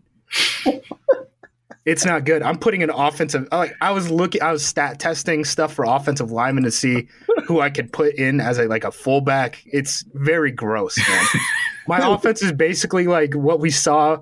[1.87, 2.43] it's not good.
[2.43, 3.47] I'm putting an offensive.
[3.51, 7.07] Like I was looking, I was stat testing stuff for offensive linemen to see
[7.47, 9.63] who I could put in as a like a fullback.
[9.65, 11.25] It's very gross, man.
[11.87, 14.19] My offense is basically like what we saw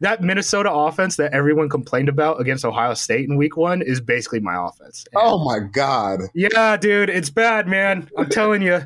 [0.00, 4.40] that Minnesota offense that everyone complained about against Ohio State in week one is basically
[4.40, 5.04] my offense.
[5.12, 6.20] And oh my God.
[6.34, 8.08] Yeah, dude, it's bad, man.
[8.16, 8.82] I'm telling you.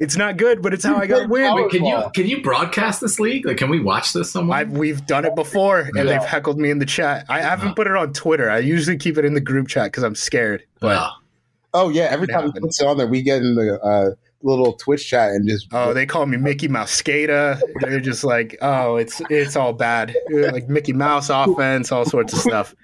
[0.00, 1.54] It's not good, but it's how I got win.
[1.54, 3.44] Wait, can you can you broadcast this league?
[3.44, 4.60] Like, can we watch this somewhere?
[4.60, 6.04] I've, we've done it before, and yeah.
[6.04, 7.26] they've heckled me in the chat.
[7.28, 8.50] I haven't uh, put it on Twitter.
[8.50, 10.64] I usually keep it in the group chat because I'm scared.
[10.80, 11.10] But uh,
[11.74, 14.14] oh yeah, every time we put it on there, we get in the uh,
[14.44, 17.58] little Twitch chat and just oh, they call me Mickey Mouse Skater.
[17.80, 22.38] They're just like, oh, it's it's all bad, like Mickey Mouse offense, all sorts of
[22.40, 22.74] stuff.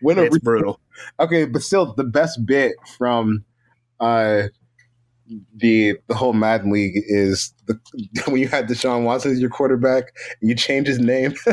[0.00, 0.80] When it's brutal.
[1.20, 3.44] Okay, but still, the best bit from
[4.00, 4.44] uh
[5.56, 7.78] the the whole Madden League is the,
[8.26, 11.34] when you had Deshaun Watson as your quarterback, you change his name.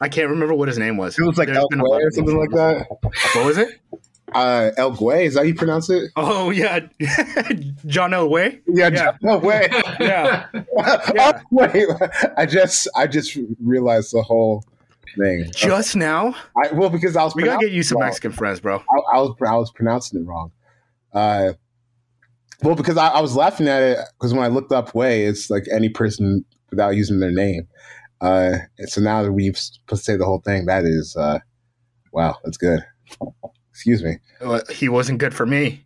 [0.00, 1.18] I can't remember what his name was.
[1.18, 2.86] It was like El Gway or something like that.
[3.34, 3.80] What was it?
[4.34, 5.26] Uh, El Gway.
[5.26, 6.10] Is that how you pronounce it?
[6.16, 6.80] Oh yeah,
[7.86, 8.60] John El Way.
[8.66, 9.12] Yeah, yeah.
[9.12, 9.68] John El Way.
[10.00, 10.46] yeah.
[10.52, 10.62] yeah.
[11.18, 11.86] Oh, wait,
[12.36, 14.64] I just I just realized the whole
[15.18, 15.50] thing.
[15.54, 16.34] Just now?
[16.56, 18.76] I, well, because I was we gotta get you some Mexican friends, bro.
[18.76, 20.52] I, I, was I was pronouncing it wrong.
[21.12, 21.52] Uh,
[22.62, 25.48] well, because I, I was laughing at it because when I looked up Way, it's
[25.50, 27.66] like any person without using their name.
[28.20, 31.38] Uh, and so now that we've say the whole thing, that is uh,
[32.12, 32.84] wow, that's good.
[33.78, 34.18] Excuse me.
[34.40, 35.84] Well, he wasn't good for me.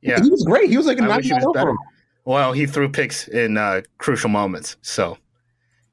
[0.00, 0.70] Yeah, he was great.
[0.70, 1.30] He was like a nice
[2.24, 5.18] Well, he threw picks in uh, crucial moments, so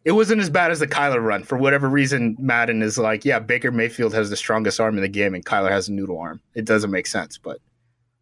[0.06, 1.44] it wasn't as bad as the Kyler run.
[1.44, 5.10] For whatever reason, Madden is like, yeah, Baker Mayfield has the strongest arm in the
[5.10, 6.40] game, and Kyler has a noodle arm.
[6.53, 7.60] It doesn't make sense, but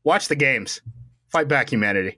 [0.04, 0.82] watch the games.
[1.30, 2.18] Fight back, humanity.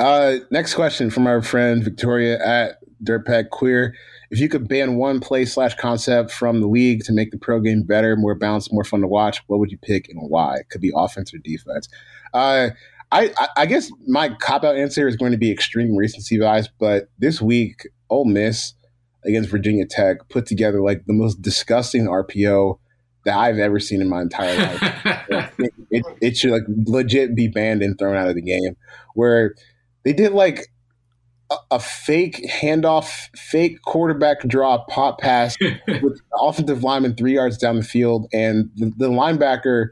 [0.00, 3.94] Uh, next question from our friend Victoria at Dirtbag Queer.
[4.30, 7.60] If you could ban one play slash concept from the league to make the pro
[7.60, 10.56] game better, more balanced, more fun to watch, what would you pick and why?
[10.56, 11.88] It could be offense or defense.
[12.34, 12.70] Uh,
[13.12, 17.08] I, I guess my cop out answer is going to be extreme recency bias, but
[17.18, 18.74] this week, Ole Miss
[19.24, 22.78] against Virginia Tech put together like the most disgusting RPO
[23.24, 25.52] that I've ever seen in my entire life.
[25.58, 28.76] it, it, it, should like legit be banned and thrown out of the game.
[29.14, 29.54] Where
[30.04, 30.68] they did like
[31.70, 35.56] a, fake handoff, fake quarterback draw pop pass
[36.02, 39.88] with offensive lineman three yards down the field, and the, the, linebacker.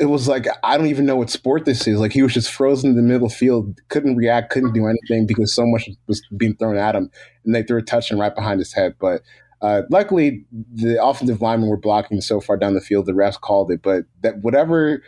[0.00, 2.00] It was like I don't even know what sport this is.
[2.00, 5.54] Like he was just frozen in the middle field, couldn't react, couldn't do anything because
[5.54, 7.10] so much was being thrown at him,
[7.44, 8.94] and they threw a touchdown right behind his head.
[8.98, 9.20] But
[9.60, 13.70] uh, luckily, the offensive linemen were blocking so far down the field, the refs called
[13.70, 13.82] it.
[13.82, 15.02] But that whatever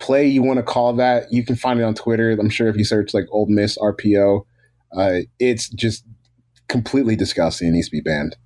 [0.00, 1.30] play you want to call that.
[1.30, 2.32] You can find it on Twitter.
[2.32, 4.44] I'm sure if you search like Ole Miss RPO,
[4.96, 6.04] uh, it's just
[6.68, 7.68] completely disgusting.
[7.68, 8.36] It needs to be banned.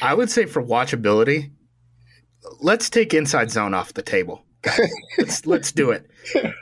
[0.00, 1.50] I would say for watchability,
[2.60, 4.44] let's take inside zone off the table.
[5.18, 6.08] let's let's do it.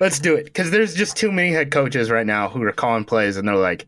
[0.01, 3.05] Let's do it because there's just too many head coaches right now who are calling
[3.05, 3.87] plays and they're like,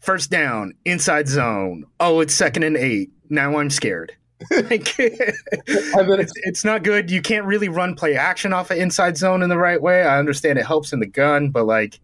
[0.00, 1.84] first down, inside zone.
[1.98, 3.10] Oh, it's second and eight.
[3.30, 4.12] Now I'm scared.
[4.50, 7.10] like, it's, it's, not good.
[7.10, 10.02] You can't really run play action off an of inside zone in the right way.
[10.02, 12.00] I understand it helps in the gun, but like,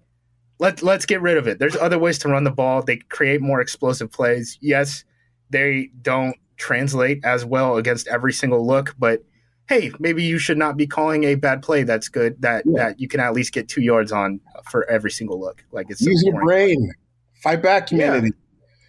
[0.59, 1.59] let let's get rid of it.
[1.59, 2.82] There's other ways to run the ball.
[2.82, 4.59] They create more explosive plays.
[4.61, 5.05] Yes,
[5.51, 9.24] they don't translate as well against every single look, but
[9.69, 12.89] hey, maybe you should not be calling a bad play that's good that Yeah.
[12.89, 14.40] that you can at least get two yards on
[14.70, 15.65] for every single look.
[15.73, 16.93] Like it's so Use your brain.
[17.43, 18.32] Fight back, humanity.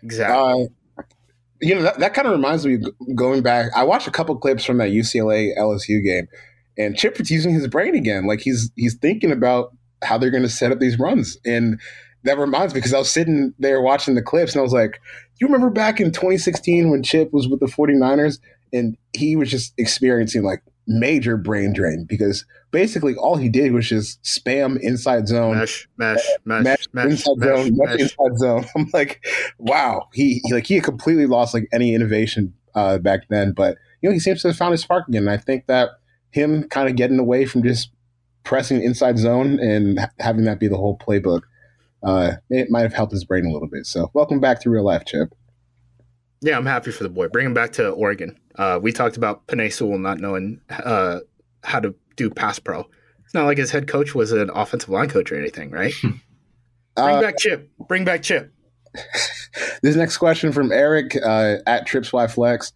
[0.04, 0.64] Exactly.
[0.64, 0.68] Uh,
[1.62, 2.80] you know that, that kind of reminds me.
[3.16, 6.28] Going back, I watched a couple clips from that UCLA LSU game,
[6.78, 8.26] and Chip was using his brain again.
[8.26, 11.80] Like he's he's thinking about how they're going to set up these runs, and
[12.24, 15.00] that reminds me because I was sitting there watching the clips, and I was like,
[15.40, 18.40] "You remember back in 2016 when Chip was with the 49ers,
[18.74, 20.64] and he was just experiencing like
[21.00, 26.18] major brain drain because basically all he did was just spam inside zone." mesh, mesh,
[26.46, 28.00] mesh, mesh, mesh, inside mesh, zone, mesh, mesh.
[28.00, 28.66] inside zone.
[28.76, 29.26] I'm like,
[29.58, 33.54] wow, he, he like he had completely lost like any innovation uh, back then.
[33.54, 35.24] But you know, he seems to have found his spark again.
[35.24, 35.90] And I think that
[36.32, 37.92] him kind of getting away from just
[38.44, 41.42] pressing inside zone and ha- having that be the whole playbook,
[42.04, 43.86] uh, it might have helped his brain a little bit.
[43.86, 45.34] So, welcome back to real life, Chip.
[46.42, 47.28] Yeah, I'm happy for the boy.
[47.28, 48.38] Bring him back to Oregon.
[48.56, 51.20] Uh, we talked about Penei Sewell not knowing uh,
[51.64, 52.88] how to do pass pro.
[53.24, 55.94] It's not like his head coach was an offensive line coach or anything, right?
[56.02, 56.20] Bring
[56.98, 57.70] Uh, back Chip.
[57.88, 58.52] Bring back Chip.
[59.84, 62.74] this next question from Eric uh, at TripsYFlex.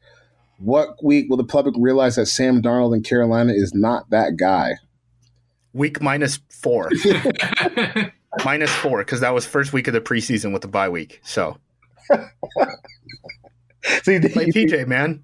[0.59, 4.75] What week will the public realize that Sam Darnold in Carolina is not that guy?
[5.73, 6.89] Week minus four.
[8.45, 11.19] minus four, because that was first week of the preseason with the bye week.
[11.23, 11.57] So
[14.03, 15.23] So you think- play PJ, man.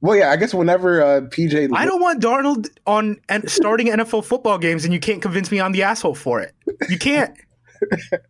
[0.00, 4.24] well, yeah, I guess whenever uh, PJ, I don't want Darnold on and starting NFL
[4.24, 6.54] football games, and you can't convince me I'm the asshole for it.
[6.88, 7.36] You can't.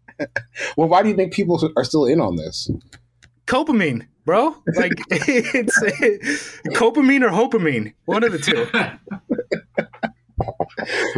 [0.78, 2.70] Well, why do you think people are still in on this?
[3.46, 4.56] Copamine, bro.
[4.74, 5.78] Like it's
[6.68, 8.66] copamine or hopamine, one of the two.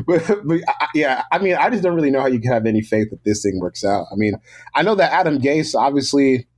[0.05, 2.67] but, but I, yeah, I mean, I just don't really know how you can have
[2.67, 4.07] any faith that this thing works out.
[4.13, 4.35] I mean,
[4.75, 6.49] I know that Adam Gase, obviously,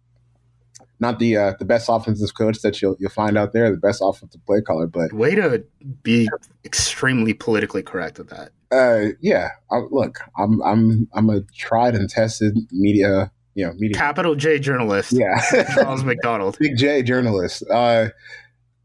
[1.01, 4.01] not the uh, the best offensive coach that you'll you'll find out there, the best
[4.05, 5.65] offensive play caller, but Way to
[6.03, 6.29] be
[6.65, 8.51] extremely politically correct with that.
[8.73, 13.97] uh, yeah, I, look, I'm I'm I'm a tried and tested media, you know, media,
[13.97, 15.41] Capital J journalist, yeah,
[15.75, 16.59] Charles McDonald.
[16.61, 17.65] Big J journalist.
[17.71, 18.09] Uh,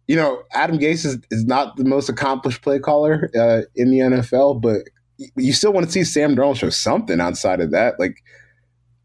[0.08, 4.00] you know, Adam Gase is, is not the most accomplished play caller uh, in the
[4.00, 4.82] NFL, but
[5.36, 8.00] you still want to see Sam Darnold show something outside of that.
[8.00, 8.22] Like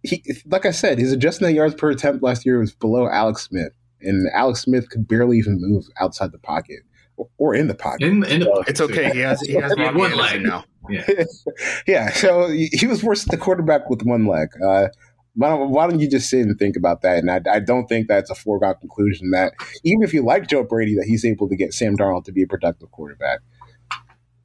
[0.02, 3.42] he, like I said, his adjusted net yards per attempt last year was below Alex
[3.42, 6.80] Smith, and Alex Smith could barely even move outside the pocket
[7.16, 8.02] or, or in the pocket.
[8.06, 9.10] in, in the It's okay.
[9.12, 10.50] He has he has He had Bobby one Anderson leg.
[10.50, 10.64] now.
[10.88, 11.24] yeah.
[11.86, 14.48] yeah, so he he was worse than the quarterback with one leg.
[14.64, 14.88] Uh,
[15.34, 17.18] why don't, why don't you just sit and think about that?
[17.18, 19.52] And I, I don't think that's a foregone conclusion that
[19.84, 22.42] even if you like Joe Brady, that he's able to get Sam Darnold to be
[22.42, 23.40] a productive quarterback.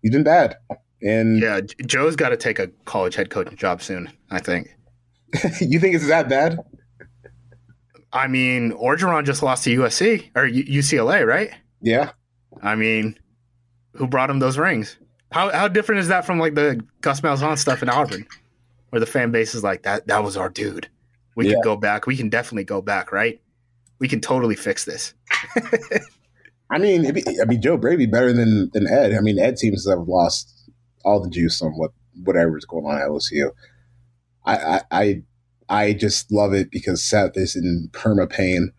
[0.02, 0.58] He's been bad,
[1.02, 4.12] and Yeah, Joe's got to take a college head coaching job soon.
[4.30, 4.75] I think.
[5.62, 6.60] you think it's that bad?
[8.14, 11.52] I mean, Orgeron just lost to USC or U- UCLA, right?
[11.82, 12.12] Yeah,
[12.62, 13.18] I mean,
[13.94, 14.98] who brought him those rings?
[15.32, 18.26] How how different is that from like the Gus Malzahn stuff in Auburn,
[18.90, 20.88] where the fan base is like that that was our dude.
[21.36, 21.54] We Yeah.
[21.56, 22.08] can go back.
[22.08, 23.42] We can definitely go back, right?
[24.00, 25.14] We can totally fix this.
[26.70, 29.14] I mean, it'd be, I mean, Joe Brady better than than Ed.
[29.14, 30.52] I mean, Ed seems to have lost
[31.04, 31.92] all the juice on what
[32.24, 33.52] whatever is going on at LSU.
[34.46, 35.22] I I
[35.68, 38.72] I, just love it because Seth is in perma pain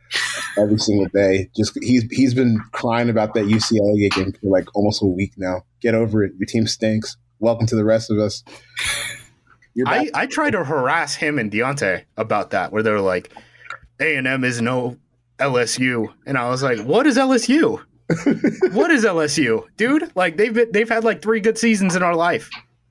[0.56, 1.51] every single day.
[1.56, 5.62] Just he's he's been crying about that UCLA game for like almost a week now.
[5.80, 6.32] Get over it.
[6.38, 7.16] Your team stinks.
[7.40, 8.44] Welcome to the rest of us.
[9.84, 13.30] I, I tried to harass him and Deontay about that, where they're like,
[14.01, 14.97] A and M is no
[15.38, 17.82] LSU, and I was like, what is LSU?
[18.72, 20.10] what is LSU, dude?
[20.14, 22.48] Like they've been, they've had like three good seasons in our life,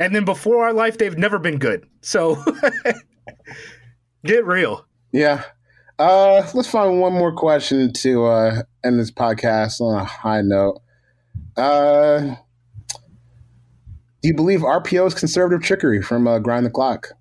[0.00, 1.86] and then before our life, they've never been good.
[2.00, 2.42] So
[4.24, 4.86] get real.
[5.12, 5.44] Yeah.
[5.98, 10.80] Uh, let's find one more question to uh, end this podcast on a high note.
[11.56, 12.34] Uh,
[14.22, 17.12] do you believe RPO is conservative trickery from uh, Grind the Clock?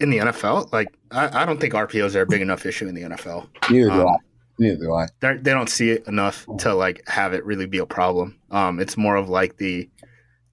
[0.00, 2.94] In the NFL, like I, I don't think RPOs are a big enough issue in
[2.94, 3.48] the NFL.
[3.70, 4.16] Neither do Um, I.
[4.58, 5.06] Neither do I.
[5.20, 8.38] They don't see it enough to like have it really be a problem.
[8.50, 9.88] Um, it's more of like the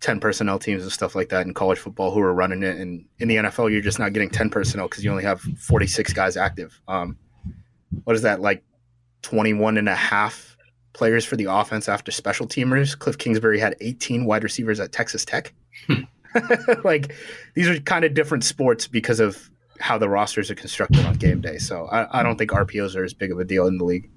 [0.02, 3.06] ten personnel teams and stuff like that in college football who are running it, and
[3.19, 6.11] in the NFL, you're just not getting ten personnel because you only have forty six
[6.11, 6.82] guys active.
[6.88, 7.18] Um,
[8.03, 8.64] what is that like
[9.22, 10.56] 21 and a half
[10.94, 12.98] players for the offense after special teamers?
[12.98, 15.53] Cliff Kingsbury had eighteen wide receivers at Texas Tech.
[16.84, 17.14] like
[17.53, 19.49] these are kind of different sports because of
[19.80, 21.57] how the rosters are constructed on game day.
[21.57, 24.10] So I, I don't think RPOs are as big of a deal in the league.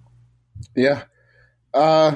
[0.77, 1.05] Yeah.
[1.73, 2.15] Uh,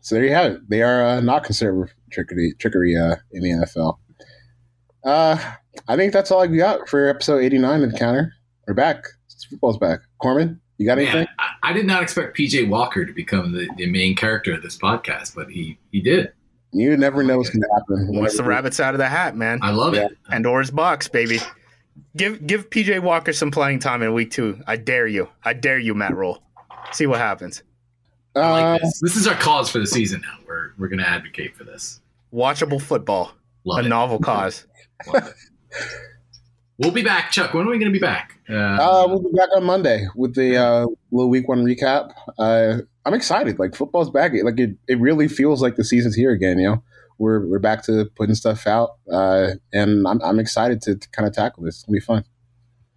[0.00, 0.68] so there you have it.
[0.68, 3.98] They are uh, not conservative trickery, trickery uh, in the NFL.
[5.04, 5.38] Uh,
[5.86, 8.32] I think that's all I got for episode 89 of the counter.
[8.66, 9.04] We're back.
[9.50, 10.00] Football's back.
[10.22, 11.14] Korman, you got anything?
[11.20, 14.62] Man, I, I did not expect PJ Walker to become the, the main character of
[14.62, 16.32] this podcast, but he he did.
[16.72, 18.18] You never know what's going to happen.
[18.18, 19.60] Once the rabbits out of the hat, man.
[19.62, 20.06] I love Yeah.
[20.06, 20.18] it.
[20.28, 21.38] Pandora's box, baby.
[22.16, 24.60] Give give PJ Walker some playing time in week two.
[24.66, 25.28] I dare you.
[25.44, 26.42] I dare you, Matt Rhule.
[26.92, 27.62] See what happens.
[28.42, 29.00] I Uh, like this.
[29.00, 30.38] This is our cause for the season now.
[30.46, 32.00] We're we're gonna advocate for this.
[32.32, 33.32] Watchable football.
[33.64, 33.88] Love a it.
[33.88, 34.66] novel cause.
[35.12, 35.34] Love it.
[36.78, 37.54] We'll be back, Chuck.
[37.54, 38.38] When are we gonna be back?
[38.48, 42.12] Uh, uh, we'll be back on Monday with the uh, little week one recap.
[42.38, 43.58] Uh, I'm excited.
[43.58, 44.32] Like football's back.
[44.44, 46.58] Like it, it really feels like the season's here again.
[46.60, 46.82] You know,
[47.18, 51.26] we're we're back to putting stuff out, uh, and I'm I'm excited to, to kind
[51.26, 51.82] of tackle this.
[51.82, 52.24] It'll be fun.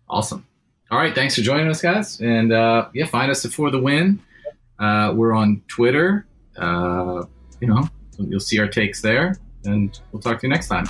[0.08, 0.46] Awesome.
[0.92, 1.16] All right.
[1.16, 2.20] Thanks for joining us, guys.
[2.22, 4.20] And uh, yeah, find us at For the Win.
[4.82, 6.28] Uh, we're on Twitter.
[6.58, 7.24] Uh,
[7.60, 7.88] you know,
[8.18, 9.36] you'll see our takes there.
[9.64, 10.86] And we'll talk to you next time.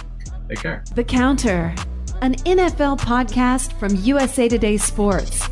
[0.47, 0.83] Take care.
[0.95, 1.75] The Counter,
[2.21, 5.49] an NFL podcast from USA Today Sports.